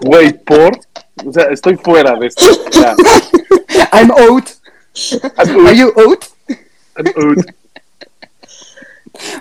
Güey, 0.00 0.32
por. 0.42 0.76
O 1.24 1.32
sea, 1.32 1.44
estoy 1.44 1.76
fuera 1.76 2.16
de 2.16 2.26
esto. 2.26 2.44
Ya. 2.72 2.96
I'm 3.92 4.10
out. 4.10 4.44
I'm 5.38 5.66
Are 5.66 5.76
you 5.76 5.92
out? 5.96 6.24
I'm 6.96 7.06
out. 7.06 7.46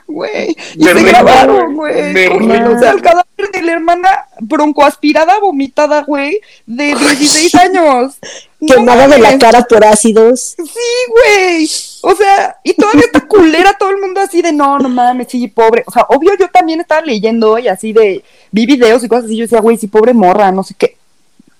Güey. 0.07 0.55
Y 0.75 0.83
Me 0.83 0.93
se 0.93 1.03
grabaron, 1.03 1.75
güey. 1.75 2.27
O 2.27 2.79
sea, 2.79 2.91
el 2.91 3.01
cadáver 3.01 3.51
de 3.51 3.61
la 3.61 3.71
hermana 3.73 4.25
broncoaspirada, 4.39 5.39
vomitada, 5.39 6.03
güey, 6.03 6.39
de 6.65 6.95
16 6.95 7.55
años. 7.55 8.17
No 8.59 8.75
Quemada 8.75 9.07
de 9.07 9.19
la 9.19 9.37
cara 9.37 9.63
por 9.63 9.85
ácidos. 9.85 10.55
Sí, 10.57 10.63
güey. 11.09 11.69
O 12.01 12.15
sea, 12.15 12.57
y 12.63 12.73
todavía 12.73 13.05
está 13.05 13.21
culera 13.21 13.73
todo 13.77 13.89
el 13.89 13.99
mundo 13.99 14.19
así 14.19 14.41
de 14.41 14.51
no, 14.51 14.79
no 14.79 14.89
mames, 14.89 15.27
sí, 15.29 15.47
pobre. 15.47 15.83
O 15.87 15.91
sea, 15.91 16.05
obvio 16.09 16.31
yo 16.37 16.49
también 16.49 16.81
estaba 16.81 17.01
leyendo 17.01 17.57
y 17.57 17.67
así 17.67 17.93
de, 17.93 18.23
vi 18.51 18.65
videos 18.65 19.03
y 19.03 19.07
cosas 19.07 19.25
así, 19.25 19.37
yo 19.37 19.43
decía, 19.43 19.61
güey, 19.61 19.77
sí, 19.77 19.87
pobre 19.87 20.13
morra, 20.13 20.51
no 20.51 20.63
sé 20.63 20.75
qué. 20.77 20.97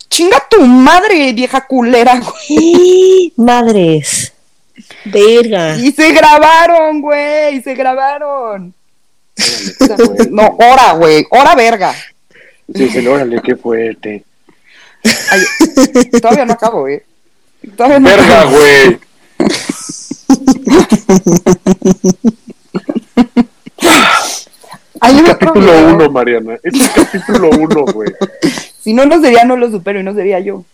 Chinga 0.09 0.43
tu 0.49 0.61
madre, 0.61 1.31
vieja 1.33 1.65
culera, 1.65 2.19
güey. 2.19 3.31
Madres. 3.37 4.33
Verga. 5.05 5.77
Y 5.77 5.91
se 5.91 6.11
grabaron, 6.11 7.01
güey, 7.01 7.61
se 7.61 7.73
grabaron. 7.75 8.73
No, 10.31 10.57
hora, 10.59 10.93
güey, 10.93 11.25
hora 11.29 11.55
verga. 11.55 11.93
Sí, 12.73 12.89
sí, 12.89 13.07
órale, 13.07 13.41
qué 13.41 13.55
fuerte. 13.55 14.23
Ay, 15.31 15.41
todavía 16.21 16.45
no 16.45 16.53
acabo, 16.53 16.87
eh. 16.87 17.03
Todavía 17.75 17.99
no 17.99 18.09
Verga, 18.09 18.41
acabo. 18.41 18.57
güey. 18.57 18.99
Hay 25.01 25.15
otro 25.19 25.37
Capítulo 25.37 25.71
video. 25.71 25.95
1, 25.95 26.09
Mariana. 26.11 26.59
Es 26.63 26.73
el 26.73 26.91
capítulo 26.93 27.49
1, 27.49 27.85
güey. 27.93 28.09
Si 28.81 28.93
no 28.93 29.05
lo 29.05 29.21
sería, 29.21 29.45
no 29.45 29.55
lo 29.55 29.69
supero 29.71 29.99
y 29.99 30.03
no 30.03 30.13
sería 30.13 30.39
yo. 30.39 30.65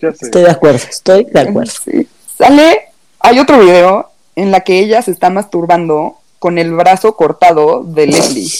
Ya 0.00 0.12
sé. 0.12 0.26
Estoy 0.26 0.42
de 0.42 0.50
acuerdo, 0.50 0.78
estoy 0.90 1.24
de 1.24 1.40
acuerdo. 1.40 1.70
Sí. 1.84 2.08
Sale, 2.36 2.88
hay 3.20 3.38
otro 3.38 3.60
video 3.60 4.10
en 4.36 4.50
la 4.50 4.60
que 4.60 4.80
ella 4.80 5.02
se 5.02 5.10
está 5.10 5.30
masturbando 5.30 6.18
con 6.38 6.58
el 6.58 6.72
brazo 6.72 7.16
cortado 7.16 7.84
de 7.84 8.06
Leslie. 8.06 8.50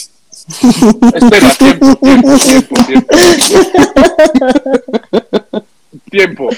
Espera, 1.14 1.54
tiempo, 1.58 1.96
tiempo, 1.96 2.38
tiempo, 2.38 2.74
tiempo. 2.86 3.14
Tiempo. 6.10 6.48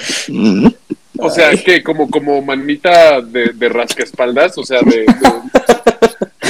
O 1.19 1.29
sea, 1.29 1.51
¿qué? 1.51 1.83
Como, 1.83 2.09
como 2.09 2.41
manita 2.41 3.21
de, 3.21 3.51
de 3.53 3.69
rascaespaldas, 3.69 4.57
o 4.57 4.63
sea, 4.63 4.81
de... 4.81 5.05
de... 5.05 5.07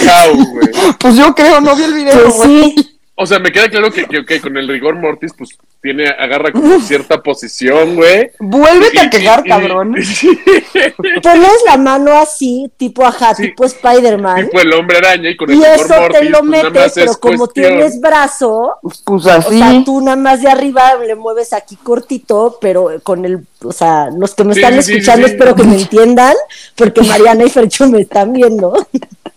How, 0.07 0.35
güey. 0.51 0.69
Pues 0.99 1.15
yo 1.15 1.33
creo, 1.33 1.61
no 1.61 1.75
vi 1.75 1.83
el 1.83 1.93
video. 1.93 2.35
Pues 2.35 2.43
sí, 2.43 2.96
O 3.19 3.25
sea, 3.25 3.39
me 3.39 3.51
queda 3.51 3.67
claro 3.67 3.89
que, 3.91 4.39
con 4.39 4.55
el 4.57 4.67
rigor 4.67 4.95
mortis, 4.95 5.33
pues, 5.35 5.57
tiene, 5.81 6.07
agarra 6.07 6.51
como 6.51 6.79
cierta 6.79 7.21
posición, 7.23 7.95
güey. 7.95 8.29
Vuélvete 8.39 8.99
a 8.99 9.03
Y- 9.05 9.09
quejar, 9.09 9.41
y- 9.43 9.49
cabrón. 9.49 9.95
y- 9.97 10.03
sí. 10.05 10.39
pones 11.23 11.51
la 11.65 11.77
mano 11.77 12.11
así, 12.15 12.71
tipo 12.77 13.03
ajá, 13.03 13.33
Sí. 13.33 13.47
tipo 13.47 13.65
Spider-Man. 13.65 14.45
Tipo 14.45 14.61
el 14.61 14.71
hombre 14.73 14.97
araña 14.99 15.31
y 15.31 15.35
con 15.35 15.49
el 15.49 15.55
Y 15.55 15.59
rigor 15.63 15.75
eso 15.79 15.99
mortis, 15.99 16.19
te 16.19 16.29
lo 16.29 16.39
pues, 16.39 16.49
metes, 16.63 16.91
pero 16.93 17.13
como 17.19 17.37
cuestión. 17.39 17.65
tienes 17.73 17.99
brazo, 17.99 18.75
Pues 19.03 19.25
o 19.25 19.31
así. 19.31 19.57
sea, 19.57 19.81
tú 19.83 19.99
nada 20.01 20.15
más 20.17 20.41
de 20.43 20.49
arriba 20.49 20.93
le 21.03 21.15
mueves 21.15 21.53
aquí 21.53 21.75
cortito, 21.75 22.59
pero 22.61 22.91
con 23.01 23.25
el, 23.25 23.39
o 23.63 23.71
sea, 23.71 24.09
los 24.15 24.35
que 24.35 24.43
me 24.43 24.53
Sí, 24.53 24.61
están 24.61 24.83
sí, 24.83 24.91
escuchando 24.93 25.25
sí. 25.27 25.33
espero 25.33 25.55
que 25.55 25.63
me 25.63 25.75
entiendan, 25.81 26.35
porque 26.75 27.01
Mariana 27.01 27.45
y 27.45 27.49
Fercho 27.49 27.87
me 27.87 28.01
están 28.01 28.31
viendo. 28.33 28.73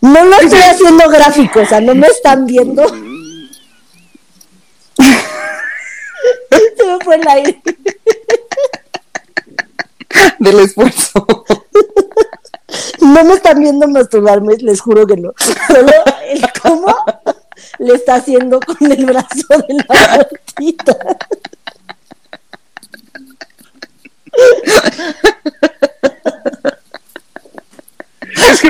No 0.00 0.24
lo 0.24 0.38
estoy 0.38 0.60
haciendo 0.60 1.08
gráfico, 1.08 1.60
o 1.60 1.66
sea, 1.66 1.80
no 1.80 1.94
me 1.94 2.06
están 2.06 2.46
viendo. 2.46 2.86
Se 6.76 6.84
me 6.86 6.98
fue 7.04 7.16
el 7.16 7.28
aire. 7.28 7.62
Del 10.38 10.60
esfuerzo. 10.60 11.26
No 13.00 13.24
me 13.24 13.34
están 13.34 13.60
viendo 13.60 13.86
masturbarme, 13.88 14.56
les 14.58 14.80
juro 14.80 15.06
que 15.06 15.16
no. 15.16 15.32
Solo 15.68 15.92
el 16.28 16.42
cómo 16.62 16.94
le 17.78 17.94
está 17.94 18.16
haciendo 18.16 18.60
con 18.60 18.90
el 18.90 19.04
brazo 19.04 19.46
de 19.68 19.74
la 19.88 20.16
gatita. 20.18 20.96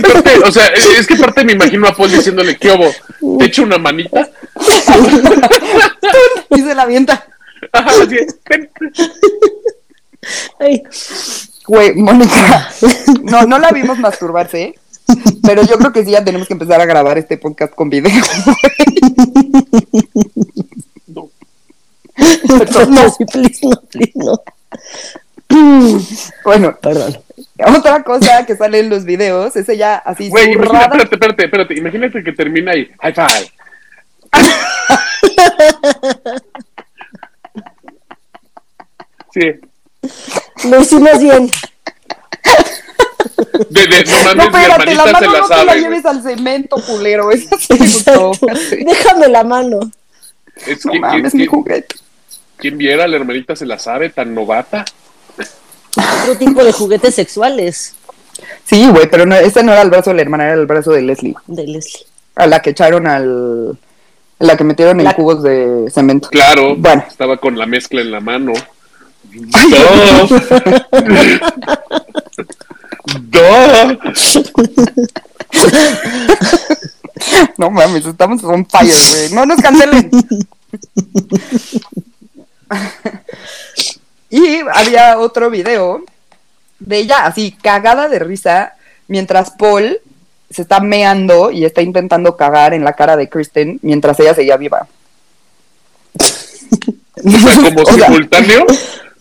Es 0.06 0.12
que 0.12 0.22
parte, 0.22 0.38
o 0.44 0.52
sea, 0.52 0.66
es 0.66 1.06
que 1.06 1.16
parte 1.16 1.44
me 1.44 1.52
imagino 1.52 1.86
a 1.86 1.94
Paul 1.94 2.10
diciéndole, 2.10 2.56
¿qué 2.56 2.70
obo? 2.70 2.90
¿Te 3.38 3.46
echo 3.46 3.62
una 3.62 3.78
manita? 3.78 4.28
Y 6.50 6.60
se 6.60 6.74
la 6.74 6.82
avienta. 6.82 7.26
Ajá, 7.72 7.90
así, 8.02 8.16
ven. 8.48 8.70
Ay, 10.58 10.82
Güey, 11.66 11.94
Mónica. 11.94 12.72
No, 13.22 13.44
no 13.44 13.58
la 13.58 13.70
vimos 13.72 13.98
masturbarse, 13.98 14.62
¿eh? 14.62 14.74
Pero 15.42 15.62
yo 15.62 15.78
creo 15.78 15.92
que 15.92 16.04
sí 16.04 16.12
ya 16.12 16.24
tenemos 16.24 16.46
que 16.46 16.54
empezar 16.54 16.80
a 16.80 16.86
grabar 16.86 17.18
este 17.18 17.38
podcast 17.38 17.74
con 17.74 17.90
video. 17.90 18.12
No. 21.08 21.30
no, 22.88 23.10
sí, 23.10 23.24
please, 23.24 23.66
no, 23.66 23.80
please, 23.90 24.12
no. 24.14 24.40
Bueno, 26.44 26.76
Perdón. 26.80 27.18
Otra 27.64 28.02
cosa 28.02 28.44
que 28.46 28.56
sale 28.56 28.80
en 28.80 28.90
los 28.90 29.04
videos 29.04 29.56
es 29.56 29.68
ella 29.68 29.96
así 29.96 30.28
Güey, 30.28 30.52
zurrada. 30.54 30.84
espérate, 30.84 31.14
espérate, 31.14 31.44
espérate. 31.44 31.74
Imagínate 31.74 32.22
que 32.24 32.32
termina 32.32 32.72
ahí. 32.72 32.90
High 33.00 33.14
five. 33.14 33.50
Sí. 39.32 39.40
Lo 40.68 40.80
hicimos 40.80 41.18
bien. 41.18 41.50
De, 43.70 43.86
de, 43.86 44.04
no 44.04 44.24
mames, 44.24 44.36
No, 44.36 44.42
espérate, 44.44 44.94
la 44.94 45.04
se 45.04 45.12
mano 45.12 45.32
la 45.32 45.38
no 45.40 45.46
te 45.48 45.54
la 45.54 45.56
sabe. 45.56 45.64
güey. 45.66 45.80
lleves 45.82 46.06
al 46.06 46.22
cemento, 46.22 46.76
culero. 46.86 47.30
Eso 47.32 47.56
sí 47.58 47.66
me 47.72 47.78
gustó. 47.86 48.32
Déjame 48.70 49.28
la 49.28 49.44
mano. 49.44 49.80
Es 50.66 50.84
No 50.86 50.92
que, 50.92 51.00
mames, 51.00 51.32
que- 51.32 51.38
mi 51.38 51.46
juguete. 51.46 51.94
quien 52.56 52.78
viera, 52.78 53.06
la 53.06 53.16
hermanita 53.16 53.54
se 53.56 53.66
la 53.66 53.78
sabe, 53.78 54.10
tan 54.10 54.34
novata. 54.34 54.84
Otro 55.96 56.36
tipo 56.38 56.64
de 56.64 56.72
juguetes 56.72 57.14
sexuales 57.14 57.94
Sí, 58.64 58.86
güey, 58.90 59.08
pero 59.08 59.24
no, 59.24 59.34
ese 59.34 59.62
no 59.62 59.72
era 59.72 59.80
el 59.82 59.88
brazo 59.90 60.10
de 60.10 60.16
la 60.16 60.22
hermana, 60.22 60.44
era 60.44 60.54
el 60.54 60.66
brazo 60.66 60.92
de 60.92 61.00
Leslie. 61.02 61.34
de 61.46 61.66
Leslie. 61.66 62.04
A 62.34 62.46
la 62.46 62.60
que 62.60 62.70
echaron 62.70 63.06
al. 63.06 63.78
La 64.38 64.56
que 64.58 64.64
metieron 64.64 64.98
en 65.00 65.04
La- 65.04 65.14
cubos 65.14 65.42
de 65.42 65.90
cemento. 65.90 66.28
Claro, 66.28 66.76
Bueno. 66.76 67.02
estaba 67.08 67.38
con 67.38 67.56
la 67.58 67.64
mezcla 67.64 68.02
en 68.02 68.10
la 68.10 68.20
mano. 68.20 68.52
¡Dos! 69.32 70.30
¡Dos! 73.30 74.38
No 77.56 77.70
mames, 77.70 78.04
estamos 78.04 78.44
on 78.44 78.66
fire, 78.66 78.92
güey. 79.10 79.32
No 79.32 79.46
nos 79.46 79.62
cancelen. 79.62 80.10
y 84.36 84.60
había 84.70 85.18
otro 85.18 85.48
video 85.48 86.04
de 86.78 86.98
ella 86.98 87.24
así, 87.24 87.52
cagada 87.52 88.06
de 88.08 88.18
risa, 88.18 88.74
mientras 89.08 89.50
Paul 89.52 89.98
se 90.50 90.60
está 90.60 90.78
meando 90.80 91.50
y 91.50 91.64
está 91.64 91.80
intentando 91.80 92.36
cagar 92.36 92.74
en 92.74 92.84
la 92.84 92.92
cara 92.92 93.16
de 93.16 93.30
Kristen 93.30 93.78
mientras 93.80 94.20
ella 94.20 94.34
seguía 94.34 94.58
viva. 94.58 94.86
Como 97.22 97.82
O 97.82 97.92
sea, 97.92 98.06
simultáneo. 98.08 98.66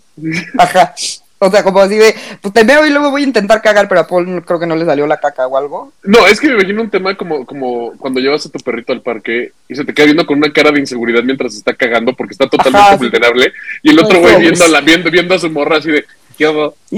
Ajá. 0.57 0.93
O 1.37 1.51
sea, 1.51 1.63
como 1.63 1.79
así 1.81 1.97
de, 1.97 2.15
pues 2.41 2.53
te 2.53 2.63
veo 2.63 2.85
y 2.85 2.89
luego 2.91 3.11
voy 3.11 3.23
a 3.23 3.25
intentar 3.25 3.61
cagar, 3.61 3.89
pero 3.89 4.01
a 4.01 4.07
Paul 4.07 4.33
no- 4.35 4.45
creo 4.45 4.57
que 4.59 4.65
no 4.65 4.75
le 4.75 4.85
salió 4.85 5.05
la 5.05 5.19
caca 5.19 5.45
o 5.45 5.57
algo. 5.57 5.91
No, 6.03 6.25
es 6.27 6.39
que 6.39 6.47
me 6.47 6.53
imagino 6.53 6.81
un 6.81 6.89
tema 6.89 7.15
como, 7.17 7.45
como 7.45 7.91
cuando 7.97 8.21
llevas 8.21 8.45
a 8.45 8.49
tu 8.49 8.59
perrito 8.59 8.93
al 8.93 9.01
parque 9.01 9.51
y 9.67 9.75
se 9.75 9.83
te 9.83 9.93
queda 9.93 10.05
viendo 10.05 10.25
con 10.25 10.37
una 10.37 10.51
cara 10.53 10.71
de 10.71 10.79
inseguridad 10.79 11.23
mientras 11.23 11.53
está 11.55 11.73
cagando 11.75 12.13
porque 12.15 12.33
está 12.33 12.47
totalmente 12.49 12.79
Ajá, 12.87 12.97
sí. 12.97 13.03
vulnerable. 13.03 13.51
Y 13.83 13.89
el 13.91 13.99
otro 13.99 14.17
Ay, 14.17 14.23
güey 14.23 14.39
viendo, 14.41 14.63
a 14.63 14.67
la- 14.69 14.81
viendo, 14.81 15.11
viendo 15.11 15.35
a 15.35 15.39
su 15.39 15.49
morra 15.49 15.77
así 15.77 15.91
de, 15.91 16.05
¿qué 16.37 16.45
hago? 16.45 16.73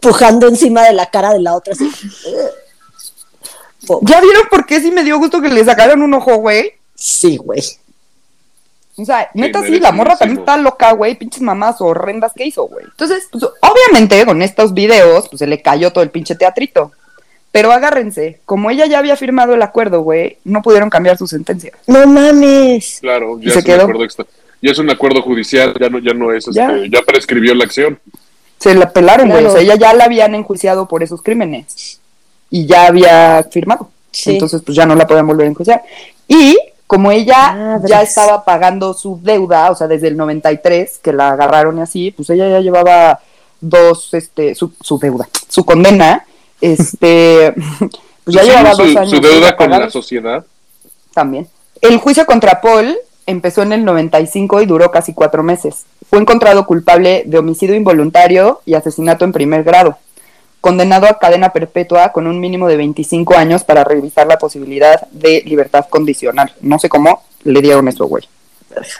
Pujando 0.00 0.48
encima 0.48 0.82
de 0.82 0.92
la 0.92 1.06
cara 1.10 1.32
de 1.32 1.40
la 1.40 1.54
otra. 1.54 1.72
Así. 1.74 1.90
¿Ya 4.02 4.20
vieron 4.20 4.44
por 4.50 4.66
qué 4.66 4.80
sí 4.80 4.90
me 4.90 5.04
dio 5.04 5.18
gusto 5.18 5.40
que 5.42 5.48
le 5.48 5.64
sacaron 5.64 6.02
un 6.02 6.14
ojo, 6.14 6.36
güey? 6.36 6.72
Sí, 6.94 7.36
güey. 7.36 7.62
O 8.96 9.04
sea, 9.04 9.28
neta 9.34 9.62
sí, 9.62 9.80
la 9.80 9.90
morra 9.90 10.16
también 10.16 10.38
está 10.40 10.56
loca, 10.56 10.92
güey, 10.92 11.16
pinches 11.16 11.42
mamás 11.42 11.80
horrendas 11.80 12.32
que 12.32 12.46
hizo, 12.46 12.64
güey. 12.64 12.84
Entonces, 12.84 13.28
pues, 13.30 13.44
obviamente 13.60 14.24
con 14.24 14.40
estos 14.40 14.72
videos, 14.72 15.28
pues 15.28 15.40
se 15.40 15.46
le 15.48 15.60
cayó 15.60 15.92
todo 15.92 16.04
el 16.04 16.10
pinche 16.10 16.36
teatrito. 16.36 16.92
Pero 17.50 17.72
agárrense, 17.72 18.40
como 18.44 18.70
ella 18.70 18.86
ya 18.86 18.98
había 18.98 19.16
firmado 19.16 19.54
el 19.54 19.62
acuerdo, 19.62 20.02
güey, 20.02 20.38
no 20.44 20.62
pudieron 20.62 20.90
cambiar 20.90 21.16
su 21.18 21.26
sentencia. 21.26 21.72
No 21.86 22.06
mames. 22.06 22.98
Claro, 23.00 23.38
ya 23.40 23.52
se 23.52 23.58
es, 23.60 23.64
un 23.64 23.72
quedó. 23.72 23.82
acuerdo 23.82 24.04
extra- 24.04 24.26
ya 24.62 24.70
es 24.70 24.78
un 24.78 24.90
acuerdo 24.90 25.22
judicial, 25.22 25.74
ya 25.80 25.88
no, 25.88 25.98
ya 25.98 26.14
no 26.14 26.32
es, 26.32 26.46
Ya. 26.52 26.70
este, 26.74 26.90
ya 26.90 27.02
prescribió 27.02 27.54
la 27.54 27.64
acción. 27.64 27.98
Se 28.58 28.74
la 28.74 28.90
pelaron, 28.92 29.28
güey. 29.28 29.40
Claro. 29.42 29.54
O 29.54 29.56
sea, 29.56 29.62
ella 29.64 29.76
ya 29.76 29.92
la 29.94 30.04
habían 30.04 30.34
enjuiciado 30.34 30.88
por 30.88 31.02
esos 31.02 31.20
crímenes. 31.22 32.00
Y 32.50 32.66
ya 32.66 32.86
había 32.86 33.46
firmado. 33.50 33.90
Sí. 34.10 34.30
Entonces, 34.32 34.62
pues 34.64 34.76
ya 34.76 34.86
no 34.86 34.94
la 34.94 35.06
podían 35.06 35.26
volver 35.26 35.46
a 35.46 35.50
enjuiciar. 35.50 35.82
Y 36.28 36.56
como 36.86 37.10
ella 37.10 37.52
Madres. 37.54 37.90
ya 37.90 38.02
estaba 38.02 38.44
pagando 38.44 38.94
su 38.94 39.18
deuda, 39.22 39.70
o 39.70 39.74
sea, 39.74 39.86
desde 39.88 40.08
el 40.08 40.16
93, 40.16 40.98
que 41.02 41.12
la 41.12 41.30
agarraron 41.30 41.78
y 41.78 41.82
así, 41.82 42.10
pues 42.10 42.28
ella 42.30 42.48
ya 42.48 42.60
llevaba 42.60 43.20
dos, 43.60 44.12
este, 44.14 44.54
su, 44.54 44.72
su 44.80 44.98
deuda, 44.98 45.28
su 45.48 45.64
condena, 45.64 46.24
este, 46.60 47.54
pues 48.24 48.36
ya 48.36 48.42
Sí, 48.42 48.48
llevaba 48.48 48.74
su, 48.74 48.82
dos 48.84 48.96
años. 48.96 49.10
su 49.10 49.20
deuda 49.20 49.56
con 49.56 49.66
pagar 49.66 49.82
la 49.82 49.90
sociedad. 49.90 50.44
también. 51.14 51.48
El 51.80 51.98
juicio 51.98 52.24
contra 52.26 52.60
Paul 52.60 52.96
empezó 53.26 53.62
en 53.62 53.72
el 53.72 53.84
95 53.84 54.60
y 54.62 54.66
duró 54.66 54.90
casi 54.90 55.12
cuatro 55.14 55.42
meses. 55.42 55.84
Fue 56.08 56.18
encontrado 56.18 56.66
culpable 56.66 57.24
de 57.26 57.38
homicidio 57.38 57.74
involuntario 57.74 58.60
y 58.66 58.74
asesinato 58.74 59.24
en 59.24 59.32
primer 59.32 59.64
grado. 59.64 59.96
Condenado 60.64 61.06
a 61.06 61.18
cadena 61.18 61.52
perpetua 61.52 62.10
con 62.10 62.26
un 62.26 62.40
mínimo 62.40 62.68
de 62.68 62.78
25 62.78 63.34
años 63.36 63.64
para 63.64 63.84
revisar 63.84 64.26
la 64.26 64.38
posibilidad 64.38 65.06
de 65.10 65.42
libertad 65.44 65.84
condicional. 65.90 66.54
No 66.62 66.78
sé 66.78 66.88
cómo 66.88 67.22
le 67.42 67.60
dieron 67.60 67.86
eso, 67.86 68.06
güey. 68.06 68.24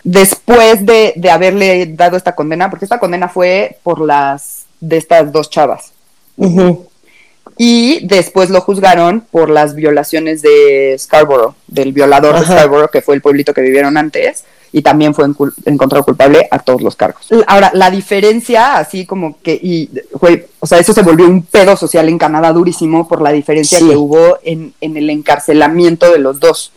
Después 0.02 0.84
de, 0.84 1.14
de 1.16 1.30
haberle 1.30 1.86
dado 1.86 2.18
esta 2.18 2.34
condena, 2.34 2.68
porque 2.68 2.84
esta 2.84 3.00
condena 3.00 3.30
fue 3.30 3.78
por 3.82 3.98
las 3.98 4.66
de 4.78 4.98
estas 4.98 5.32
dos 5.32 5.48
chavas 5.48 5.94
y 7.56 8.06
después 8.06 8.50
lo 8.50 8.60
juzgaron 8.60 9.22
por 9.30 9.48
las 9.48 9.74
violaciones 9.74 10.42
de 10.42 10.94
Scarborough, 10.98 11.54
del 11.66 11.94
violador 11.94 12.40
de. 12.40 12.44
Scarborough, 12.44 12.90
que 12.90 13.00
fue 13.00 13.14
el 13.14 13.22
pueblito 13.22 13.54
que 13.54 13.62
vivieron 13.62 13.96
antes, 13.96 14.44
y 14.76 14.82
también 14.82 15.14
fue 15.14 15.24
encul- 15.24 15.54
encontrado 15.66 16.04
culpable 16.04 16.48
a 16.50 16.58
todos 16.58 16.82
los 16.82 16.96
cargos. 16.96 17.28
Ahora, 17.46 17.70
la 17.74 17.92
diferencia, 17.92 18.76
así 18.76 19.06
como 19.06 19.38
que, 19.40 19.52
y, 19.54 19.88
güey, 20.14 20.46
o 20.58 20.66
sea, 20.66 20.78
eso 20.80 20.92
se 20.92 21.02
volvió 21.02 21.26
un 21.26 21.42
pedo 21.44 21.76
social 21.76 22.08
en 22.08 22.18
Canadá 22.18 22.52
durísimo 22.52 23.06
por 23.06 23.22
la 23.22 23.30
diferencia 23.30 23.78
Sí. 23.78 23.88
que 23.88 23.96
hubo 23.96 24.38
en, 24.42 24.74
en 24.80 24.96
el 24.96 25.08
encarcelamiento 25.10 26.10
de 26.10 26.18
los 26.18 26.40
dos. 26.40 26.72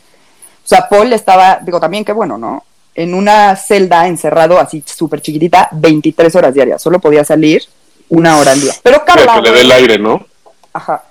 O 0.64 0.68
sea, 0.68 0.88
Paul 0.88 1.12
estaba, 1.12 1.58
digo, 1.66 1.80
también 1.80 2.06
qué 2.06 2.12
bueno, 2.14 2.38
¿no? 2.38 2.64
En 2.94 3.16
una 3.16 3.56
celda 3.56 4.08
encerrado 4.08 4.60
así 4.60 4.84
súper 4.86 5.20
chiquitita, 5.22 5.70
23 5.72 6.36
horas 6.36 6.54
diarias. 6.54 6.80
Solo 6.80 7.00
podía 7.00 7.26
salir 7.26 7.64
una 8.10 8.38
hora 8.38 8.52
al 8.52 8.62
día. 8.62 8.74
Pero 8.84 9.04
Para 9.04 9.16
Carla, 9.26 9.36
que 9.38 9.42
le 9.50 9.52
dé 9.56 9.62
el 9.62 9.72
aire, 9.72 9.98
¿no? 9.98 10.24
Ajá. 10.72 11.04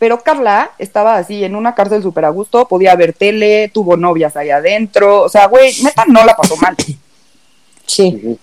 Pero 0.00 0.18
Carla 0.20 0.70
estaba 0.78 1.16
así 1.16 1.44
en 1.44 1.54
una 1.54 1.74
cárcel 1.74 2.02
súper 2.02 2.24
a 2.24 2.30
gusto, 2.30 2.66
podía 2.66 2.96
ver 2.96 3.12
tele, 3.12 3.68
tuvo 3.68 3.98
novias 3.98 4.34
ahí 4.34 4.48
adentro. 4.48 5.20
O 5.20 5.28
sea, 5.28 5.46
güey, 5.46 5.74
neta 5.82 6.06
no 6.08 6.24
la 6.24 6.34
pasó 6.34 6.56
mal. 6.56 6.74
Sí. 7.84 8.38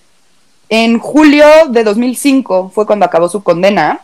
En 0.68 1.00
julio 1.00 1.44
de 1.68 1.82
2005 1.82 2.70
fue 2.72 2.86
cuando 2.86 3.06
acabó 3.06 3.28
su 3.28 3.42
condena. 3.42 4.02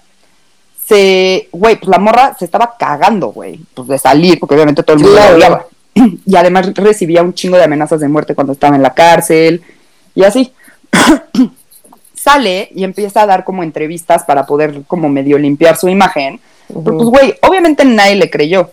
Se, 0.85 1.49
güey, 1.53 1.77
pues 1.77 1.89
la 1.89 2.01
morra 2.01 2.35
se 2.37 2.45
estaba 2.45 2.75
cagando, 2.77 3.29
güey, 3.29 3.61
pues 3.73 3.87
de 3.87 3.99
salir, 3.99 4.41
porque 4.41 4.57
obviamente 4.57 4.83
todo 4.83 4.97
el 4.97 5.05
mundo 5.05 5.17
la 5.17 5.35
odiaba. 5.35 5.67
Y 6.27 6.35
además 6.35 6.75
recibía 6.75 7.23
un 7.23 7.35
chingo 7.35 7.57
de 7.57 7.63
amenazas 7.63 8.01
de 8.01 8.09
muerte 8.09 8.35
cuando 8.35 8.53
estaba 8.53 8.75
en 8.75 8.83
la 8.83 8.95
cárcel 8.95 9.63
y 10.17 10.25
así. 10.25 10.53
Sale 12.15 12.69
y 12.75 12.83
empieza 12.83 13.23
a 13.23 13.27
dar 13.27 13.45
como 13.45 13.63
entrevistas 13.63 14.25
para 14.25 14.45
poder 14.45 14.83
como 14.89 15.09
medio 15.09 15.39
limpiar 15.39 15.77
su 15.77 15.89
imagen. 15.89 16.41
Pero 16.69 16.97
pues, 16.97 17.09
güey, 17.09 17.35
obviamente 17.43 17.85
nadie 17.85 18.17
le 18.17 18.31
creyó. 18.31 18.71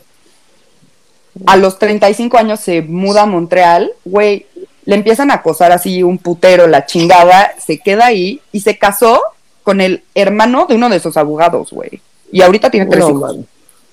A 1.45 1.55
los 1.57 1.79
35 1.79 2.37
años 2.37 2.59
se 2.59 2.81
muda 2.81 3.23
a 3.23 3.25
Montreal, 3.25 3.91
güey, 4.03 4.45
le 4.83 4.95
empiezan 4.95 5.31
a 5.31 5.35
acosar 5.35 5.71
así 5.71 6.03
un 6.03 6.17
putero, 6.17 6.67
la 6.67 6.85
chingada, 6.85 7.53
se 7.65 7.77
queda 7.79 8.07
ahí 8.07 8.41
y 8.51 8.61
se 8.61 8.77
casó 8.77 9.21
con 9.63 9.79
el 9.79 10.03
hermano 10.15 10.65
de 10.65 10.75
uno 10.75 10.89
de 10.89 10.97
esos 10.97 11.15
abogados, 11.17 11.71
güey. 11.71 12.01
Y 12.31 12.41
ahorita 12.41 12.69
tiene 12.69 12.87
tres 12.87 13.03
No 13.03 13.09
hijos. 13.09 13.21
mames. 13.21 13.45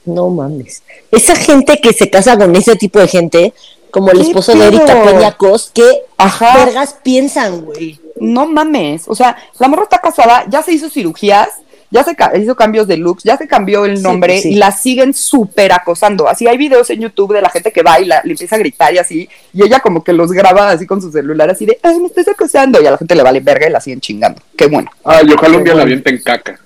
No 0.04 0.30
mames. 0.30 0.82
Esa 1.12 1.36
gente 1.36 1.78
que 1.80 1.92
se 1.92 2.08
casa 2.10 2.36
con 2.36 2.56
ese 2.56 2.74
tipo 2.76 2.98
de 2.98 3.06
gente, 3.08 3.52
como 3.90 4.10
el 4.10 4.18
¿Qué 4.20 4.28
esposo 4.28 4.54
de? 4.54 4.66
Erika 4.66 5.02
Peña 5.04 5.32
Cos, 5.36 5.70
¿qué 5.74 6.02
Ajá. 6.16 6.64
vergas 6.64 6.96
piensan, 7.02 7.60
güey? 7.66 8.00
No 8.18 8.46
mames. 8.46 9.04
O 9.06 9.14
sea, 9.14 9.36
la 9.58 9.68
morra 9.68 9.82
está 9.84 9.98
casada, 9.98 10.44
ya 10.48 10.62
se 10.62 10.72
hizo 10.72 10.88
cirugías, 10.88 11.48
ya 11.90 12.04
se 12.04 12.14
ca- 12.14 12.36
hizo 12.36 12.54
cambios 12.54 12.86
de 12.86 12.96
looks, 12.98 13.24
ya 13.24 13.36
se 13.36 13.46
cambió 13.48 13.84
el 13.84 14.02
nombre 14.02 14.34
pues 14.34 14.42
sí. 14.42 14.50
y 14.50 14.54
la 14.56 14.72
siguen 14.72 15.14
súper 15.14 15.72
acosando. 15.72 16.28
Así 16.28 16.46
hay 16.46 16.56
videos 16.58 16.90
en 16.90 17.00
YouTube 17.00 17.32
de 17.34 17.40
la 17.40 17.50
gente 17.50 17.72
que 17.72 17.82
va 17.82 17.98
y 18.00 18.04
la, 18.04 18.20
le 18.24 18.32
empieza 18.32 18.56
a 18.56 18.58
gritar 18.58 18.92
y 18.92 18.98
así, 18.98 19.28
y 19.54 19.62
ella 19.62 19.80
como 19.80 20.04
que 20.04 20.12
los 20.12 20.30
graba 20.32 20.70
así 20.70 20.86
con 20.86 21.00
su 21.00 21.10
celular, 21.10 21.48
así 21.50 21.64
de, 21.66 21.78
ay, 21.82 21.98
me 22.00 22.06
estás 22.08 22.28
acosando, 22.28 22.82
y 22.82 22.86
a 22.86 22.90
la 22.90 22.98
gente 22.98 23.14
le 23.14 23.22
vale 23.22 23.40
verga 23.40 23.66
y 23.68 23.72
la 23.72 23.80
siguen 23.80 24.00
chingando. 24.00 24.40
Qué 24.56 24.66
bueno. 24.66 24.90
Ay, 25.04 25.26
ojalá 25.34 25.56
un 25.58 25.64
día 25.64 25.74
la 25.74 25.82
bueno. 25.84 25.98
avienten 26.00 26.18
caca. 26.22 26.58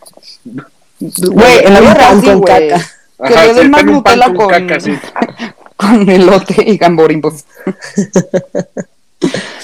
Güey, 1.00 1.64
en 1.64 1.74
la 1.74 1.80
vida 1.80 1.94
real, 1.94 2.20
sí, 2.20 2.26
con 2.26 2.40
güey. 2.40 2.68
caca. 2.68 2.90
Que 3.28 3.34
le 3.46 3.54
den 3.54 3.70
más 3.70 3.84
Nutella 3.84 4.26
con 4.26 4.36
con, 4.36 4.48
caca, 4.48 4.80
sí. 4.80 4.92
con 5.76 6.08
elote 6.10 6.64
y 6.66 6.76
gamborimbos. 6.76 7.44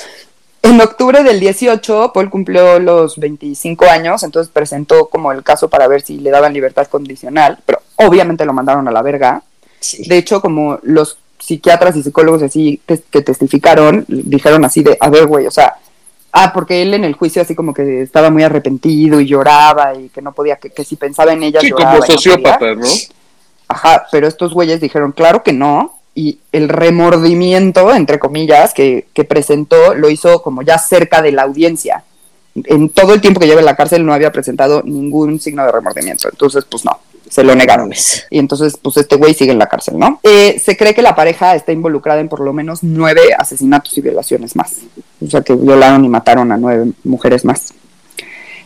En 0.68 0.78
octubre 0.82 1.22
del 1.22 1.40
18, 1.40 2.12
Paul 2.12 2.28
cumplió 2.28 2.78
los 2.78 3.16
25 3.16 3.86
años, 3.86 4.22
entonces 4.22 4.52
presentó 4.52 5.06
como 5.06 5.32
el 5.32 5.42
caso 5.42 5.70
para 5.70 5.88
ver 5.88 6.02
si 6.02 6.18
le 6.18 6.28
daban 6.28 6.52
libertad 6.52 6.86
condicional, 6.88 7.58
pero 7.64 7.80
obviamente 7.96 8.44
lo 8.44 8.52
mandaron 8.52 8.86
a 8.86 8.90
la 8.90 9.00
verga. 9.00 9.42
Sí. 9.80 10.06
De 10.06 10.18
hecho, 10.18 10.42
como 10.42 10.78
los 10.82 11.16
psiquiatras 11.38 11.96
y 11.96 12.02
psicólogos 12.02 12.42
así 12.42 12.82
que 12.86 13.22
testificaron, 13.22 14.04
dijeron 14.08 14.62
así 14.66 14.82
de, 14.82 14.98
a 15.00 15.08
ver, 15.08 15.26
güey, 15.26 15.46
o 15.46 15.50
sea, 15.50 15.76
ah, 16.32 16.52
porque 16.52 16.82
él 16.82 16.92
en 16.92 17.04
el 17.04 17.14
juicio 17.14 17.40
así 17.40 17.54
como 17.54 17.72
que 17.72 18.02
estaba 18.02 18.28
muy 18.28 18.42
arrepentido 18.42 19.22
y 19.22 19.26
lloraba 19.26 19.94
y 19.94 20.10
que 20.10 20.20
no 20.20 20.32
podía, 20.32 20.56
que, 20.56 20.68
que 20.68 20.84
si 20.84 20.96
pensaba 20.96 21.32
en 21.32 21.44
ella 21.44 21.60
Sí, 21.62 21.70
lloraba 21.70 21.92
como 21.92 22.00
no 22.00 22.12
sociópata, 22.12 22.74
¿no? 22.74 22.86
Ajá, 23.68 24.06
pero 24.12 24.28
estos 24.28 24.52
güeyes 24.52 24.82
dijeron, 24.82 25.12
claro 25.12 25.42
que 25.42 25.54
no, 25.54 25.97
y 26.18 26.40
el 26.50 26.68
remordimiento, 26.68 27.94
entre 27.94 28.18
comillas, 28.18 28.74
que, 28.74 29.06
que 29.14 29.22
presentó 29.22 29.94
lo 29.94 30.10
hizo 30.10 30.42
como 30.42 30.62
ya 30.62 30.76
cerca 30.76 31.22
de 31.22 31.30
la 31.30 31.42
audiencia. 31.42 32.02
En 32.56 32.88
todo 32.88 33.14
el 33.14 33.20
tiempo 33.20 33.38
que 33.38 33.46
lleva 33.46 33.60
en 33.60 33.66
la 33.66 33.76
cárcel 33.76 34.04
no 34.04 34.12
había 34.12 34.32
presentado 34.32 34.82
ningún 34.84 35.38
signo 35.38 35.64
de 35.64 35.70
remordimiento, 35.70 36.28
entonces 36.28 36.64
pues 36.68 36.84
no, 36.84 36.98
se 37.30 37.44
lo 37.44 37.54
negaron. 37.54 37.92
Y 38.30 38.40
entonces 38.40 38.76
pues 38.82 38.96
este 38.96 39.14
güey 39.14 39.32
sigue 39.32 39.52
en 39.52 39.60
la 39.60 39.68
cárcel, 39.68 39.96
¿no? 39.96 40.18
Eh, 40.24 40.58
se 40.58 40.76
cree 40.76 40.92
que 40.92 41.02
la 41.02 41.14
pareja 41.14 41.54
está 41.54 41.70
involucrada 41.70 42.20
en 42.20 42.28
por 42.28 42.40
lo 42.40 42.52
menos 42.52 42.82
nueve 42.82 43.20
asesinatos 43.38 43.96
y 43.96 44.00
violaciones 44.00 44.56
más. 44.56 44.78
O 45.24 45.30
sea 45.30 45.42
que 45.42 45.54
violaron 45.54 46.04
y 46.04 46.08
mataron 46.08 46.50
a 46.50 46.56
nueve 46.56 46.90
mujeres 47.04 47.44
más. 47.44 47.72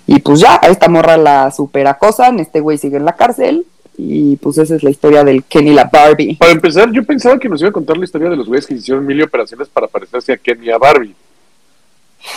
Y 0.07 0.20
pues 0.20 0.40
ya, 0.40 0.59
a 0.62 0.68
esta 0.68 0.88
morra 0.88 1.18
la 1.18 1.50
super 1.50 1.86
acosan, 1.86 2.40
este 2.40 2.61
güey 2.61 2.78
sigue 2.78 2.96
en 2.96 3.05
la 3.05 3.14
cárcel. 3.14 3.66
Y 3.99 4.36
pues 4.36 4.57
esa 4.59 4.74
es 4.76 4.82
la 4.82 4.90
historia 4.90 5.22
del 5.22 5.45
Kenny 5.45 5.70
y 5.70 5.74
la 5.74 5.84
Barbie. 5.84 6.36
Para 6.36 6.53
empezar, 6.53 6.90
yo 6.93 7.05
pensaba 7.05 7.38
que 7.38 7.49
nos 7.49 7.61
iba 7.61 7.68
a 7.70 7.72
contar 7.72 7.97
la 7.99 8.05
historia 8.05 8.30
de 8.30 8.36
los 8.36 8.47
güeyes 8.49 8.66
que 8.66 8.74
hicieron 8.74 9.05
mil 9.07 9.22
operaciones 9.22 9.68
para 9.68 9.86
parecerse 9.86 10.32
a 10.32 10.36
Ken 10.38 10.62
y 10.64 10.70
a 10.70 10.78
Barbie. 10.78 11.14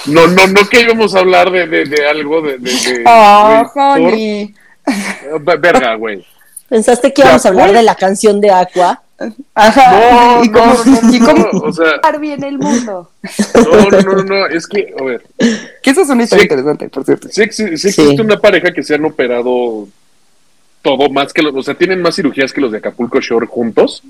No, 0.07 0.27
no, 0.27 0.47
no 0.47 0.67
que 0.67 0.81
íbamos 0.81 1.15
a 1.15 1.19
hablar 1.19 1.51
de, 1.51 1.67
de, 1.67 1.85
de 1.85 2.07
algo 2.07 2.41
de... 2.41 2.57
de, 2.57 2.71
de- 2.71 3.03
¡Ah, 3.05 3.69
güey, 3.73 4.03
honey! 4.05 4.55
por- 5.45 5.59
Verga, 5.59 5.95
güey. 5.95 6.25
¿Pensaste 6.67 7.13
que 7.13 7.21
íbamos 7.21 7.45
a 7.45 7.49
hablar 7.49 7.71
de 7.71 7.83
la 7.83 7.95
canción 7.95 8.41
de 8.41 8.51
Aqua? 8.51 9.01
Ajá. 9.53 9.91
No, 10.39 10.43
y 10.43 10.49
como, 10.51 10.65
no, 10.73 11.01
no, 11.01 11.13
y 11.15 11.19
como 11.19 11.47
no, 11.53 11.59
o 11.59 11.71
sea, 11.71 11.85
Barbie 12.03 12.33
en 12.33 12.43
el 12.43 12.57
mundo. 12.57 13.11
no, 13.55 13.89
no, 13.91 14.01
no, 14.01 14.23
no, 14.23 14.45
es 14.47 14.67
que, 14.67 14.93
a 14.99 15.03
ver, 15.03 15.23
Que 15.81 15.91
eso 15.91 16.01
es 16.01 16.09
una 16.09 16.23
historia 16.23 16.41
Sí. 16.41 16.45
interesante, 16.47 16.89
por 16.89 17.05
cierto. 17.05 17.29
sí, 17.31 17.41
exi- 17.43 17.77
sí 17.77 17.91
Sí. 17.91 18.01
existe 18.01 18.21
una 18.21 18.39
pareja 18.39 18.73
que 18.73 18.83
se 18.83 18.95
han 18.95 19.05
operado 19.05 19.87
todo 20.85 21.09
más 21.09 21.33
que 21.33 21.41
los, 21.41 21.55
o 21.55 21.63
sea, 21.63 21.73
tienen 21.73 21.99
más 21.99 22.15
cirugías 22.15 22.53
que 22.53 22.61
los 22.61 22.71
de 22.71 22.77
Acapulco 22.77 23.19
Shore 23.19 23.47
juntos. 23.47 24.03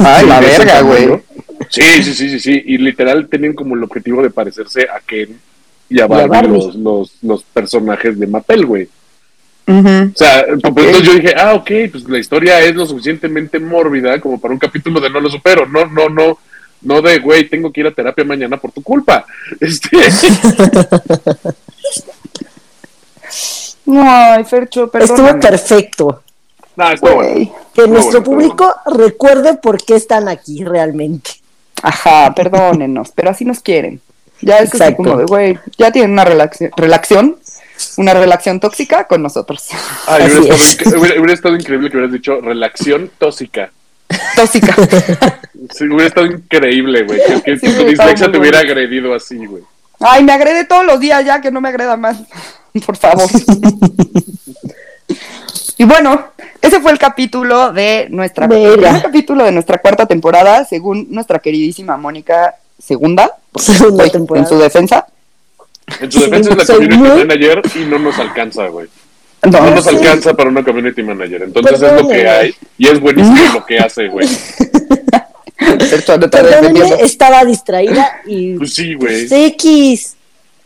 Ay, 0.00 0.26
la 0.26 0.40
verga, 0.40 0.80
güey. 0.80 1.06
Sí, 1.70 2.02
sí, 2.02 2.12
sí, 2.12 2.28
sí, 2.28 2.40
sí. 2.40 2.60
Y 2.66 2.78
literal 2.78 3.28
tienen 3.28 3.54
como 3.54 3.76
el 3.76 3.84
objetivo 3.84 4.20
de 4.20 4.30
parecerse 4.30 4.88
a 4.90 4.98
Ken 4.98 5.38
y 5.88 6.00
a 6.00 6.08
Barbie, 6.08 6.28
Barbie. 6.28 6.52
Los, 6.54 6.74
los, 6.74 7.12
los 7.22 7.44
personajes 7.44 8.18
de 8.18 8.26
Mattel, 8.26 8.66
güey. 8.66 8.88
O 9.68 10.12
sea, 10.16 10.44
pues, 10.44 10.86
entonces 10.86 11.02
yo 11.02 11.14
dije, 11.14 11.34
ah, 11.36 11.54
ok, 11.54 11.70
pues 11.92 12.08
la 12.08 12.18
historia 12.18 12.58
es 12.64 12.74
lo 12.74 12.84
suficientemente 12.84 13.60
mórbida 13.60 14.20
como 14.20 14.40
para 14.40 14.54
un 14.54 14.58
capítulo 14.58 14.98
de 14.98 15.10
No 15.10 15.20
lo 15.20 15.30
supero. 15.30 15.68
No, 15.68 15.86
no, 15.86 16.08
no. 16.08 16.36
No 16.80 17.00
de, 17.00 17.20
güey, 17.20 17.48
tengo 17.48 17.72
que 17.72 17.82
ir 17.82 17.86
a 17.86 17.94
terapia 17.94 18.24
mañana 18.24 18.56
por 18.56 18.72
tu 18.72 18.82
culpa. 18.82 19.24
Este, 19.60 19.96
Ay, 23.90 24.44
Fercho, 24.44 24.84
Estuvo 24.92 25.16
perdón. 25.16 25.40
perfecto. 25.40 26.22
no, 26.76 26.90
está 26.90 27.10
bueno. 27.14 27.32
Güey. 27.32 27.46
Que 27.46 27.80
Estuvo 27.82 27.86
nuestro 27.94 28.22
bueno, 28.22 28.24
público 28.56 28.74
recuerde 28.86 29.54
por 29.54 29.82
qué 29.82 29.96
están 29.96 30.28
aquí 30.28 30.64
realmente. 30.64 31.30
Ajá, 31.82 32.34
perdónenos, 32.34 33.10
pero 33.14 33.30
así 33.30 33.44
nos 33.44 33.60
quieren. 33.60 34.00
Ya 34.40 34.58
es 34.58 34.72
Exacto. 34.72 34.96
como 35.02 35.16
de, 35.16 35.24
güey, 35.24 35.58
ya 35.76 35.90
tienen 35.90 36.12
una 36.12 36.24
relación, 36.24 36.70
relación, 36.76 37.36
una 37.96 38.14
relación 38.14 38.60
tóxica 38.60 39.04
con 39.04 39.22
nosotros. 39.22 39.68
Ay, 40.06 40.24
Así 40.24 40.38
hubiera, 40.38 40.54
es. 40.56 40.70
estado, 40.70 40.90
inc- 40.90 41.00
hubiera- 41.00 41.14
hubiera 41.20 41.34
estado 41.34 41.54
increíble 41.56 41.90
que 41.90 41.96
hubieras 41.96 42.12
dicho 42.12 42.40
relación 42.40 43.10
tóxica. 43.18 43.70
Tóxica. 44.36 44.74
Sí, 45.74 45.84
hubiera 45.86 46.06
estado 46.06 46.26
increíble, 46.26 47.02
güey. 47.02 47.20
Que, 47.26 47.42
que 47.42 47.58
Sí, 47.58 47.74
tu 47.76 47.84
dislexia 47.84 48.30
te 48.30 48.38
hubiera 48.38 48.60
agredido 48.60 49.12
así, 49.14 49.44
güey. 49.44 49.64
Ay, 50.00 50.22
me 50.22 50.32
agrede 50.32 50.64
todos 50.64 50.84
los 50.86 51.00
días 51.00 51.24
ya, 51.24 51.40
que 51.40 51.50
no 51.50 51.60
me 51.60 51.68
agreda 51.68 51.96
más. 51.96 52.16
Por 52.86 52.96
favor. 52.96 53.28
y 55.78 55.84
bueno, 55.84 56.28
ese 56.60 56.80
fue 56.80 56.92
el 56.92 56.98
capítulo 56.98 57.72
de 57.72 58.08
nuestra 58.10 58.46
el 58.46 58.80
capítulo 59.02 59.44
de 59.44 59.52
nuestra 59.52 59.78
cuarta 59.78 60.06
temporada, 60.06 60.64
según 60.64 61.06
nuestra 61.10 61.38
queridísima 61.38 61.96
Mónica 61.96 62.56
segunda, 62.78 63.36
temporada. 64.12 64.44
en 64.44 64.48
su 64.48 64.58
defensa. 64.58 65.06
En 66.00 66.12
su 66.12 66.18
Sí, 66.18 66.24
defensa 66.24 66.50
es 66.52 66.68
la 66.68 66.74
community 66.74 66.96
muy- 66.98 67.24
manager 67.24 67.62
y 67.76 67.84
no 67.86 67.98
nos 67.98 68.18
alcanza, 68.18 68.66
güey. 68.68 68.88
No, 69.44 69.50
No 69.60 69.70
nos 69.76 69.84
sí. 69.84 69.90
alcanza 69.96 70.34
para 70.34 70.50
una 70.50 70.64
community 70.64 71.02
manager. 71.02 71.42
Entonces 71.44 71.80
es 71.80 71.92
lo 72.02 72.08
que 72.08 72.28
hay 72.28 72.54
y 72.76 72.88
es 72.88 73.00
buenísimo 73.00 73.36
lo 73.54 73.64
que 73.64 73.78
hace, 73.78 74.08
güey. 74.08 74.28
Estaba 77.00 77.44
distraída 77.44 78.20
y 78.26 78.54
Pues 78.54 78.74
sí, 78.74 78.94
güey. 78.94 79.28
pues, 79.28 79.32
X 79.52 80.16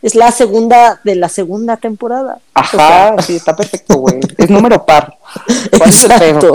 es 0.03 0.15
la 0.15 0.31
segunda 0.31 0.99
de 1.03 1.15
la 1.15 1.29
segunda 1.29 1.77
temporada. 1.77 2.39
Ajá, 2.53 3.15
sí, 3.21 3.37
está 3.37 3.55
perfecto, 3.55 3.95
güey. 3.95 4.19
Es 4.37 4.49
número 4.49 4.85
par. 4.85 5.17
Exacto. 5.71 6.53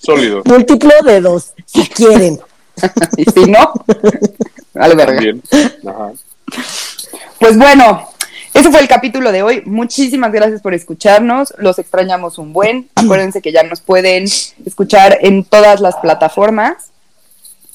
Sólido. 0.00 0.42
Múltiplo 0.44 0.92
de 1.04 1.20
dos, 1.20 1.52
si 1.66 1.86
quieren. 1.88 2.40
Y 3.16 3.24
si 3.24 3.50
no, 3.50 3.72
vale 4.74 4.94
verga. 4.94 5.18
Ajá. 5.86 6.12
Pues 7.40 7.56
bueno, 7.56 8.06
ese 8.52 8.70
fue 8.70 8.80
el 8.80 8.88
capítulo 8.88 9.32
de 9.32 9.42
hoy. 9.42 9.62
Muchísimas 9.64 10.30
gracias 10.30 10.60
por 10.60 10.74
escucharnos. 10.74 11.54
Los 11.58 11.78
extrañamos 11.78 12.38
un 12.38 12.52
buen. 12.52 12.88
Acuérdense 12.94 13.42
que 13.42 13.52
ya 13.52 13.62
nos 13.62 13.80
pueden 13.80 14.24
escuchar 14.64 15.18
en 15.22 15.44
todas 15.44 15.80
las 15.80 15.96
plataformas. 15.96 16.90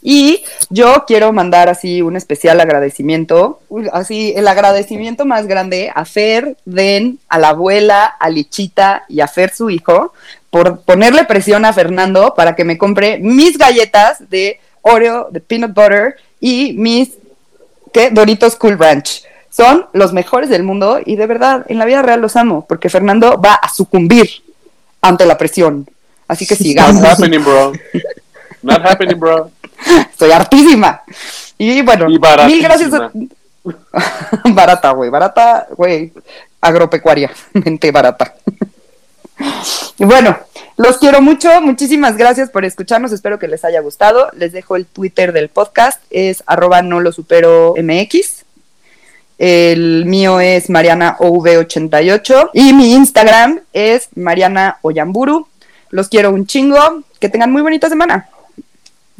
Y 0.01 0.43
yo 0.69 1.03
quiero 1.05 1.31
mandar 1.31 1.69
así 1.69 2.01
un 2.01 2.15
especial 2.15 2.59
agradecimiento, 2.59 3.59
así 3.93 4.33
el 4.35 4.47
agradecimiento 4.47 5.25
más 5.25 5.45
grande 5.45 5.91
a 5.93 6.05
Fer, 6.05 6.57
Den, 6.65 7.19
a 7.29 7.37
la 7.37 7.49
abuela, 7.49 8.05
a 8.05 8.29
Lichita 8.29 9.03
y 9.07 9.21
a 9.21 9.27
Fer 9.27 9.53
su 9.53 9.69
hijo 9.69 10.13
por 10.49 10.81
ponerle 10.81 11.23
presión 11.25 11.65
a 11.65 11.73
Fernando 11.73 12.33
para 12.35 12.55
que 12.55 12.63
me 12.63 12.77
compre 12.77 13.19
mis 13.19 13.57
galletas 13.57 14.29
de 14.29 14.59
Oreo, 14.81 15.29
de 15.31 15.39
peanut 15.39 15.73
butter 15.73 16.15
y 16.39 16.73
mis 16.73 17.11
¿qué? 17.93 18.09
Doritos 18.09 18.55
Cool 18.55 18.77
Ranch. 18.77 19.23
Son 19.49 19.85
los 19.93 20.13
mejores 20.13 20.49
del 20.49 20.63
mundo 20.63 20.99
y 21.05 21.15
de 21.15 21.27
verdad, 21.27 21.65
en 21.67 21.77
la 21.77 21.85
vida 21.85 22.01
real 22.01 22.21
los 22.21 22.35
amo, 22.35 22.65
porque 22.67 22.89
Fernando 22.89 23.39
va 23.39 23.55
a 23.55 23.69
sucumbir 23.69 24.29
ante 25.01 25.25
la 25.25 25.37
presión. 25.37 25.87
Así 26.27 26.47
que 26.47 26.55
Not 26.55 26.63
sigamos. 26.63 27.03
happening, 27.03 27.43
bro. 27.43 27.73
Not 28.61 28.81
happening, 28.85 29.19
bro. 29.19 29.51
Estoy 30.11 30.31
hartísima. 30.31 31.01
Y 31.57 31.81
bueno, 31.81 32.09
Y 32.09 32.19
mil 32.47 32.61
gracias. 32.61 32.93
a- 32.93 33.11
barata, 34.45 34.91
güey, 34.91 35.09
barata, 35.09 35.67
güey, 35.75 36.11
agropecuaria, 36.59 37.31
mente 37.53 37.91
barata. 37.91 38.33
Y 39.99 40.05
bueno, 40.05 40.37
los 40.77 40.97
quiero 40.97 41.21
mucho, 41.21 41.61
muchísimas 41.61 42.17
gracias 42.17 42.49
por 42.49 42.65
escucharnos, 42.65 43.11
espero 43.11 43.37
que 43.37 43.47
les 43.47 43.63
haya 43.65 43.81
gustado. 43.81 44.29
Les 44.33 44.51
dejo 44.51 44.75
el 44.75 44.85
Twitter 44.85 45.31
del 45.33 45.49
podcast, 45.49 46.01
es 46.09 46.43
arroba 46.47 46.81
no 46.81 46.99
lo 46.99 47.11
supero 47.11 47.75
MX. 47.81 48.45
El 49.37 50.05
mío 50.05 50.39
es 50.39 50.69
MarianaOV88 50.69 52.51
y 52.53 52.73
mi 52.73 52.93
Instagram 52.93 53.59
es 53.73 54.09
Mariana 54.15 54.77
Oyamburu. 54.83 55.47
Los 55.89 56.09
quiero 56.09 56.29
un 56.31 56.45
chingo, 56.45 57.03
que 57.19 57.27
tengan 57.29 57.51
muy 57.51 57.61
bonita 57.61 57.89
semana. 57.89 58.29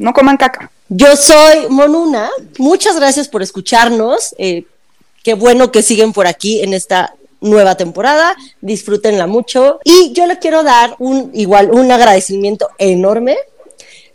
No 0.02 0.12
coman 0.12 0.36
caca. 0.36 0.70
Yo 0.88 1.16
soy 1.16 1.66
Monuna. 1.68 2.30
Muchas 2.58 2.96
gracias 2.96 3.28
por 3.28 3.42
escucharnos. 3.42 4.34
Eh, 4.38 4.64
qué 5.22 5.34
bueno 5.34 5.70
que 5.72 5.82
siguen 5.82 6.12
por 6.12 6.26
aquí 6.26 6.60
en 6.62 6.74
esta 6.74 7.14
nueva 7.40 7.76
temporada. 7.76 8.36
Disfrútenla 8.60 9.26
mucho. 9.26 9.80
Y 9.84 10.12
yo 10.12 10.26
le 10.26 10.38
quiero 10.38 10.62
dar 10.62 10.94
un 10.98 11.30
igual 11.34 11.70
un 11.70 11.90
agradecimiento 11.90 12.68
enorme 12.78 13.36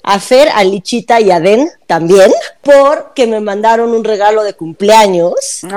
a 0.04 0.20
Fer, 0.22 0.48
a 0.56 0.64
Lichita 0.64 1.20
y 1.20 1.32
a 1.32 1.40
Den 1.42 1.70
también, 1.86 2.32
porque 2.62 3.28
me 3.28 3.42
mandaron 3.42 3.92
un 3.94 4.06
regalo 4.06 4.44
de 4.44 4.54
cumpleaños, 4.54 5.34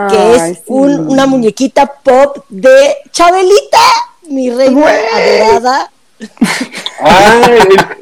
que 0.09 0.35
es 0.37 0.43
sí. 0.59 0.63
un- 0.69 1.09
una 1.09 1.27
muñequita 1.27 1.87
pop 2.05 2.37
de 2.49 2.95
Chabelita, 3.11 3.81
mi 4.29 4.51
reina 4.51 4.87
adorada, 5.13 5.91
Ah, 7.01 7.41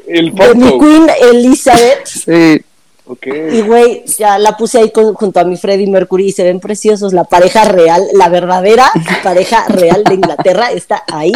el, 0.07 0.15
el 0.17 0.35
de 0.35 0.55
mi. 0.55 0.79
Queen 0.79 1.07
Elizabeth. 1.31 2.05
Sí. 2.05 2.61
Ok. 3.05 3.25
Y 3.51 3.61
güey, 3.61 4.03
ya 4.17 4.37
la 4.37 4.55
puse 4.55 4.79
ahí 4.79 4.91
con- 4.91 5.13
junto 5.15 5.39
a 5.39 5.43
mi 5.43 5.57
Freddie 5.57 5.87
Mercury 5.87 6.27
y 6.27 6.31
se 6.31 6.43
ven 6.43 6.59
preciosos. 6.59 7.11
La 7.13 7.23
pareja 7.23 7.65
real, 7.65 8.03
la 8.13 8.29
verdadera 8.29 8.91
pareja 9.23 9.65
real 9.67 10.03
de 10.03 10.13
Inglaterra 10.15 10.71
está 10.71 11.03
ahí. 11.11 11.31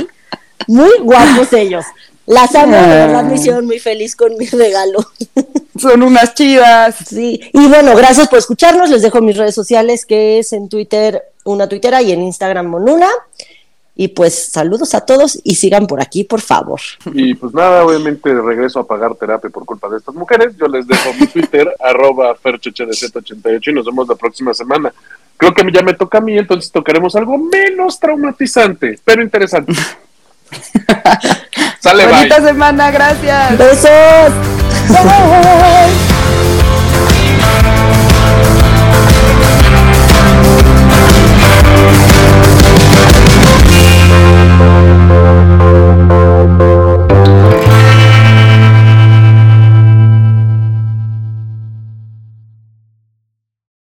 Muy 0.68 0.92
guapos 1.02 1.52
ellos. 1.54 1.86
Las 2.26 2.56
amo, 2.56 2.76
de 2.76 2.82
verdad 2.88 3.24
me 3.24 3.36
hicieron 3.36 3.66
muy 3.66 3.80
feliz 3.80 4.16
con 4.16 4.38
mi 4.38 4.46
regalo. 4.46 5.06
Son 5.80 6.04
unas 6.04 6.36
chidas. 6.36 6.96
Sí, 7.10 7.42
y 7.52 7.68
bueno, 7.68 7.96
gracias 7.96 8.30
por 8.30 8.40
escucharnos. 8.40 8.90
Les 8.90 9.02
dejo 9.02 9.20
mis 9.22 9.36
redes 9.36 9.56
sociales, 9.56 10.06
que 10.06 10.40
es 10.40 10.54
en 10.54 10.70
Twitter, 10.70 11.22
una 11.44 11.68
tuitera, 11.68 12.02
y 12.02 12.12
en 12.14 12.22
Instagram, 12.22 12.68
Monuna. 12.68 13.10
Y 13.96 14.10
pues 14.10 14.52
saludos 14.52 14.96
a 14.96 15.02
todos 15.02 15.40
y 15.44 15.56
sigan 15.56 15.86
por 15.86 16.02
aquí, 16.02 16.24
por 16.24 16.42
favor. 16.42 16.82
Y 17.14 17.36
pues 17.36 17.54
nada, 17.54 17.86
obviamente 17.86 18.34
regreso 18.34 18.80
a 18.80 18.88
pagar 18.88 19.14
terapia 19.16 19.52
por 19.52 19.66
culpa 19.66 19.88
de 19.90 19.98
estas 19.98 20.16
mujeres. 20.16 20.56
Yo 20.58 20.68
les 20.68 20.88
dejo 20.88 21.14
mi 21.20 21.28
Twitter, 21.28 21.72
arroba 21.80 22.36
ferchhdz88 22.36 23.68
y 23.68 23.74
nos 23.74 23.86
vemos 23.86 24.08
la 24.08 24.16
próxima 24.16 24.54
semana. 24.54 24.92
Creo 25.38 25.54
que 25.54 25.64
ya 25.72 25.84
me 25.84 25.94
toca 25.94 26.18
a 26.18 26.22
mí, 26.22 26.38
entonces 26.38 26.72
tocaremos 26.72 27.16
algo 27.16 27.38
menos 27.38 28.00
traumatizante, 28.00 29.00
pero 29.04 29.22
interesante. 29.22 29.74
Sale, 31.80 32.06
bye. 32.06 32.16
Bonita 32.16 32.42
semana, 32.42 32.92
gracias. 32.92 33.58
Besos. 33.58 34.34
Bye. 34.90 36.03